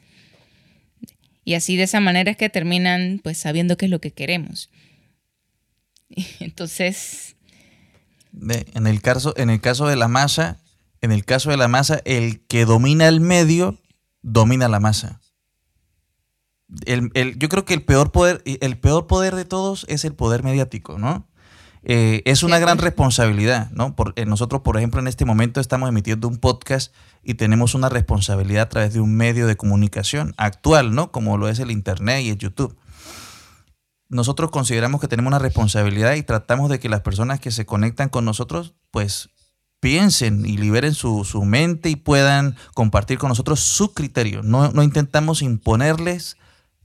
Y 1.42 1.54
así 1.54 1.78
de 1.78 1.84
esa 1.84 2.00
manera 2.00 2.30
es 2.30 2.36
que 2.36 2.50
terminan 2.50 3.18
pues 3.24 3.38
sabiendo 3.38 3.78
qué 3.78 3.86
es 3.86 3.90
lo 3.90 4.02
que 4.02 4.10
queremos. 4.10 4.68
Entonces... 6.38 7.36
en, 8.74 8.86
el 8.86 9.00
caso, 9.00 9.32
en 9.38 9.48
el 9.48 9.62
caso 9.62 9.86
de 9.86 9.96
la 9.96 10.08
masa, 10.08 10.60
en 11.00 11.12
el 11.12 11.24
caso 11.24 11.48
de 11.48 11.56
la 11.56 11.66
masa, 11.66 12.02
el 12.04 12.44
que 12.44 12.66
domina 12.66 13.08
el 13.08 13.22
medio 13.22 13.80
domina 14.20 14.68
la 14.68 14.80
masa. 14.80 15.21
Yo 16.86 17.48
creo 17.48 17.64
que 17.64 17.74
el 17.74 17.82
peor 17.82 18.12
poder, 18.12 18.42
el 18.44 18.78
peor 18.78 19.06
poder 19.06 19.34
de 19.34 19.44
todos 19.44 19.84
es 19.88 20.04
el 20.04 20.14
poder 20.14 20.42
mediático, 20.42 20.98
¿no? 20.98 21.26
Eh, 21.84 22.22
es 22.26 22.44
una 22.44 22.60
gran 22.60 22.78
responsabilidad, 22.78 23.70
¿no? 23.72 23.96
Por, 23.96 24.12
eh, 24.16 24.24
nosotros, 24.24 24.62
por 24.62 24.76
ejemplo, 24.76 25.00
en 25.00 25.08
este 25.08 25.24
momento 25.24 25.60
estamos 25.60 25.88
emitiendo 25.88 26.28
un 26.28 26.38
podcast 26.38 26.94
y 27.24 27.34
tenemos 27.34 27.74
una 27.74 27.88
responsabilidad 27.88 28.62
a 28.62 28.68
través 28.68 28.94
de 28.94 29.00
un 29.00 29.16
medio 29.16 29.48
de 29.48 29.56
comunicación 29.56 30.32
actual, 30.36 30.94
¿no? 30.94 31.10
Como 31.10 31.36
lo 31.38 31.48
es 31.48 31.58
el 31.58 31.72
Internet 31.72 32.22
y 32.22 32.30
el 32.30 32.38
YouTube. 32.38 32.76
Nosotros 34.08 34.50
consideramos 34.50 35.00
que 35.00 35.08
tenemos 35.08 35.30
una 35.30 35.38
responsabilidad 35.40 36.14
y 36.14 36.22
tratamos 36.22 36.70
de 36.70 36.78
que 36.78 36.88
las 36.88 37.00
personas 37.00 37.40
que 37.40 37.50
se 37.50 37.66
conectan 37.66 38.10
con 38.10 38.24
nosotros, 38.24 38.74
pues 38.90 39.30
piensen 39.80 40.46
y 40.46 40.58
liberen 40.58 40.94
su, 40.94 41.24
mente 41.44 41.88
y 41.88 41.96
puedan 41.96 42.54
compartir 42.74 43.18
con 43.18 43.30
nosotros 43.30 43.58
su 43.58 43.92
criterio. 43.92 44.42
No, 44.44 44.70
no 44.70 44.84
intentamos 44.84 45.42
imponerles 45.42 46.36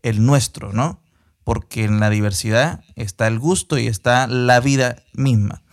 el 0.01 0.25
nuestro, 0.25 0.73
¿no? 0.73 1.01
porque 1.47 1.85
en 1.85 2.01
la 2.01 2.09
diversidad 2.09 2.83
está 2.97 3.25
el 3.27 3.39
gusto 3.39 3.77
y 3.77 3.87
está 3.87 4.27
la 4.27 4.59
vida 4.59 4.97
misma. 5.13 5.63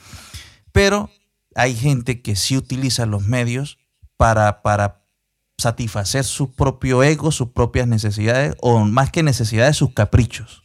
Pero 0.71 1.11
hay 1.57 1.75
gente 1.75 2.23
que 2.23 2.37
sí 2.37 2.57
utiliza 2.57 3.07
los 3.07 3.25
medios 3.25 3.79
para, 4.17 4.63
para 4.63 5.05
satisfacer 5.59 6.23
su 6.23 6.53
propio 6.53 7.03
ego, 7.03 7.33
sus 7.33 7.49
propias 7.49 7.89
necesidades, 7.89 8.55
o 8.61 8.85
más 8.85 9.11
que 9.11 9.25
necesidades, 9.25 9.77
sus 9.77 9.93
caprichos. 9.93 10.63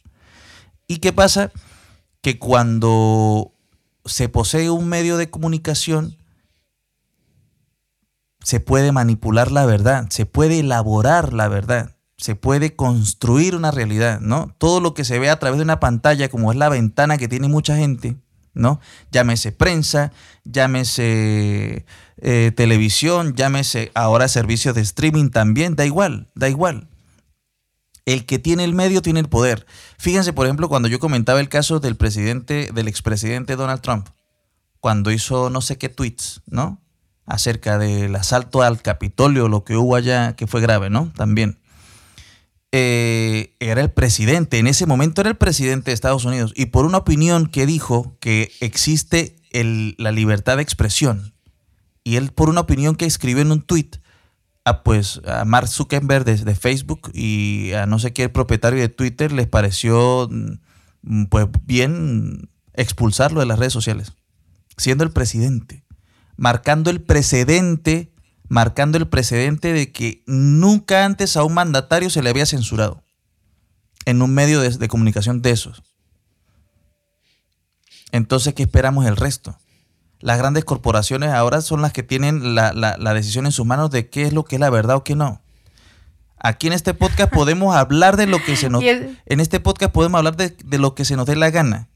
¿Y 0.86 0.98
qué 0.98 1.12
pasa? 1.12 1.50
Que 2.20 2.38
cuando 2.38 3.52
se 4.04 4.28
posee 4.28 4.70
un 4.70 4.86
medio 4.86 5.16
de 5.16 5.28
comunicación, 5.28 6.18
se 8.44 8.60
puede 8.60 8.92
manipular 8.92 9.50
la 9.50 9.66
verdad, 9.66 10.06
se 10.08 10.24
puede 10.24 10.60
elaborar 10.60 11.32
la 11.32 11.48
verdad 11.48 11.96
se 12.20 12.34
puede 12.34 12.76
construir 12.76 13.56
una 13.56 13.70
realidad, 13.70 14.20
¿no? 14.20 14.54
Todo 14.58 14.80
lo 14.80 14.92
que 14.92 15.04
se 15.04 15.18
ve 15.18 15.30
a 15.30 15.38
través 15.38 15.58
de 15.58 15.64
una 15.64 15.80
pantalla, 15.80 16.28
como 16.28 16.52
es 16.52 16.58
la 16.58 16.68
ventana 16.68 17.16
que 17.16 17.28
tiene 17.28 17.48
mucha 17.48 17.76
gente, 17.76 18.16
¿no? 18.52 18.78
Llámese 19.10 19.52
prensa, 19.52 20.12
llámese 20.44 21.86
eh, 22.18 22.52
televisión, 22.54 23.34
llámese 23.34 23.90
ahora 23.94 24.28
servicios 24.28 24.74
de 24.74 24.82
streaming 24.82 25.30
también, 25.30 25.76
da 25.76 25.86
igual, 25.86 26.28
da 26.34 26.50
igual. 26.50 26.88
El 28.04 28.26
que 28.26 28.38
tiene 28.38 28.64
el 28.64 28.74
medio 28.74 29.00
tiene 29.00 29.20
el 29.20 29.28
poder. 29.28 29.66
Fíjense, 29.98 30.34
por 30.34 30.46
ejemplo, 30.46 30.68
cuando 30.68 30.88
yo 30.88 30.98
comentaba 30.98 31.40
el 31.40 31.48
caso 31.48 31.80
del 31.80 31.96
presidente, 31.96 32.70
del 32.74 32.88
expresidente 32.88 33.56
Donald 33.56 33.80
Trump, 33.80 34.08
cuando 34.80 35.10
hizo 35.10 35.48
no 35.48 35.62
sé 35.62 35.78
qué 35.78 35.88
tweets, 35.88 36.42
¿no? 36.46 36.82
Acerca 37.24 37.78
del 37.78 38.14
asalto 38.16 38.62
al 38.62 38.82
Capitolio, 38.82 39.48
lo 39.48 39.64
que 39.64 39.76
hubo 39.76 39.96
allá, 39.96 40.34
que 40.36 40.46
fue 40.46 40.60
grave, 40.60 40.90
¿no? 40.90 41.12
También. 41.16 41.59
Eh, 42.72 43.56
era 43.58 43.80
el 43.80 43.90
presidente, 43.90 44.58
en 44.58 44.68
ese 44.68 44.86
momento 44.86 45.20
era 45.20 45.30
el 45.30 45.36
presidente 45.36 45.90
de 45.90 45.94
Estados 45.94 46.24
Unidos, 46.24 46.52
y 46.54 46.66
por 46.66 46.84
una 46.84 46.98
opinión 46.98 47.46
que 47.46 47.66
dijo 47.66 48.16
que 48.20 48.52
existe 48.60 49.36
la 49.52 50.12
libertad 50.12 50.56
de 50.56 50.62
expresión, 50.62 51.34
y 52.04 52.16
él 52.16 52.30
por 52.30 52.48
una 52.48 52.60
opinión 52.60 52.94
que 52.94 53.06
escribió 53.06 53.42
en 53.42 53.50
un 53.50 53.62
tweet, 53.62 53.90
a, 54.64 54.82
pues, 54.84 55.20
a 55.26 55.44
Mark 55.44 55.68
Zuckerberg 55.68 56.24
de, 56.24 56.54
Facebook 56.54 57.10
y 57.14 57.72
a 57.72 57.86
no 57.86 57.98
sé 57.98 58.12
qué 58.12 58.28
propietario 58.28 58.80
de 58.80 58.88
Twitter 58.88 59.32
les 59.32 59.46
pareció 59.46 60.28
mm, 60.30 61.24
pues 61.24 61.46
bien 61.64 62.50
expulsarlo 62.74 63.40
de 63.40 63.46
las 63.46 63.58
redes 63.58 63.72
sociales, 63.72 64.12
siendo 64.76 65.02
el 65.02 65.10
presidente, 65.10 65.82
marcando 66.36 66.90
el 66.90 67.00
precedente 67.00 68.12
marcando 68.50 68.98
el 68.98 69.06
precedente 69.06 69.72
de 69.72 69.92
que 69.92 70.24
nunca 70.26 71.04
antes 71.04 71.36
a 71.36 71.44
un 71.44 71.54
mandatario 71.54 72.10
se 72.10 72.20
le 72.20 72.30
había 72.30 72.44
censurado 72.44 73.04
en 74.06 74.22
un 74.22 74.34
medio 74.34 74.60
de, 74.60 74.88
comunicación 74.88 75.40
de 75.40 75.52
esos. 75.52 75.84
Entonces, 78.10 78.52
¿qué 78.52 78.64
esperamos 78.64 79.06
el 79.06 79.16
resto? 79.16 79.56
Las 80.18 80.36
grandes 80.36 80.64
corporaciones 80.64 81.30
ahora 81.30 81.60
son 81.60 81.80
las 81.80 81.92
que 81.92 82.02
tienen 82.02 82.56
la, 82.56 83.14
decisión 83.14 83.46
en 83.46 83.52
sus 83.52 83.66
manos 83.66 83.92
de 83.92 84.10
qué 84.10 84.24
es 84.24 84.32
lo 84.32 84.44
que 84.44 84.56
es 84.56 84.60
la 84.60 84.68
verdad 84.68 84.96
o 84.96 85.04
qué 85.04 85.14
no. 85.14 85.40
Aquí 86.36 86.66
en 86.66 86.72
este 86.72 86.92
podcast 86.92 87.32
podemos 87.32 87.76
hablar 87.76 88.16
de 88.16 88.26
lo 88.26 88.42
que 88.42 88.56
se 88.56 88.68
nos... 88.70 88.82
En 88.82 89.40
este 89.40 89.60
podcast 89.60 89.92
podemos 89.92 90.18
hablar 90.18 90.36
de, 90.36 90.50
de 90.50 90.78
lo 90.78 90.96
que 90.96 91.04
se 91.04 91.14
nos 91.14 91.26
dé 91.26 91.36
la 91.36 91.50
gana. 91.50 91.88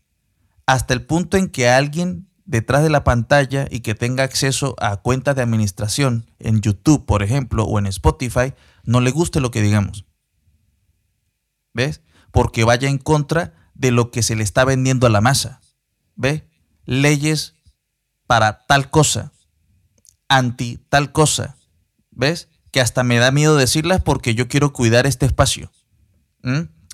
Hasta 0.67 0.95
el 0.95 1.05
punto 1.05 1.37
en 1.37 1.49
que 1.49 1.69
alguien 1.69 2.29
detrás 2.45 2.83
de 2.83 2.91
la 2.91 3.05
pantalla 3.05 3.67
y 3.71 3.81
que 3.81 3.95
tenga 3.95 4.25
acceso 4.25 4.75
a 4.79 4.97
cuentas 4.99 5.37
de 5.37 5.43
administración 5.43 6.31
en 6.39 6.61
YouTube, 6.61 7.07
por 7.07 7.23
ejemplo, 7.23 7.65
o 7.65 7.79
en 7.79 7.87
Spotify, 7.87 8.55
no 8.85 9.01
le 9.01 9.11
guste 9.11 9.41
lo 9.41 9.51
que 9.51 9.63
digamos. 9.63 10.05
¿Ves? 11.73 12.03
Porque 12.31 12.65
vaya 12.65 12.89
en 12.89 12.99
contra 12.99 13.55
de 13.75 13.91
lo 13.91 14.11
que 14.11 14.23
se 14.23 14.37
le 14.37 14.45
está 14.45 14.65
vendiendo 14.65 15.07
a 15.07 15.11
la 15.11 15.21
masa. 15.21 15.61
¿Ves? 16.17 16.43
Leyes 16.85 17.55
para 18.27 18.65
tal 18.67 18.91
cosa, 18.91 19.33
anti 20.29 20.79
tal 20.89 21.13
cosa. 21.13 21.57
¿Ves? 22.11 22.49
Que 22.71 22.81
hasta 22.81 23.03
me 23.03 23.19
da 23.19 23.31
miedo 23.31 23.57
decirlas 23.57 24.03
porque 24.03 24.35
yo 24.35 24.49
quiero 24.49 24.73
cuidar 24.73 25.07
este 25.07 25.27
espacio. 25.27 25.71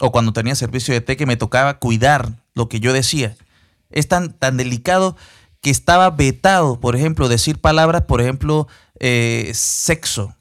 O 0.00 0.12
cuando 0.12 0.32
tenía 0.32 0.54
servicio 0.54 0.94
de 0.94 1.00
té 1.00 1.16
que 1.16 1.26
me 1.26 1.36
tocaba 1.36 1.78
cuidar 1.78 2.44
lo 2.54 2.68
que 2.68 2.80
yo 2.80 2.92
decía. 2.92 3.36
Es 3.90 4.06
tan, 4.06 4.32
tan 4.32 4.56
delicado 4.56 5.16
que 5.60 5.70
estaba 5.70 6.10
vetado, 6.10 6.80
por 6.80 6.96
ejemplo, 6.96 7.28
decir 7.28 7.60
palabras, 7.60 8.02
por 8.02 8.20
ejemplo, 8.20 8.66
eh, 8.98 9.50
sexo. 9.54 10.34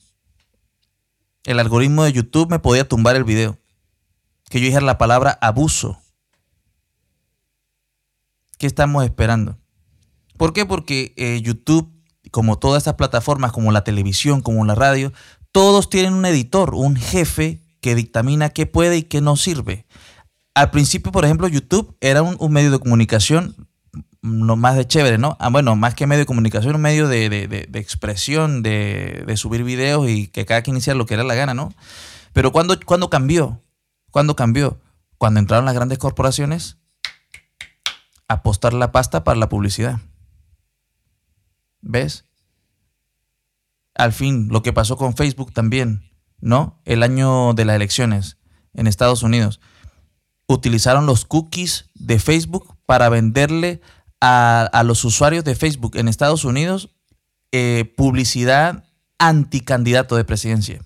El 1.43 1.59
algoritmo 1.59 2.03
de 2.03 2.13
YouTube 2.13 2.49
me 2.49 2.59
podía 2.59 2.87
tumbar 2.87 3.15
el 3.15 3.23
video. 3.23 3.57
Que 4.49 4.59
yo 4.59 4.65
dijera 4.65 4.85
la 4.85 4.97
palabra 4.97 5.37
abuso. 5.41 6.01
¿Qué 8.57 8.67
estamos 8.67 9.03
esperando? 9.03 9.57
¿Por 10.37 10.53
qué? 10.53 10.65
Porque 10.65 11.13
eh, 11.17 11.41
YouTube, 11.41 11.91
como 12.31 12.57
todas 12.57 12.81
estas 12.81 12.95
plataformas, 12.95 13.51
como 13.51 13.71
la 13.71 13.83
televisión, 13.83 14.41
como 14.41 14.65
la 14.65 14.75
radio, 14.75 15.11
todos 15.51 15.89
tienen 15.89 16.13
un 16.13 16.25
editor, 16.25 16.75
un 16.75 16.95
jefe 16.95 17.61
que 17.81 17.95
dictamina 17.95 18.49
qué 18.49 18.65
puede 18.65 18.97
y 18.97 19.03
qué 19.03 19.21
no 19.21 19.35
sirve. 19.35 19.85
Al 20.53 20.71
principio, 20.71 21.11
por 21.11 21.25
ejemplo, 21.25 21.47
YouTube 21.47 21.95
era 22.01 22.21
un 22.21 22.51
medio 22.51 22.71
de 22.71 22.79
comunicación 22.79 23.69
lo 24.21 24.55
más 24.55 24.75
de 24.75 24.85
chévere, 24.85 25.17
¿no? 25.17 25.37
Ah, 25.39 25.49
bueno, 25.49 25.75
más 25.75 25.95
que 25.95 26.07
medio 26.07 26.19
de 26.19 26.25
comunicación, 26.25 26.75
un 26.75 26.81
medio 26.81 27.07
de, 27.07 27.69
expresión, 27.73 28.63
de, 28.63 29.33
subir 29.37 29.63
videos 29.63 30.09
y 30.09 30.27
que 30.27 30.45
cada 30.45 30.61
quien 30.61 30.77
hiciera 30.77 30.97
lo 30.97 31.05
que 31.05 31.13
era 31.13 31.23
la 31.23 31.35
gana, 31.35 31.53
¿no? 31.53 31.73
Pero 32.33 32.51
cuando 32.51 33.09
cambió, 33.09 33.61
cuando 34.11 34.35
cambió, 34.35 34.79
cuando 35.17 35.39
entraron 35.39 35.65
las 35.65 35.75
grandes 35.75 35.97
corporaciones 35.97 36.77
a 38.27 38.35
apostar 38.35 38.73
la 38.73 38.91
pasta 38.91 39.23
para 39.23 39.39
la 39.39 39.49
publicidad. 39.49 39.99
¿Ves? 41.81 42.25
Al 43.95 44.13
fin, 44.13 44.47
lo 44.49 44.61
que 44.63 44.73
pasó 44.73 44.97
con 44.97 45.15
Facebook 45.15 45.53
también, 45.53 46.09
¿no? 46.39 46.79
El 46.85 47.03
año 47.03 47.53
de 47.53 47.65
las 47.65 47.75
elecciones 47.75 48.37
en 48.73 48.87
Estados 48.87 49.23
Unidos. 49.23 49.59
Utilizaron 50.47 51.05
los 51.05 51.25
cookies 51.25 51.89
de 51.95 52.19
Facebook 52.19 52.75
para 52.85 53.09
venderle 53.09 53.81
a, 54.21 54.83
los 54.85 55.05
usuarios 55.05 55.43
de 55.43 55.55
Facebook 55.55 55.95
en 55.95 56.07
Estados 56.07 56.45
Unidos 56.45 56.89
eh, 57.51 57.93
publicidad 57.97 58.83
anticandidato 59.17 60.15
de 60.15 60.23
presidencia 60.23 60.81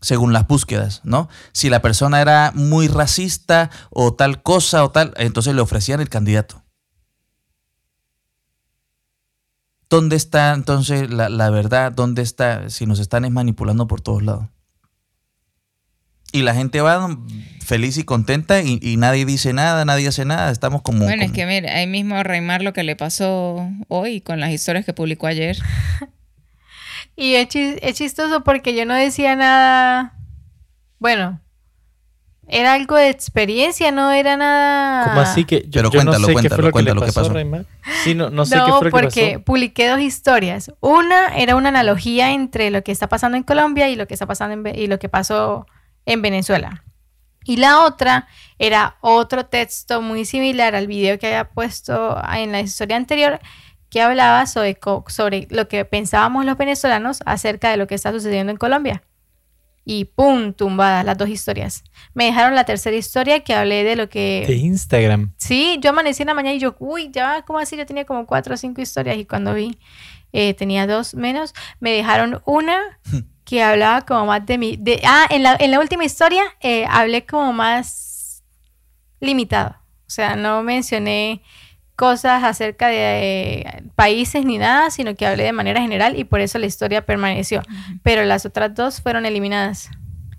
según 0.00 0.32
las 0.32 0.46
búsquedas, 0.46 1.00
¿no? 1.04 1.28
Si 1.52 1.68
la 1.68 1.82
persona 1.82 2.20
era 2.20 2.52
muy 2.54 2.86
racista 2.86 3.70
o 3.90 4.14
tal 4.14 4.42
cosa 4.42 4.84
o 4.84 4.90
tal, 4.90 5.14
entonces 5.16 5.54
le 5.54 5.60
ofrecían 5.60 6.00
el 6.00 6.08
candidato. 6.08 6.62
¿Dónde 9.88 10.16
está 10.16 10.52
entonces 10.52 11.10
la, 11.10 11.50
verdad? 11.50 11.92
¿Dónde 11.92 12.22
está 12.22 12.70
si 12.70 12.86
nos 12.86 12.98
están 12.98 13.32
manipulando 13.32 13.86
por 13.86 14.00
todos 14.00 14.22
lados? 14.22 14.46
Y 16.36 16.42
la 16.42 16.54
gente 16.54 16.82
va 16.82 17.16
feliz 17.64 17.96
y 17.96 18.04
contenta 18.04 18.60
y, 18.60 18.96
nadie 18.98 19.24
dice 19.24 19.54
nada, 19.54 19.86
nadie 19.86 20.08
hace 20.08 20.26
nada. 20.26 20.50
Estamos 20.50 20.82
como. 20.82 21.06
Bueno, 21.06 21.22
es 21.22 21.32
que 21.32 21.46
mira, 21.46 21.74
ahí 21.74 21.86
mismo 21.86 22.14
a 22.14 22.22
Reymar 22.22 22.60
lo 22.60 22.74
que 22.74 22.82
le 22.82 22.94
pasó 22.94 23.66
hoy 23.88 24.20
con 24.20 24.38
las 24.38 24.50
historias 24.50 24.84
que 24.84 24.92
publicó 24.92 25.28
ayer. 25.28 25.56
y 27.16 27.36
es, 27.36 27.48
chistoso 27.94 28.44
porque 28.44 28.74
yo 28.74 28.84
no 28.84 28.92
decía 28.92 29.34
nada. 29.34 30.12
Bueno, 30.98 31.40
era 32.46 32.74
algo 32.74 32.96
de 32.96 33.08
experiencia, 33.08 33.90
no 33.90 34.12
era 34.12 34.36
nada. 34.36 35.06
¿Cómo 35.06 35.20
así 35.22 35.46
que? 35.46 35.62
Yo, 35.70 35.80
Pero 35.80 35.90
cuéntalo, 35.90 36.18
no 36.18 36.26
sé 36.26 36.32
cuéntalo, 36.34 36.62
qué 36.64 36.70
cuéntalo, 36.70 37.00
qué 37.00 37.12
pasó. 37.12 37.32
Sí, 38.04 38.14
no, 38.14 38.28
no 38.28 38.44
sé 38.44 38.56
qué 38.56 38.72
fue 38.72 38.84
lo 38.84 38.90
porque 38.90 39.38
publiqué 39.38 39.88
dos 39.88 40.00
historias. 40.00 40.70
Una 40.80 41.34
era 41.34 41.56
una 41.56 41.70
analogía 41.70 42.32
entre 42.32 42.70
lo 42.70 42.84
que 42.84 42.92
está 42.92 43.08
pasando 43.08 43.38
en 43.38 43.42
Colombia 43.42 43.88
y 43.88 43.96
lo 43.96 44.06
que 44.06 44.12
está 44.12 44.26
pasando 44.26 44.68
en, 44.68 44.78
y 44.78 44.86
lo 44.86 44.98
que 44.98 45.08
pasó 45.08 45.66
en 46.06 46.22
Venezuela. 46.22 46.82
Y 47.44 47.58
la 47.58 47.84
otra 47.84 48.26
era 48.58 48.96
otro 49.00 49.46
texto 49.46 50.02
muy 50.02 50.24
similar 50.24 50.74
al 50.74 50.86
video 50.86 51.18
que 51.18 51.28
había 51.28 51.48
puesto 51.48 52.20
en 52.34 52.50
la 52.50 52.60
historia 52.60 52.96
anterior 52.96 53.38
que 53.88 54.02
hablaba 54.02 54.46
sobre, 54.46 54.78
sobre 55.06 55.46
lo 55.50 55.68
que 55.68 55.84
pensábamos 55.84 56.44
los 56.44 56.56
venezolanos 56.56 57.20
acerca 57.24 57.70
de 57.70 57.76
lo 57.76 57.86
que 57.86 57.94
está 57.94 58.12
sucediendo 58.12 58.50
en 58.50 58.58
Colombia. 58.58 59.02
Y 59.84 60.06
¡pum! 60.06 60.52
tumbadas 60.52 61.04
las 61.04 61.16
dos 61.16 61.28
historias. 61.28 61.84
Me 62.12 62.24
dejaron 62.24 62.56
la 62.56 62.64
tercera 62.64 62.96
historia 62.96 63.44
que 63.44 63.54
hablé 63.54 63.84
de 63.84 63.94
lo 63.94 64.08
que... 64.08 64.44
De 64.48 64.56
Instagram. 64.56 65.32
Sí, 65.36 65.78
yo 65.80 65.90
amanecí 65.90 66.24
en 66.24 66.26
la 66.26 66.34
mañana 66.34 66.56
y 66.56 66.58
yo, 66.58 66.74
uy, 66.80 67.10
ya, 67.12 67.42
¿cómo 67.46 67.60
así? 67.60 67.76
Yo 67.76 67.86
tenía 67.86 68.04
como 68.04 68.26
cuatro 68.26 68.54
o 68.54 68.56
cinco 68.56 68.80
historias 68.80 69.16
y 69.16 69.24
cuando 69.24 69.54
vi, 69.54 69.78
eh, 70.32 70.54
tenía 70.54 70.88
dos 70.88 71.14
menos. 71.14 71.54
Me 71.78 71.92
dejaron 71.92 72.42
una 72.44 72.98
que 73.46 73.62
hablaba 73.62 74.02
como 74.02 74.26
más 74.26 74.44
de 74.44 74.58
mí. 74.58 74.76
De, 74.76 75.00
ah, 75.06 75.26
en 75.30 75.42
la, 75.44 75.56
en 75.58 75.70
la 75.70 75.80
última 75.80 76.04
historia 76.04 76.42
eh, 76.60 76.84
hablé 76.90 77.24
como 77.24 77.52
más 77.54 78.42
limitado. 79.20 79.76
O 80.06 80.10
sea, 80.10 80.36
no 80.36 80.62
mencioné 80.62 81.42
cosas 81.94 82.42
acerca 82.42 82.88
de 82.88 83.60
eh, 83.60 83.82
países 83.94 84.44
ni 84.44 84.58
nada, 84.58 84.90
sino 84.90 85.14
que 85.14 85.26
hablé 85.26 85.44
de 85.44 85.52
manera 85.52 85.80
general 85.80 86.18
y 86.18 86.24
por 86.24 86.40
eso 86.40 86.58
la 86.58 86.66
historia 86.66 87.06
permaneció. 87.06 87.62
Pero 88.02 88.24
las 88.24 88.44
otras 88.44 88.74
dos 88.74 89.00
fueron 89.00 89.24
eliminadas. 89.24 89.90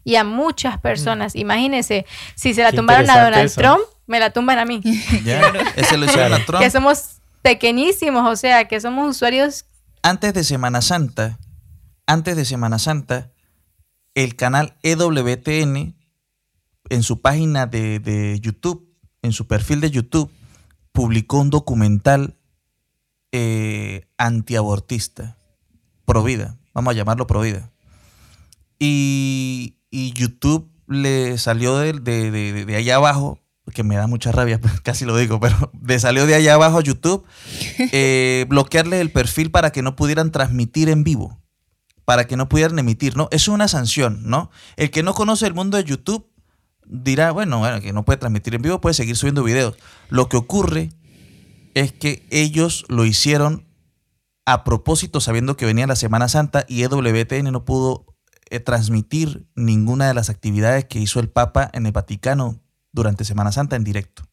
Y 0.03 0.18
a 0.18 0.26
muchas 0.26 0.78
personas, 0.78 1.36
imagínense, 1.36 2.05
si 2.36 2.53
se 2.53 2.62
la 2.62 2.72
tumbaron 2.74 3.10
a 3.10 3.24
Donald 3.24 3.53
Trump, 3.53 3.82
me 4.05 4.20
la 4.20 4.32
tumban 4.32 4.60
a 4.60 4.66
mí. 4.66 4.82
ese 5.76 5.97
lo 5.97 6.05
hicieron 6.05 6.34
a 6.34 6.45
Trump. 6.45 6.62
Que 6.62 6.70
somos 6.70 7.20
pequeñísimos, 7.41 8.28
o 8.30 8.36
sea, 8.36 8.66
que 8.66 8.82
somos 8.82 9.10
usuarios. 9.16 9.66
Antes 10.03 10.34
de 10.34 10.43
Semana 10.43 10.82
Santa, 10.82 11.38
antes 12.08 12.38
de 12.38 12.45
Semana 12.45 12.80
Santa, 12.80 13.32
el 14.16 14.36
canal 14.36 14.78
EWTN, 14.82 15.95
en 16.89 17.03
su 17.03 17.22
página 17.22 17.68
de, 17.68 18.39
YouTube, 18.41 18.89
en 19.22 19.34
su 19.34 19.45
perfil 19.45 19.82
de 19.82 19.91
YouTube, 19.91 20.32
publicó 20.93 21.39
un 21.39 21.49
documental 21.49 22.38
eh, 23.34 24.08
antiabortista, 24.18 25.38
provida, 26.05 26.58
vamos 26.74 26.93
a 26.93 26.97
llamarlo 26.97 27.28
provida. 27.28 27.72
Y, 28.80 29.76
y 29.91 30.14
YouTube 30.14 30.72
le 30.88 31.38
salió 31.38 31.78
de, 31.78 31.91
de, 31.91 32.76
allá 32.76 32.95
abajo, 32.95 33.39
que 33.74 33.84
me 33.84 33.97
da 33.97 34.08
mucha 34.08 34.32
rabia, 34.32 34.62
casi 34.84 35.03
lo 35.03 35.18
digo, 35.18 35.41
pero 35.41 35.72
le 35.86 35.99
salió 35.99 36.26
de 36.26 36.36
allá 36.36 36.53
abajo 36.53 36.78
a 36.78 36.84
YouTube, 36.84 37.26
eh, 37.91 38.45
bloquearle 38.47 39.01
el 39.01 39.12
perfil 39.12 39.51
para 39.51 39.72
que 39.72 39.82
no 39.82 39.97
pudieran 39.97 40.32
transmitir 40.32 40.88
en 40.88 41.03
vivo 41.03 41.38
para 42.08 42.26
que 42.26 42.38
no 42.38 42.47
pudieran 42.47 42.80
emitir, 42.80 43.18
¿no? 43.18 43.28
Es 43.32 43.49
una 43.49 43.68
sanción, 43.68 44.22
¿no? 44.24 44.49
El 44.78 44.91
que 44.91 45.03
no 45.03 45.14
conoce 45.14 45.45
el 45.45 45.53
mundo 45.53 45.76
de 45.76 45.84
YouTube 45.84 46.26
dirá, 46.86 47.32
bueno, 47.32 47.60
bueno, 47.60 47.82
que 47.82 47.91
no 47.91 48.05
puede 48.05 48.16
transmitir 48.16 48.55
en 48.55 48.62
vivo, 48.62 48.80
puede 48.80 48.93
seguir 48.93 49.18
subiendo 49.18 49.43
videos. 49.43 49.76
Lo 50.08 50.30
que 50.30 50.38
ocurre 50.38 50.89
es 51.74 51.91
que 51.91 52.26
ellos 52.30 52.86
lo 52.88 53.03
hicieron 53.03 53.68
a 54.45 54.64
propósito, 54.64 55.20
sabiendo 55.20 55.58
que 55.58 55.66
venía 55.66 55.86
la 55.86 55.97
Semana 55.97 56.30
Santa 56.30 56.64
y 56.70 56.84
EWTN 56.84 57.51
no 57.51 57.66
pudo 57.66 58.05
eh, 58.51 58.62
transmitir 58.62 59.45
ninguna 59.58 60.08
de 60.08 60.14
las 60.14 60.30
actividades 60.30 60.86
que 60.86 60.99
hizo 60.99 61.20
el 61.20 61.28
Papa 61.28 61.70
en 61.74 61.88
el 61.88 61.91
Vaticano 61.91 62.64
durante 62.93 63.26
Semana 63.26 63.51
Santa 63.51 63.76
en 63.76 63.84
directo. 63.84 64.24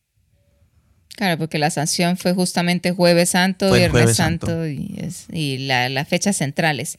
Claro, 1.16 1.38
porque 1.38 1.58
la 1.58 1.70
sanción 1.70 2.16
fue 2.16 2.34
justamente 2.34 2.90
Jueves 2.90 3.30
Santo, 3.30 3.72
Viernes 3.72 4.16
Santo, 4.16 4.66
y, 4.66 5.58
las 5.58 6.08
fechas 6.08 6.36
centrales. 6.36 6.98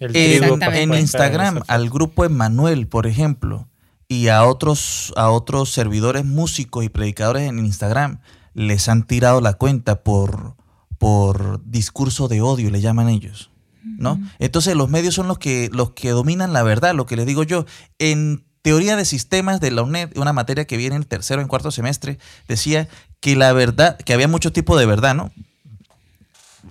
En 0.00 0.94
Instagram, 0.94 1.62
al 1.66 1.90
grupo 1.90 2.24
Emanuel, 2.24 2.86
por 2.86 3.06
ejemplo, 3.06 3.68
y 4.08 4.28
a 4.28 4.44
otros, 4.44 5.12
a 5.16 5.30
otros 5.30 5.70
servidores 5.70 6.24
músicos 6.24 6.84
y 6.84 6.88
predicadores 6.88 7.48
en 7.48 7.58
Instagram, 7.58 8.20
les 8.54 8.88
han 8.88 9.06
tirado 9.06 9.40
la 9.40 9.54
cuenta 9.54 10.02
por, 10.02 10.56
por 10.98 11.62
discurso 11.64 12.28
de 12.28 12.40
odio, 12.40 12.70
le 12.70 12.80
llaman 12.80 13.08
ellos. 13.08 13.50
¿no? 13.98 14.20
Entonces 14.38 14.76
los 14.76 14.88
medios 14.88 15.14
son 15.14 15.28
los 15.28 15.38
que, 15.38 15.70
los 15.72 15.90
que 15.90 16.10
dominan 16.10 16.52
la 16.52 16.62
verdad, 16.62 16.94
lo 16.94 17.06
que 17.06 17.16
les 17.16 17.26
digo 17.26 17.42
yo. 17.42 17.66
En 17.98 18.44
teoría 18.62 18.96
de 18.96 19.04
sistemas 19.04 19.60
de 19.60 19.70
la 19.70 19.82
UNED, 19.82 20.16
una 20.16 20.32
materia 20.32 20.66
que 20.66 20.76
viene 20.76 20.96
en 20.96 21.02
el 21.02 21.08
tercero, 21.08 21.40
en 21.40 21.48
cuarto 21.48 21.70
semestre, 21.70 22.18
decía 22.46 22.88
que 23.20 23.36
la 23.36 23.52
verdad, 23.52 23.96
que 23.98 24.12
había 24.12 24.28
muchos 24.28 24.52
tipos 24.52 24.78
de 24.78 24.86
verdad, 24.86 25.14
¿no? 25.14 25.32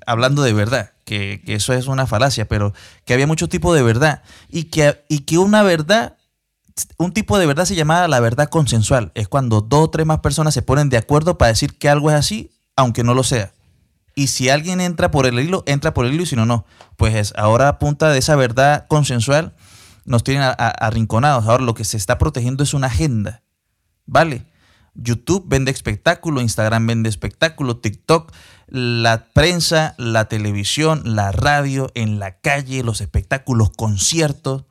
Hablando 0.05 0.41
de 0.43 0.53
verdad, 0.53 0.91
que, 1.07 1.41
eso 1.47 1.71
es 1.71 1.87
una 1.87 2.05
falacia, 2.05 2.49
pero 2.49 2.73
que 3.05 3.13
había 3.13 3.25
muchos 3.25 3.47
tipos 3.47 3.73
de 3.73 3.81
verdad 3.81 4.23
y 4.49 4.65
que, 4.65 5.05
y 5.07 5.19
que 5.19 5.37
una 5.37 5.63
verdad, 5.63 6.17
un 6.97 7.13
tipo 7.13 7.39
de 7.39 7.45
verdad 7.45 7.63
se 7.63 7.75
llamaba 7.75 8.09
la 8.09 8.19
verdad 8.19 8.49
consensual. 8.49 9.13
Es 9.15 9.29
cuando 9.29 9.61
dos 9.61 9.85
o 9.85 9.89
tres 9.89 10.05
más 10.05 10.19
personas 10.19 10.53
se 10.53 10.61
ponen 10.61 10.89
de 10.89 10.97
acuerdo 10.97 11.37
para 11.37 11.47
decir 11.47 11.77
que 11.77 11.87
algo 11.87 12.11
es 12.11 12.17
así, 12.17 12.51
aunque 12.75 13.05
no 13.05 13.13
lo 13.13 13.23
sea. 13.23 13.53
Y 14.15 14.27
si 14.27 14.49
alguien 14.49 14.81
entra 14.81 15.09
por 15.09 15.25
el 15.25 15.39
hilo, 15.39 15.63
entra 15.65 15.93
por 15.93 16.05
el 16.05 16.13
hilo 16.13 16.23
y 16.23 16.25
si 16.25 16.35
no, 16.35 16.45
no. 16.45 16.65
Pues 16.97 17.33
ahora 17.37 17.69
a 17.69 17.79
punta 17.79 18.09
de 18.09 18.19
esa 18.19 18.35
verdad 18.35 18.85
consensual 18.89 19.55
nos 20.03 20.25
tienen 20.25 20.43
arrinconados. 20.57 21.45
Ahora 21.45 21.63
lo 21.63 21.73
que 21.73 21.85
se 21.85 21.95
está 21.95 22.17
protegiendo 22.17 22.63
es 22.63 22.73
una 22.73 22.87
agenda. 22.87 23.43
¿Vale? 24.05 24.45
YouTube 24.93 25.45
vende 25.47 25.71
espectáculo, 25.71 26.41
Instagram 26.41 26.85
vende 26.85 27.07
espectáculo, 27.07 27.77
TikTok, 27.77 28.33
la 28.67 29.25
prensa, 29.33 29.95
la 29.97 30.25
televisión, 30.25 31.01
la 31.03 31.31
radio, 31.31 31.91
en 31.95 32.19
la 32.19 32.39
calle, 32.39 32.83
los 32.83 33.01
espectáculos, 33.01 33.71
conciertos, 33.75 34.65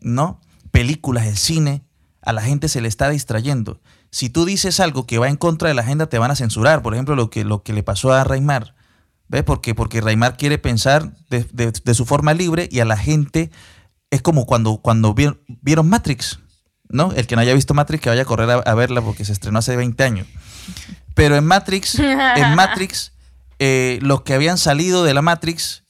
¿no? 0.00 0.40
Películas, 0.70 1.26
el 1.26 1.36
cine, 1.36 1.82
a 2.22 2.32
la 2.32 2.42
gente 2.42 2.68
se 2.68 2.80
le 2.80 2.88
está 2.88 3.08
distrayendo. 3.08 3.80
Si 4.10 4.28
tú 4.28 4.44
dices 4.44 4.80
algo 4.80 5.06
que 5.06 5.18
va 5.18 5.28
en 5.28 5.36
contra 5.36 5.68
de 5.68 5.74
la 5.74 5.82
agenda, 5.82 6.08
te 6.08 6.18
van 6.18 6.30
a 6.30 6.36
censurar. 6.36 6.82
Por 6.82 6.94
ejemplo, 6.94 7.14
lo 7.14 7.30
que, 7.30 7.44
lo 7.44 7.62
que 7.62 7.72
le 7.72 7.82
pasó 7.82 8.12
a 8.12 8.24
Raimar. 8.24 8.74
¿Ves? 9.28 9.44
Porque, 9.44 9.74
porque 9.74 10.00
Raimar 10.00 10.36
quiere 10.36 10.58
pensar 10.58 11.12
de, 11.28 11.94
su 11.94 12.04
forma 12.04 12.34
libre 12.34 12.68
y 12.70 12.80
a 12.80 12.84
la 12.84 12.96
gente 12.96 13.50
es 14.10 14.22
como 14.22 14.44
cuando, 14.44 14.78
cuando 14.78 15.14
vieron 15.14 15.88
Matrix. 15.88 16.40
¿no? 16.90 17.12
El 17.12 17.26
que 17.26 17.36
no 17.36 17.42
haya 17.42 17.54
visto 17.54 17.74
Matrix, 17.74 18.02
que 18.02 18.10
vaya 18.10 18.22
a 18.22 18.26
correr 18.26 18.50
a, 18.50 18.74
verla 18.74 19.00
porque 19.00 19.24
se 19.24 19.32
estrenó 19.32 19.60
hace 19.60 19.76
20 19.76 20.02
años. 20.02 20.26
Pero 21.14 21.36
en 21.36 21.46
Matrix, 21.46 21.98
en 21.98 22.54
Matrix, 22.56 23.12
eh, 23.62 23.98
los 24.00 24.22
que 24.22 24.32
habían 24.32 24.56
salido 24.56 25.04
de 25.04 25.12
la 25.12 25.20
Matrix 25.20 25.84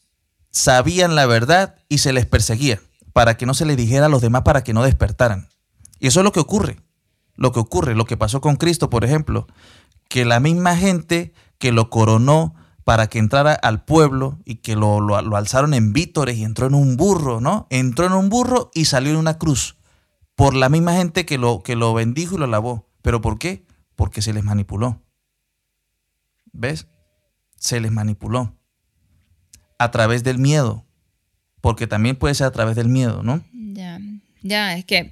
sabían 0.51 1.15
la 1.15 1.25
verdad 1.27 1.77
y 1.89 1.99
se 1.99 2.13
les 2.13 2.27
perseguía 2.27 2.81
para 3.13 3.37
que 3.37 3.47
no 3.47 3.55
se 3.55 3.65
les 3.65 3.77
dijera 3.77 4.07
a 4.07 4.09
los 4.09 4.21
demás 4.21 4.43
para 4.43 4.65
que 4.65 4.75
no 4.75 4.83
despertaran. 4.83 5.49
Y 6.01 6.09
eso 6.09 6.19
es 6.21 6.25
lo 6.25 6.33
que 6.33 6.41
ocurre. 6.41 6.81
Lo 7.37 7.53
que 7.53 7.61
ocurre, 7.61 7.95
lo 7.95 8.07
que 8.07 8.17
pasó 8.17 8.41
con 8.41 8.57
Cristo, 8.57 8.91
por 8.91 9.05
ejemplo, 9.05 9.47
que 10.09 10.25
la 10.25 10.41
misma 10.41 10.77
gente 10.77 11.33
que 11.59 11.71
lo 11.71 11.91
coronó 11.91 12.57
para 12.83 13.07
que 13.07 13.21
entrara 13.21 13.55
al 13.55 13.85
pueblo 13.85 14.41
y 14.45 14.57
que 14.57 14.75
lo, 14.75 15.01
lo, 15.01 15.37
alzaron 15.37 15.73
en 15.73 15.93
vítores 15.93 16.39
y 16.39 16.43
entró 16.43 16.67
en 16.67 16.75
un 16.75 16.97
burro, 16.97 17.41
¿no? 17.41 17.69
Entró 17.71 18.05
en 18.05 18.15
un 18.15 18.31
burro 18.31 18.73
y 18.75 18.87
salió 18.87 19.13
en 19.13 19.17
una 19.19 19.39
cruz 19.39 19.77
por 20.35 20.55
la 20.55 20.69
misma 20.69 20.95
gente 20.95 21.25
que 21.25 21.39
lo, 21.39 21.63
que 21.63 21.77
lo 21.77 21.95
bendijo 21.95 22.35
y 22.35 22.39
lo 22.39 22.47
alabó. 22.47 22.89
¿Pero 23.01 23.21
por 23.21 23.39
qué? 23.39 23.65
Porque 23.95 24.23
se 24.23 24.33
les 24.33 24.43
manipuló. 24.43 25.01
¿Ves? 26.53 26.89
Se 27.61 27.79
les 27.79 27.93
manipuló. 27.93 28.53
A 29.79 29.93
través 29.93 30.25
del 30.25 30.39
miedo. 30.39 30.85
Porque 31.61 31.87
también 31.87 32.17
puede 32.17 32.35
ser 32.35 32.49
a 32.49 32.51
través 32.51 32.75
del 32.75 32.89
miedo, 32.89 33.23
¿no? 33.23 33.45
Ya, 33.53 34.01
ya, 34.43 34.77
es 34.77 34.85
que 34.85 35.11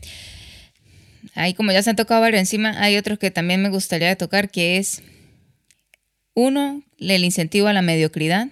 ahí 1.35 1.55
como 1.55 1.73
ya 1.73 1.83
se 1.83 1.91
han 1.91 1.97
tocado 1.97 2.21
varios 2.21 2.41
encima, 2.41 2.83
hay 2.83 2.97
otros 2.97 3.19
que 3.19 3.31
también 3.31 3.63
me 3.63 3.69
gustaría 3.69 4.17
tocar, 4.17 4.51
que 4.51 4.79
es, 4.79 5.03
uno, 6.35 6.83
el 6.99 7.25
incentivo 7.25 7.69
a 7.69 7.73
la 7.73 7.83
mediocridad, 7.83 8.49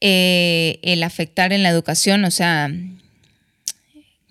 eh, 0.00 0.80
el 0.82 1.02
afectar 1.02 1.52
en 1.52 1.62
la 1.62 1.68
educación, 1.68 2.24
o 2.24 2.30
sea, 2.30 2.70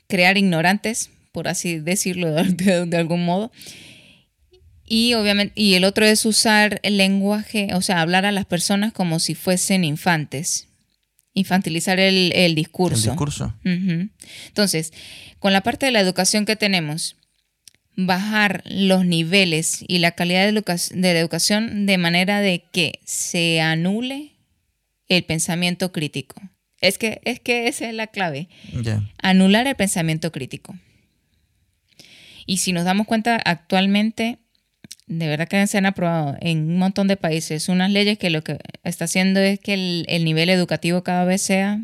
crear 0.08 0.38
ignorantes, 0.38 1.10
por 1.32 1.48
así 1.48 1.80
decirlo 1.80 2.34
de, 2.44 2.98
algún 2.98 3.26
modo. 3.26 3.52
Y 4.94 5.14
obviamente, 5.14 5.54
y 5.56 5.76
el 5.76 5.86
otro 5.86 6.06
es 6.06 6.26
usar 6.26 6.82
el 6.84 6.98
lenguaje, 6.98 7.70
o 7.76 7.82
sea, 7.82 8.02
hablar 8.02 8.26
a 8.26 8.34
las 8.34 8.44
personas 8.44 8.92
como 8.92 9.20
si 9.20 9.36
fuesen 9.36 9.86
infantes. 9.86 10.68
Infantilizar 11.34 11.98
el, 11.98 12.56
discurso. 12.56 13.06
El 13.06 13.12
discurso. 13.12 13.54
Entonces, 13.64 14.92
con 15.40 15.54
la 15.54 15.64
parte 15.64 15.86
de 15.86 15.94
la 15.94 16.02
educación 16.02 16.44
que 16.44 16.58
tenemos, 16.58 17.16
bajar 17.96 18.64
los 18.66 19.06
niveles 19.06 19.86
y 19.88 20.00
la 20.00 20.12
calidad 20.12 20.52
de, 20.52 20.62
de 20.94 21.20
educación 21.20 21.86
de 21.86 21.98
manera 21.98 22.42
de 22.42 22.66
que 22.74 23.00
se 23.06 23.62
anule 23.62 24.34
el 25.08 25.24
pensamiento 25.24 25.94
crítico. 25.94 26.42
Es 26.82 26.98
que, 26.98 27.22
es 27.24 27.40
que 27.40 27.70
esa 27.70 27.88
es 27.88 27.94
la 27.94 28.08
clave. 28.08 28.50
Anular 29.24 29.68
el 29.68 29.76
pensamiento 29.78 30.34
crítico. 30.34 30.76
Y 32.46 32.58
si 32.58 32.74
nos 32.74 32.84
damos 32.84 33.08
cuenta, 33.08 33.40
actualmente, 33.46 34.41
de 35.12 35.28
verdad 35.28 35.50
que 35.50 35.68
se 35.68 35.78
han 35.78 35.86
aprobado 35.86 36.38
en 36.40 36.70
un 36.70 36.78
montón 36.78 37.08
de 37.08 37.18
países 37.18 37.68
unas 37.68 37.92
leyes 37.92 38.18
que 38.18 38.30
lo 38.30 38.44
que 38.44 38.60
está 38.86 39.06
haciendo 39.06 39.42
es 39.42 39.60
que 39.60 39.74
el, 39.74 40.24
nivel 40.24 40.50
educativo 40.50 41.04
cada 41.04 41.26
vez 41.26 41.42
sea 41.42 41.82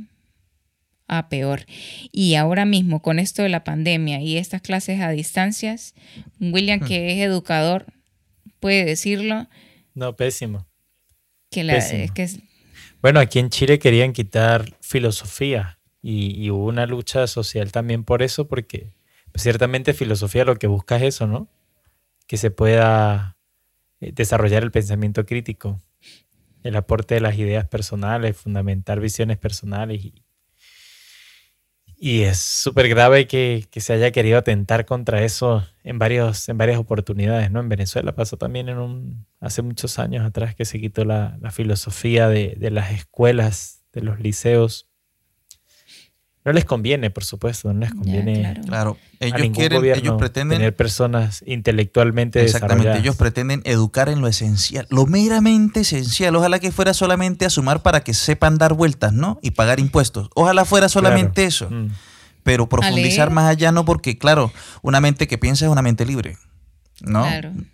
a 1.09 1.27
peor. 1.27 1.65
Y 2.13 2.35
ahora 2.35 2.63
mismo, 2.63 3.01
con 3.01 3.19
esto 3.19 3.43
de 3.43 3.49
la 3.49 3.65
pandemia 3.65 4.21
y 4.21 4.37
estas 4.37 4.61
clases 4.61 5.01
a 5.01 5.09
distancias, 5.09 5.93
William, 6.39 6.79
que 6.79 7.11
es 7.11 7.19
educador, 7.19 7.85
puede 8.61 8.85
decirlo. 8.85 9.47
No, 9.93 10.15
pésimo. 10.15 10.65
Que 11.51 11.65
la, 11.65 11.79
que 12.13 12.29
bueno, 13.01 13.19
aquí 13.19 13.39
en 13.39 13.49
Chile 13.49 13.77
querían 13.77 14.13
quitar 14.13 14.73
filosofía 14.79 15.79
y, 16.01 16.49
hubo 16.49 16.65
una 16.65 16.85
lucha 16.85 17.27
social 17.27 17.73
también 17.73 18.05
por 18.05 18.21
eso, 18.21 18.47
porque 18.47 18.89
ciertamente 19.35 19.93
filosofía 19.93 20.45
lo 20.45 20.55
que 20.55 20.67
busca 20.67 20.95
es 20.95 21.03
eso, 21.03 21.27
¿no? 21.27 21.49
Que 22.27 22.37
se 22.37 22.51
pueda 22.51 23.37
eh, 23.99 24.11
desarrollar 24.13 24.63
el 24.63 24.71
pensamiento 24.71 25.25
crítico, 25.25 25.81
el 26.63 26.75
aporte 26.75 27.15
de 27.15 27.21
las 27.21 27.37
ideas 27.37 27.67
personales, 27.67 28.37
fundamentar 28.37 28.99
visiones 28.99 29.37
personales 29.37 30.05
y, 30.05 30.23
y 31.99 32.21
es 32.21 32.37
súper 32.37 32.89
grave 32.89 33.25
que, 33.25 33.67
se 33.75 33.93
haya 33.93 34.11
querido 34.11 34.37
atentar 34.37 34.85
contra 34.85 35.23
eso 35.23 35.65
en, 35.83 35.97
varios, 35.97 36.47
en 36.47 36.57
varias 36.57 36.77
oportunidades, 36.77 37.49
¿no? 37.49 37.59
En 37.59 37.69
Venezuela 37.69 38.13
pasó 38.13 38.37
también 38.37 38.69
en 38.69 38.77
un, 38.77 39.25
hace 39.39 39.63
muchos 39.63 39.97
años 39.97 40.23
atrás 40.23 40.53
que 40.53 40.65
se 40.65 40.79
quitó 40.79 41.05
la, 41.05 41.39
filosofía 41.51 42.29
de, 42.29 42.55
las 42.69 42.91
escuelas, 42.91 43.83
de 43.93 44.01
los 44.01 44.19
liceos. 44.19 44.87
No 46.47 46.53
les 46.53 46.63
conviene, 46.63 47.09
por 47.09 47.25
supuesto, 47.25 47.73
no 47.73 47.81
les 47.81 47.93
conviene. 47.93 48.57
claro. 48.65 48.95
ellos 49.19 49.49
quieren, 49.53 49.83
ellos 49.83 50.15
pretenden 50.17 50.59
tener 50.59 50.73
personas 50.73 51.43
intelectualmente 51.45 52.41
Exactamente, 52.41 52.97
ellos 52.97 53.17
pretenden 53.17 53.61
educar 53.65 54.07
en 54.07 54.21
lo 54.21 54.29
esencial, 54.29 54.87
lo 54.89 55.05
meramente 55.07 55.81
esencial. 55.81 56.33
Ojalá 56.37 56.59
que 56.59 56.71
fuera 56.71 56.93
solamente 56.93 57.45
a 57.45 57.49
sumar 57.49 57.81
para 57.81 57.99
que 57.99 58.13
sepan 58.13 58.57
dar 58.57 58.75
vueltas, 58.75 59.11
¿no? 59.11 59.39
Y 59.41 59.51
pagar 59.51 59.81
impuestos. 59.81 60.29
Ojalá 60.35 60.63
fuera 60.63 60.87
solamente 60.87 61.43
eso. 61.43 61.69
Mm. 61.69 61.89
Pero 62.43 62.69
profundizar 62.69 63.29
más 63.29 63.49
allá 63.49 63.73
no, 63.73 63.83
porque 63.83 64.17
claro, 64.17 64.53
una 64.81 65.01
mente 65.01 65.27
que 65.27 65.37
piensa 65.37 65.65
es 65.65 65.71
una 65.71 65.81
mente 65.81 66.05
libre, 66.05 66.37
¿no? 67.01 67.25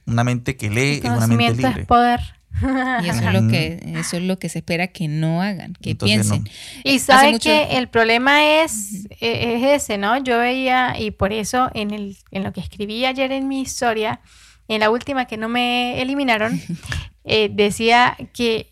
Una 0.08 0.24
mente 0.24 0.58
que 0.58 0.72
lee 0.72 1.00
es 1.04 1.12
una 1.12 1.28
mente 1.28 1.54
libre. 1.54 1.82
Es 1.82 1.86
poder. 1.86 2.22
Y 2.62 3.10
eso 3.10 3.28
es 3.28 3.34
lo 3.34 3.48
que 3.48 3.94
eso 3.96 4.18
es 4.18 4.24
lo 4.24 4.40
que 4.40 4.50
se 4.50 4.60
espera 4.60 4.88
que 4.88 5.08
no 5.08 5.42
hagan, 5.42 5.74
que 5.82 5.96
piensen. 5.96 6.48
Y 6.84 7.00
sabe 7.00 7.40
que 7.40 7.78
el 7.78 7.88
problema 7.88 8.64
es, 8.64 9.06
e, 9.20 9.56
es 9.56 9.84
ese, 9.84 9.98
¿no? 9.98 10.18
Yo 10.24 10.38
veía, 10.38 11.00
y 11.00 11.12
por 11.12 11.34
eso 11.34 11.70
en, 11.74 11.92
el, 11.92 12.18
en 12.32 12.44
lo 12.44 12.54
que 12.54 12.62
escribí 12.62 13.06
ayer 13.06 13.32
en 13.32 13.48
mi 13.48 13.62
historia, 13.62 14.22
en 14.68 14.80
la 14.80 14.90
última 14.90 15.26
que 15.26 15.38
no 15.38 15.50
me 15.50 16.02
eliminaron, 16.02 16.62
eh, 17.24 17.50
decía 17.52 18.16
que 18.34 18.72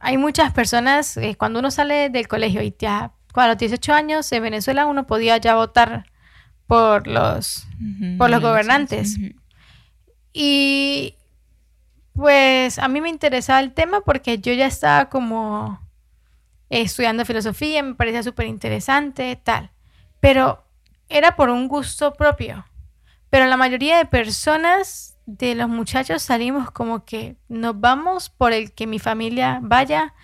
hay 0.00 0.16
muchas 0.16 0.52
personas, 0.52 1.16
eh, 1.16 1.36
cuando 1.38 1.60
uno 1.60 1.70
sale 1.70 2.10
del 2.10 2.28
colegio 2.28 2.62
y 2.62 2.74
ya, 2.78 3.12
a 3.34 3.48
los 3.48 3.58
18 3.58 3.92
años 3.94 4.30
en 4.32 4.42
Venezuela 4.42 4.86
uno 4.86 5.06
podía 5.06 5.36
ya 5.38 5.54
votar 5.54 6.04
por 6.66 7.06
los, 7.06 7.66
por 8.18 8.30
los 8.30 8.40
gobernantes. 8.40 9.18
Y 10.32 11.14
pues 12.14 12.78
a 12.78 12.88
mí 12.88 13.00
me 13.00 13.08
interesaba 13.08 13.60
el 13.60 13.72
tema 13.72 14.02
porque 14.02 14.38
yo 14.38 14.52
ya 14.52 14.66
estaba 14.66 15.08
como 15.08 15.80
estudiando 16.68 17.24
filosofía, 17.24 17.82
me 17.82 17.94
parecía 17.94 18.22
súper 18.22 18.46
interesante, 18.46 19.36
tal. 19.36 19.70
Pero 20.20 20.64
era 21.08 21.36
por 21.36 21.50
un 21.50 21.68
gusto 21.68 22.14
propio. 22.14 22.64
Pero 23.30 23.46
la 23.46 23.56
mayoría 23.56 23.98
de 23.98 24.06
personas, 24.06 25.18
de 25.26 25.54
los 25.54 25.68
muchachos, 25.68 26.22
salimos 26.22 26.70
como 26.70 27.04
que 27.04 27.36
nos 27.48 27.78
vamos 27.78 28.28
por 28.30 28.52
el 28.52 28.72
que 28.72 28.86
mi 28.86 28.98
familia 28.98 29.58
vaya, 29.62 30.14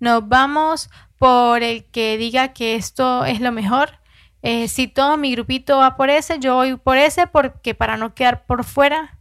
nos 0.00 0.28
vamos 0.28 0.90
por 1.18 1.62
el 1.62 1.84
que 1.84 2.16
diga 2.18 2.52
que 2.52 2.74
esto 2.74 3.24
es 3.24 3.40
lo 3.40 3.52
mejor. 3.52 4.00
Eh, 4.42 4.68
si 4.68 4.86
todo 4.86 5.16
mi 5.16 5.32
grupito 5.32 5.78
va 5.78 5.96
por 5.96 6.10
ese, 6.10 6.38
yo 6.38 6.54
voy 6.54 6.76
por 6.76 6.98
ese 6.98 7.26
porque 7.26 7.74
para 7.74 7.96
no 7.96 8.14
quedar 8.14 8.46
por 8.46 8.64
fuera 8.64 9.15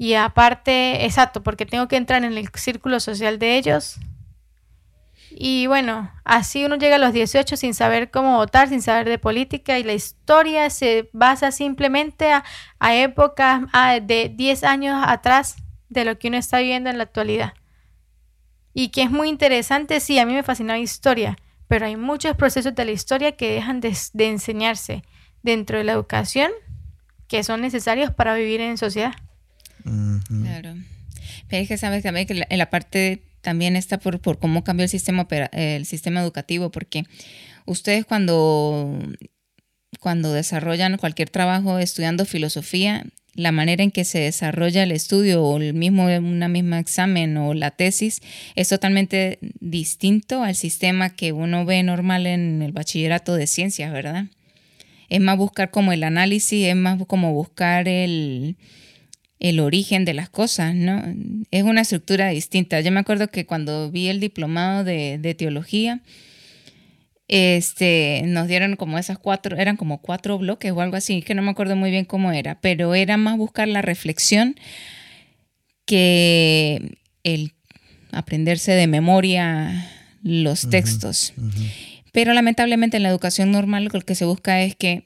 y 0.00 0.14
aparte, 0.14 1.04
exacto, 1.04 1.42
porque 1.42 1.66
tengo 1.66 1.86
que 1.86 1.96
entrar 1.96 2.24
en 2.24 2.32
el 2.32 2.48
círculo 2.54 3.00
social 3.00 3.38
de 3.38 3.58
ellos. 3.58 3.96
Y 5.30 5.66
bueno, 5.66 6.10
así 6.24 6.64
uno 6.64 6.76
llega 6.76 6.96
a 6.96 6.98
los 6.98 7.12
18 7.12 7.54
sin 7.58 7.74
saber 7.74 8.10
cómo 8.10 8.38
votar, 8.38 8.70
sin 8.70 8.80
saber 8.80 9.06
de 9.10 9.18
política 9.18 9.78
y 9.78 9.82
la 9.82 9.92
historia 9.92 10.70
se 10.70 11.10
basa 11.12 11.52
simplemente 11.52 12.32
a, 12.32 12.44
épocas 12.94 13.60
de 14.00 14.32
10 14.34 14.64
años 14.64 15.04
atrás 15.06 15.56
de 15.90 16.06
lo 16.06 16.18
que 16.18 16.28
uno 16.28 16.38
está 16.38 16.60
viviendo 16.60 16.88
en 16.88 16.96
la 16.96 17.04
actualidad. 17.04 17.52
Y 18.72 18.92
que 18.92 19.02
es 19.02 19.10
muy 19.10 19.28
interesante, 19.28 20.00
sí, 20.00 20.18
a 20.18 20.24
mí 20.24 20.32
me 20.32 20.42
fascina 20.42 20.72
la 20.72 20.78
historia, 20.78 21.36
pero 21.68 21.84
hay 21.84 21.96
muchos 21.96 22.36
procesos 22.36 22.74
de 22.74 22.86
la 22.86 22.92
historia 22.92 23.36
que 23.36 23.52
dejan 23.52 23.82
de, 23.82 23.94
de 24.14 24.28
enseñarse 24.30 25.02
dentro 25.42 25.76
de 25.76 25.84
la 25.84 25.92
educación 25.92 26.50
que 27.28 27.44
son 27.44 27.60
necesarios 27.60 28.14
para 28.14 28.34
vivir 28.34 28.62
en 28.62 28.78
sociedad. 28.78 29.12
Claro. 29.82 30.76
Pero 31.48 31.62
es 31.62 31.68
que 31.68 31.78
sabes 31.78 32.02
también 32.02 32.26
que 32.26 32.44
en 32.48 32.58
la 32.58 32.70
parte 32.70 33.22
también 33.40 33.76
está 33.76 33.98
por, 33.98 34.20
por 34.20 34.38
cómo 34.38 34.64
cambió 34.64 34.84
el 34.84 34.90
sistema, 34.90 35.26
el 35.52 35.86
sistema 35.86 36.20
educativo, 36.20 36.70
porque 36.70 37.04
ustedes 37.66 38.04
cuando, 38.04 38.98
cuando 40.00 40.32
desarrollan 40.32 40.98
cualquier 40.98 41.30
trabajo 41.30 41.78
estudiando 41.78 42.24
filosofía, 42.24 43.06
la 43.34 43.52
manera 43.52 43.82
en 43.82 43.90
que 43.90 44.04
se 44.04 44.18
desarrolla 44.18 44.82
el 44.82 44.92
estudio 44.92 45.42
o 45.42 45.58
el 45.58 45.72
mismo 45.72 46.06
una 46.06 46.48
misma 46.48 46.78
examen 46.78 47.36
o 47.36 47.54
la 47.54 47.70
tesis 47.70 48.20
es 48.56 48.68
totalmente 48.68 49.38
distinto 49.60 50.42
al 50.42 50.56
sistema 50.56 51.10
que 51.10 51.32
uno 51.32 51.64
ve 51.64 51.82
normal 51.82 52.26
en 52.26 52.60
el 52.60 52.72
bachillerato 52.72 53.36
de 53.36 53.46
ciencias, 53.46 53.92
¿verdad? 53.92 54.26
Es 55.08 55.20
más 55.20 55.36
buscar 55.36 55.70
como 55.70 55.92
el 55.92 56.02
análisis, 56.02 56.66
es 56.66 56.76
más 56.76 57.00
como 57.06 57.32
buscar 57.32 57.88
el, 57.88 58.56
el 59.40 59.58
origen 59.58 60.04
de 60.04 60.14
las 60.14 60.28
cosas, 60.28 60.74
¿no? 60.74 61.02
Es 61.50 61.64
una 61.64 61.80
estructura 61.80 62.28
distinta. 62.28 62.80
Yo 62.80 62.92
me 62.92 63.00
acuerdo 63.00 63.28
que 63.28 63.46
cuando 63.46 63.90
vi 63.90 64.08
el 64.08 64.20
diplomado 64.20 64.84
de, 64.84 65.34
teología, 65.36 66.00
este, 67.26 68.22
nos 68.26 68.48
dieron 68.48 68.76
como 68.76 68.98
esas 68.98 69.18
cuatro, 69.18 69.56
eran 69.56 69.78
como 69.78 70.02
cuatro 70.02 70.36
bloques 70.38 70.72
o 70.72 70.82
algo 70.82 70.96
así, 70.96 71.22
que 71.22 71.34
no 71.34 71.42
me 71.42 71.50
acuerdo 71.50 71.74
muy 71.74 71.90
bien 71.90 72.04
cómo 72.04 72.32
era, 72.32 72.60
pero 72.60 72.94
era 72.94 73.16
más 73.16 73.38
buscar 73.38 73.66
la 73.66 73.80
reflexión 73.80 74.56
que 75.86 76.98
el 77.24 77.54
aprenderse 78.12 78.72
de 78.72 78.86
memoria 78.86 79.90
los 80.22 80.68
textos. 80.68 81.32
Pero 82.12 82.34
lamentablemente 82.34 82.98
en 82.98 83.04
la 83.04 83.08
educación 83.08 83.52
normal 83.52 83.88
lo 83.90 84.00
que 84.02 84.14
se 84.14 84.26
busca 84.26 84.60
es 84.60 84.76
que 84.76 85.02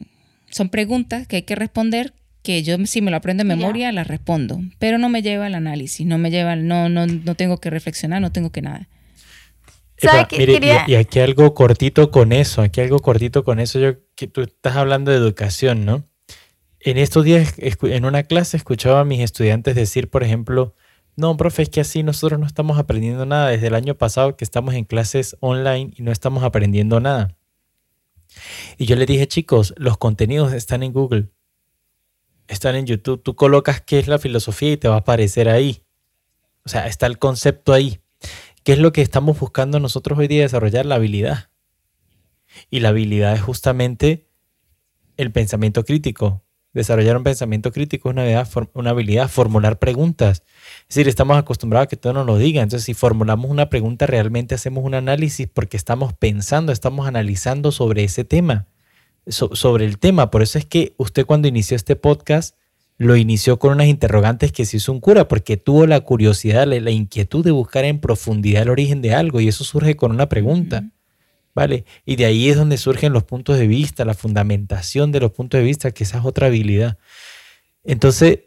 son 0.51 0.70
preguntas 0.70 1.28
que 1.28 1.37
hay 1.37 1.43
que 1.43 1.55
responder 1.55 2.14
que 2.45 2.62
yo 2.62 2.76
si 2.84 3.01
me 3.01 3.11
lo 3.11 3.16
aprendo 3.16 3.40
en 3.40 3.49
memoria, 3.49 3.90
la 3.90 4.05
respondo, 4.05 4.61
pero 4.78 4.99
no 4.99 5.09
me 5.09 5.22
lleva 5.22 5.47
al 5.47 5.55
análisis, 5.55 6.07
no 6.07 6.18
me 6.18 6.30
lleva, 6.30 6.55
no, 6.55 6.90
no, 6.90 7.07
no 7.07 7.34
tengo 7.34 7.59
que 7.59 7.70
reflexionar, 7.70 8.20
no 8.20 8.30
tengo 8.30 8.51
que 8.51 8.61
nada. 8.61 8.86
y, 10.86 10.95
aquí 10.95 11.20
algo 11.20 11.55
cortito 11.55 12.11
con 12.11 12.32
eso, 12.32 12.61
aquí 12.61 12.82
algo 12.82 12.99
cortito 12.99 13.45
con 13.45 13.61
eso, 13.61 13.80
yo 13.80 13.95
que 14.14 14.26
tú 14.26 14.42
estás 14.42 14.76
hablando 14.76 15.11
de 15.11 15.16
educación, 15.16 15.86
¿no? 15.86 16.05
En 16.80 16.99
estos 16.99 17.24
días, 17.24 17.55
en 17.57 18.05
una 18.05 18.24
clase, 18.24 18.59
escuchaba 18.59 19.01
a 19.01 19.05
mis 19.07 19.20
estudiantes 19.20 19.74
decir, 19.74 20.11
por 20.11 20.22
ejemplo, 20.22 20.74
no, 21.16 21.34
profe, 21.38 21.62
es 21.62 21.70
que 21.70 21.80
así 21.80 22.03
nosotros 22.03 22.38
no 22.38 22.47
estamos 22.47 22.78
aprendiendo 22.78 23.24
nada. 23.24 23.49
Desde 23.49 23.68
el 23.68 23.74
año 23.74 23.95
pasado 23.95 24.36
que 24.36 24.45
estamos 24.45 24.74
en 24.74 24.84
clases 24.84 25.34
online 25.40 25.95
y 25.97 26.03
no 26.03 26.12
estamos 26.12 26.45
aprendiendo 26.45 27.01
nada. 27.01 27.38
Y 28.76 28.84
yo 28.84 28.97
le 28.97 29.07
dije, 29.07 29.26
chicos, 29.26 29.72
los 29.78 29.97
contenidos 29.97 30.53
están 30.53 30.82
en 30.82 30.92
Google 30.92 31.28
están 32.49 32.76
en 32.76 32.86
YouTube. 32.86 33.22
Tú 33.22 33.34
colocas 33.34 33.80
qué 33.80 33.99
es 33.99 34.09
la 34.09 34.18
filosofía 34.18 34.72
y 34.72 34.76
te 34.76 34.88
va 34.88 34.97
a 34.97 34.99
aparecer 34.99 35.49
ahí. 35.49 35.82
O 36.64 36.68
sea, 36.68 36.86
está 36.86 37.07
el 37.07 37.18
concepto 37.18 37.72
ahí. 37.72 38.01
¿Qué 38.62 38.72
es 38.72 38.78
lo 38.78 38.92
que 38.92 39.03
estamos 39.03 39.38
buscando 39.38 39.78
nosotros 39.80 40.18
hoy 40.18 40.28
día? 40.28 40.42
Desarrollar 40.42 40.86
la 40.86 40.95
habilidad. 40.95 41.51
Y 42.70 42.80
la 42.80 42.90
habilidad 42.90 43.34
es 43.34 43.42
justamente 43.42 44.28
el 45.16 45.32
pensamiento 45.32 45.84
crítico. 45.84 46.42
Desarrollar 46.72 47.16
un 47.16 47.22
pensamiento 47.22 47.70
crítico 47.70 48.09
es 48.09 48.14
una 48.14 48.22
habilidad, 48.22 48.49
una 48.74 48.90
habilidad 48.90 49.28
formular 49.28 49.78
preguntas. 49.78 50.42
Es 50.88 50.97
decir, 50.97 51.09
estamos 51.09 51.36
acostumbrados 51.36 51.84
a 51.84 51.88
que 51.88 51.97
todo 51.97 52.14
nos 52.14 52.26
lo 52.26 52.36
diga. 52.36 52.62
Entonces, 52.62 52.84
si 52.84 52.95
formulamos 52.95 53.51
una 53.51 53.70
pregunta, 53.70 54.07
realmente 54.07 54.57
hacemos 54.57 54.84
un 54.84 54.95
análisis 54.95 55.47
porque 55.47 55.76
estamos 55.76 56.14
pensando, 56.14 56.72
estamos 56.72 57.07
analizando 57.07 57.70
sobre 57.70 58.03
ese 58.03 58.24
tema, 58.24 58.66
sobre 59.27 59.85
el 59.85 59.99
tema. 59.99 60.31
Por 60.31 60.43
eso 60.43 60.59
es 60.59 60.66
que 60.66 60.95
usted 60.97 61.27
cuando 61.27 61.49
inició 61.49 61.77
este 61.77 61.97
podcast 61.97 62.57
lo 62.97 63.16
inició 63.16 63.59
con 63.59 63.72
unas 63.72 63.89
interrogantes 63.89 64.53
que 64.53 64.64
se 64.64 64.77
hizo 64.77 64.93
un 64.93 65.01
cura, 65.01 65.27
porque 65.27 65.57
tuvo 65.57 65.87
la 65.87 66.01
curiosidad, 66.01 66.66
la, 66.66 66.91
inquietud 66.91 67.45
de 67.45 67.51
buscar 67.51 67.85
en 67.85 67.99
profundidad 67.99 68.62
el 68.62 68.70
origen 68.70 69.03
de 69.03 69.14
algo, 69.14 69.41
y 69.41 69.49
eso 69.49 69.64
surge 69.64 69.97
con 69.97 70.12
una 70.12 70.29
pregunta. 70.29 70.91
¿Vale? 71.57 71.85
Y 72.05 72.16
de 72.16 72.25
ahí 72.25 72.49
es 72.49 72.57
donde 72.57 72.77
surgen 72.77 73.12
los 73.12 73.22
puntos 73.22 73.59
de 73.59 73.68
vista, 73.68 74.05
la 74.05 74.14
fundamentación 74.14 75.12
de 75.12 75.20
los 75.20 75.31
puntos 75.31 75.59
de 75.59 75.64
vista, 75.64 75.93
que 75.93 76.03
esa 76.03 76.18
es 76.18 76.25
otra 76.25 76.49
habilidad. 76.49 76.99
Entonces, 77.85 78.41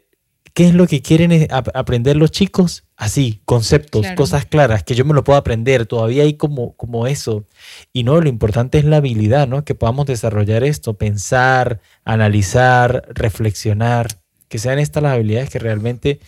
¿qué 0.54 0.66
es 0.66 0.74
lo 0.74 0.86
que 0.86 1.02
quieren 1.02 1.48
aprender 1.50 2.16
los 2.16 2.30
chicos? 2.30 2.84
Así, 2.96 3.40
conceptos, 3.44 4.06
cosas 4.16 4.44
claras, 4.44 4.82
que 4.82 4.94
yo 4.94 5.04
me 5.04 5.14
lo 5.14 5.24
puedo 5.24 5.38
aprender, 5.38 5.86
todavía 5.86 6.24
hay 6.24 6.34
como, 6.34 6.76
como 6.76 7.06
eso. 7.06 7.46
Y 7.92 8.02
no, 8.02 8.20
lo 8.20 8.28
importante 8.28 8.78
es 8.78 8.84
la 8.84 8.96
habilidad, 8.96 9.46
¿no? 9.46 9.64
Que 9.64 9.74
podamos 9.74 10.06
desarrollar 10.06 10.64
esto, 10.64 10.94
pensar, 10.94 11.80
analizar, 12.04 13.04
reflexionar 13.14 14.08
que 14.48 14.58
sean 14.58 14.78
estas 14.78 15.02
las 15.02 15.14
habilidades 15.14 15.50
que 15.50 15.58
realmente 15.58 16.20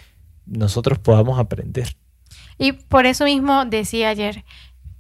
nosotros 0.47 0.99
podamos 0.99 1.39
aprender. 1.39 1.97
Y 2.59 2.73
por 2.73 3.07
eso 3.07 3.25
mismo 3.25 3.65
decía 3.65 4.11
ayer, 4.11 4.45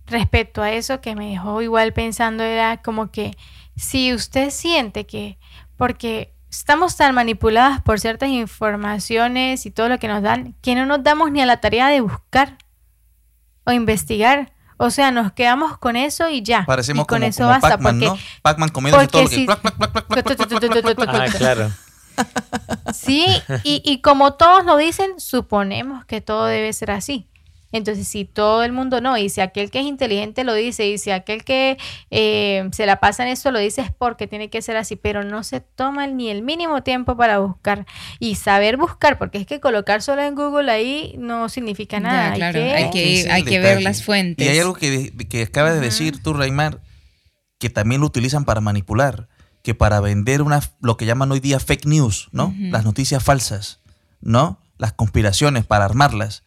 respecto 0.06 0.62
a 0.62 0.72
eso 0.72 1.00
que 1.00 1.14
me 1.14 1.30
dejó 1.30 1.62
igual 1.62 1.92
pensando, 1.92 2.42
era 2.42 2.82
como 2.82 3.10
que 3.10 3.36
si 3.76 4.12
usted 4.14 4.50
siente 4.50 5.06
que, 5.06 5.38
porque 5.76 6.32
estamos 6.50 6.96
tan 6.96 7.14
manipuladas 7.14 7.80
por 7.82 8.00
ciertas 8.00 8.28
informaciones 8.28 9.64
y 9.66 9.70
todo 9.70 9.88
lo 9.88 9.98
que 9.98 10.08
nos 10.08 10.22
dan, 10.22 10.54
que 10.60 10.74
no 10.74 10.84
nos 10.84 11.02
damos 11.02 11.30
ni 11.30 11.40
a 11.40 11.46
la 11.46 11.60
tarea 11.60 11.88
de 11.88 12.00
buscar 12.00 12.58
o 13.64 13.72
investigar. 13.72 14.52
O 14.76 14.90
sea, 14.90 15.10
nos 15.10 15.32
quedamos 15.32 15.78
con 15.78 15.96
eso 15.96 16.28
y 16.28 16.42
ya. 16.42 16.64
Parecemos 16.64 17.04
y 17.04 17.06
con 17.06 17.18
como, 17.18 17.28
eso 17.28 17.46
basta. 17.46 17.70
Pac-Man, 17.70 18.00
¿no? 18.00 18.18
Pac-Man 18.42 18.70
comiendo 18.70 19.06
todo 19.08 19.22
lo 19.22 19.28
que... 19.28 19.46
Ah, 21.06 21.26
claro. 21.36 21.70
Sí, 22.92 23.26
y, 23.62 23.82
y 23.84 24.00
como 24.02 24.34
todos 24.34 24.64
lo 24.64 24.76
dicen, 24.76 25.20
suponemos 25.20 26.04
que 26.06 26.20
todo 26.20 26.46
debe 26.46 26.72
ser 26.72 26.90
así. 26.90 27.29
Entonces, 27.72 28.08
si 28.08 28.24
todo 28.24 28.64
el 28.64 28.72
mundo 28.72 29.00
no, 29.00 29.16
y 29.16 29.28
si 29.28 29.40
aquel 29.40 29.70
que 29.70 29.80
es 29.80 29.86
inteligente 29.86 30.44
lo 30.44 30.54
dice, 30.54 30.88
y 30.88 30.98
si 30.98 31.10
aquel 31.10 31.44
que 31.44 31.78
eh, 32.10 32.68
se 32.72 32.86
la 32.86 33.00
pasa 33.00 33.22
en 33.22 33.30
eso 33.30 33.50
lo 33.50 33.58
dice, 33.58 33.82
es 33.82 33.92
porque 33.92 34.26
tiene 34.26 34.50
que 34.50 34.62
ser 34.62 34.76
así, 34.76 34.96
pero 34.96 35.24
no 35.24 35.42
se 35.42 35.60
toma 35.60 36.06
ni 36.06 36.30
el 36.30 36.42
mínimo 36.42 36.82
tiempo 36.82 37.16
para 37.16 37.38
buscar 37.38 37.86
y 38.18 38.34
saber 38.34 38.76
buscar, 38.76 39.18
porque 39.18 39.38
es 39.38 39.46
que 39.46 39.60
colocar 39.60 40.02
solo 40.02 40.22
en 40.22 40.34
Google 40.34 40.70
ahí 40.70 41.14
no 41.18 41.48
significa 41.48 42.00
nada. 42.00 42.34
claro, 42.34 42.60
hay 42.60 42.90
que, 42.90 43.28
hay 43.30 43.44
que, 43.44 43.58
ver 43.58 43.82
las 43.82 44.02
fuentes. 44.02 44.46
Y 44.46 44.50
hay 44.50 44.58
algo 44.58 44.74
que, 44.74 45.12
que 45.28 45.42
acabas 45.42 45.74
de 45.74 45.80
decir 45.80 46.22
tú, 46.22 46.32
Raimar, 46.34 46.80
que 47.58 47.70
también 47.70 48.00
lo 48.00 48.06
utilizan 48.06 48.44
para 48.44 48.60
manipular 48.60 49.28
que 49.62 49.74
para 49.74 50.00
vender 50.00 50.42
una, 50.42 50.60
lo 50.80 50.96
que 50.96 51.06
llaman 51.06 51.30
hoy 51.32 51.40
día 51.40 51.60
fake 51.60 51.86
news, 51.86 52.28
¿no? 52.32 52.54
Las 52.58 52.84
noticias 52.84 53.22
falsas, 53.22 53.80
¿no? 54.20 54.58
Las 54.78 54.92
conspiraciones 54.92 55.66
para 55.66 55.84
armarlas. 55.84 56.44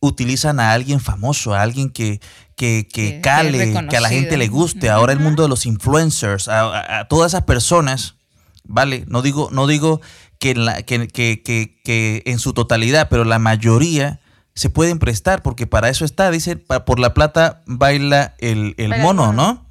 Utilizan 0.00 0.60
a 0.60 0.72
alguien 0.72 0.98
famoso, 0.98 1.54
a 1.54 1.62
alguien 1.62 1.90
que, 1.90 2.20
que, 2.56 2.88
que 2.90 3.20
cale, 3.20 3.86
que 3.88 3.96
a 3.96 4.00
la 4.00 4.08
gente 4.08 4.36
le 4.36 4.48
guste. 4.48 4.88
Ahora 4.90 5.12
el 5.12 5.20
mundo 5.20 5.42
de 5.42 5.48
los 5.48 5.66
influencers, 5.66 6.48
a, 6.48 7.06
todas 7.08 7.32
esas 7.32 7.44
personas, 7.44 8.16
¿vale? 8.64 9.04
No 9.08 9.22
digo, 9.22 9.50
no 9.52 9.66
digo 9.66 10.00
que, 10.38 10.54
la, 10.54 10.82
que, 10.82 11.08
que, 11.08 11.42
que, 11.42 12.22
en 12.24 12.38
su 12.38 12.52
totalidad, 12.54 13.08
pero 13.10 13.24
la 13.24 13.38
mayoría 13.38 14.20
se 14.54 14.70
pueden 14.70 14.98
prestar, 14.98 15.42
porque 15.42 15.66
para 15.66 15.90
eso 15.90 16.04
está, 16.04 16.30
dice, 16.30 16.56
por 16.56 16.98
la 16.98 17.14
plata 17.14 17.62
baila 17.66 18.34
el, 18.38 18.74
el 18.78 18.98
mono, 19.00 19.32
¿no? 19.32 19.66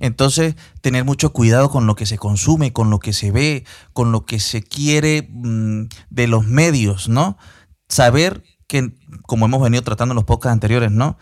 Entonces, 0.00 0.56
tener 0.80 1.04
mucho 1.04 1.30
cuidado 1.30 1.70
con 1.70 1.86
lo 1.86 1.94
que 1.94 2.06
se 2.06 2.16
consume, 2.16 2.72
con 2.72 2.88
lo 2.88 2.98
que 2.98 3.12
se 3.12 3.30
ve, 3.30 3.64
con 3.92 4.12
lo 4.12 4.24
que 4.24 4.40
se 4.40 4.62
quiere 4.62 5.28
mm, 5.30 5.84
de 6.08 6.26
los 6.26 6.46
medios, 6.46 7.08
¿no? 7.08 7.36
Saber 7.86 8.42
que, 8.66 8.94
como 9.22 9.46
hemos 9.46 9.62
venido 9.62 9.82
tratando 9.82 10.12
en 10.12 10.16
los 10.16 10.24
podcasts 10.24 10.52
anteriores, 10.52 10.90
¿no? 10.90 11.18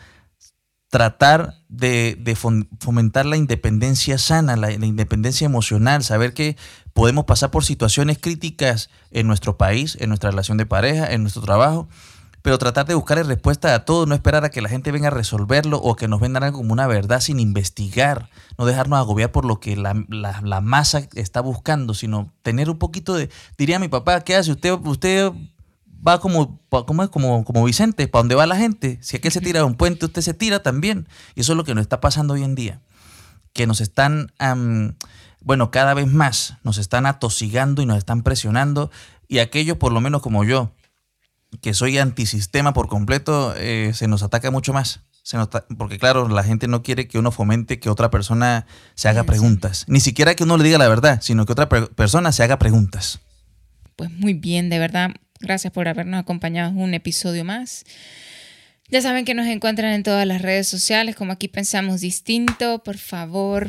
Tratar 0.88 1.54
de, 1.68 2.36
fomentar 2.80 3.26
la 3.26 3.36
independencia 3.36 4.16
sana, 4.16 4.56
la, 4.56 4.68
la 4.70 4.86
independencia 4.86 5.44
emocional, 5.44 6.02
saber 6.02 6.32
que 6.32 6.56
podemos 6.94 7.26
pasar 7.26 7.50
por 7.50 7.64
situaciones 7.64 8.18
críticas 8.18 8.88
en 9.10 9.26
nuestro 9.26 9.58
país, 9.58 9.98
en 10.00 10.08
nuestra 10.08 10.30
relación 10.30 10.56
de 10.56 10.66
pareja, 10.66 11.12
en 11.12 11.22
nuestro 11.22 11.42
trabajo, 11.42 11.88
pero 12.42 12.58
tratar 12.58 12.86
de 12.86 12.94
buscar 12.94 13.24
respuesta 13.26 13.74
a 13.74 13.84
todo, 13.84 14.06
no 14.06 14.14
esperar 14.14 14.44
a 14.44 14.50
que 14.50 14.62
la 14.62 14.68
gente 14.68 14.92
venga 14.92 15.08
a 15.08 15.10
resolverlo 15.10 15.78
o 15.78 15.96
que 15.96 16.08
nos 16.08 16.20
vendan 16.20 16.44
algo 16.44 16.58
como 16.58 16.72
una 16.72 16.86
verdad 16.86 17.20
sin 17.20 17.40
investigar, 17.40 18.30
no 18.56 18.64
dejarnos 18.64 18.98
agobiar 18.98 19.32
por 19.32 19.44
lo 19.44 19.60
que 19.60 19.76
la, 19.76 19.92
masa 20.62 21.08
está 21.14 21.40
buscando, 21.40 21.94
sino 21.94 22.32
tener 22.42 22.70
un 22.70 22.78
poquito 22.78 23.14
de, 23.14 23.28
diría 23.56 23.78
mi 23.78 23.88
papá, 23.88 24.20
¿qué 24.22 24.36
hace? 24.36 24.52
Usted, 24.52 24.72
usted 24.72 25.32
va 26.06 26.20
como, 26.20 26.60
como, 26.68 27.10
como, 27.10 27.44
como 27.44 27.64
Vicente, 27.64 28.08
para 28.08 28.20
donde 28.20 28.34
va 28.34 28.46
la 28.46 28.56
gente. 28.56 28.98
Si 29.02 29.16
aquel 29.16 29.32
se 29.32 29.40
tira 29.40 29.60
de 29.60 29.66
un 29.66 29.74
puente, 29.74 30.06
usted 30.06 30.22
se 30.22 30.34
tira 30.34 30.62
también. 30.62 31.08
Y 31.34 31.40
eso 31.40 31.52
es 31.52 31.56
lo 31.56 31.64
que 31.64 31.74
nos 31.74 31.82
está 31.82 32.00
pasando 32.00 32.34
hoy 32.34 32.44
en 32.44 32.54
día. 32.54 32.80
Que 33.52 33.66
nos 33.66 33.80
están, 33.80 34.32
bueno, 35.40 35.70
cada 35.70 35.94
vez 35.94 36.06
más 36.06 36.56
nos 36.62 36.78
están 36.78 37.06
atosigando 37.06 37.82
y 37.82 37.86
nos 37.86 37.98
están 37.98 38.22
presionando. 38.22 38.90
Y 39.26 39.38
aquellos, 39.38 39.76
por 39.76 39.92
lo 39.92 40.00
menos 40.00 40.22
como 40.22 40.44
yo, 40.44 40.72
que 41.60 41.74
soy 41.74 41.98
antisistema 41.98 42.72
por 42.72 42.88
completo, 42.88 43.54
eh, 43.56 43.92
se 43.94 44.08
nos 44.08 44.22
ataca 44.22 44.50
mucho 44.50 44.72
más. 44.72 45.00
Se 45.22 45.36
porque 45.76 45.98
claro, 45.98 46.26
la 46.28 46.42
gente 46.42 46.68
no 46.68 46.82
quiere 46.82 47.06
que 47.06 47.18
uno 47.18 47.30
fomente 47.30 47.78
que 47.78 47.90
otra 47.90 48.10
persona 48.10 48.66
se 48.94 49.10
haga 49.10 49.24
preguntas. 49.24 49.84
Ni 49.86 50.00
siquiera 50.00 50.34
que 50.34 50.44
uno 50.44 50.56
le 50.56 50.64
diga 50.64 50.78
la 50.78 50.88
verdad, 50.88 51.20
sino 51.20 51.44
que 51.44 51.52
otra 51.52 51.68
persona 51.68 52.32
se 52.32 52.44
haga 52.44 52.58
preguntas. 52.58 53.20
Pues 53.94 54.10
muy 54.10 54.32
bien, 54.32 54.70
de 54.70 54.78
verdad. 54.78 55.10
Gracias 55.40 55.72
por 55.72 55.88
habernos 55.88 56.20
acompañado 56.20 56.70
en 56.70 56.78
un 56.78 56.94
episodio 56.94 57.44
más. 57.44 57.84
Ya 58.90 59.02
saben 59.02 59.24
que 59.24 59.34
nos 59.34 59.46
encuentran 59.46 59.92
en 59.92 60.02
todas 60.02 60.26
las 60.26 60.40
redes 60.40 60.66
sociales, 60.66 61.14
como 61.14 61.32
aquí 61.32 61.48
pensamos 61.48 62.00
distinto. 62.00 62.82
Por 62.82 62.96
favor, 62.96 63.68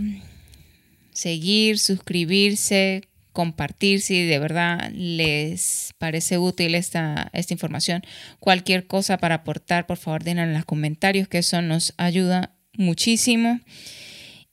seguir, 1.11 1.77
suscribirse, 1.77 3.09
compartir 3.33 4.01
si 4.01 4.25
de 4.25 4.39
verdad 4.39 4.91
les 4.93 5.93
parece 5.97 6.37
útil 6.37 6.73
esta, 6.73 7.29
esta 7.33 7.53
información. 7.53 8.01
Cualquier 8.39 8.87
cosa 8.87 9.17
para 9.17 9.35
aportar, 9.35 9.85
por 9.87 9.97
favor, 9.97 10.23
denlo 10.23 10.43
en 10.43 10.53
los 10.53 10.65
comentarios, 10.65 11.27
que 11.27 11.39
eso 11.39 11.61
nos 11.61 11.93
ayuda 11.97 12.55
muchísimo. 12.73 13.59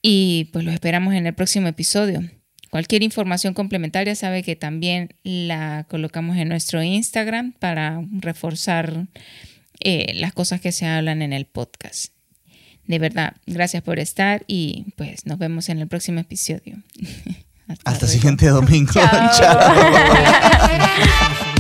Y 0.02 0.50
pues 0.52 0.64
los 0.64 0.74
esperamos 0.74 1.14
en 1.14 1.26
el 1.26 1.34
próximo 1.34 1.68
episodio. 1.68 2.28
Cualquier 2.77 3.03
información 3.03 3.55
complementaria 3.55 4.14
sabe 4.14 4.43
que 4.43 4.55
también 4.55 5.14
la 5.22 5.87
colocamos 5.89 6.37
en 6.37 6.51
nuestro 6.51 6.83
Instagram 6.83 7.53
para 7.53 8.03
reforzar 8.11 9.07
eh, 9.81 10.12
las 10.16 10.35
cosas 10.35 10.61
que 10.61 10.72
se 10.72 10.85
hablan 10.85 11.22
en 11.22 11.33
el 11.33 11.47
podcast. 11.47 12.12
De 12.87 12.99
verdad, 12.99 13.37
gracias 13.47 13.83
por 13.83 13.99
estar 13.99 14.45
y 14.47 14.93
pues 14.95 15.24
nos 15.24 15.39
vemos 15.39 15.70
en 15.70 15.79
el 15.79 15.89
próximo 15.89 16.20
episodio. 16.20 16.83
Hasta, 17.66 18.05
el 18.05 18.12
siguiente 18.12 18.47
domingo. 18.47 18.93
Chao. 18.93 19.72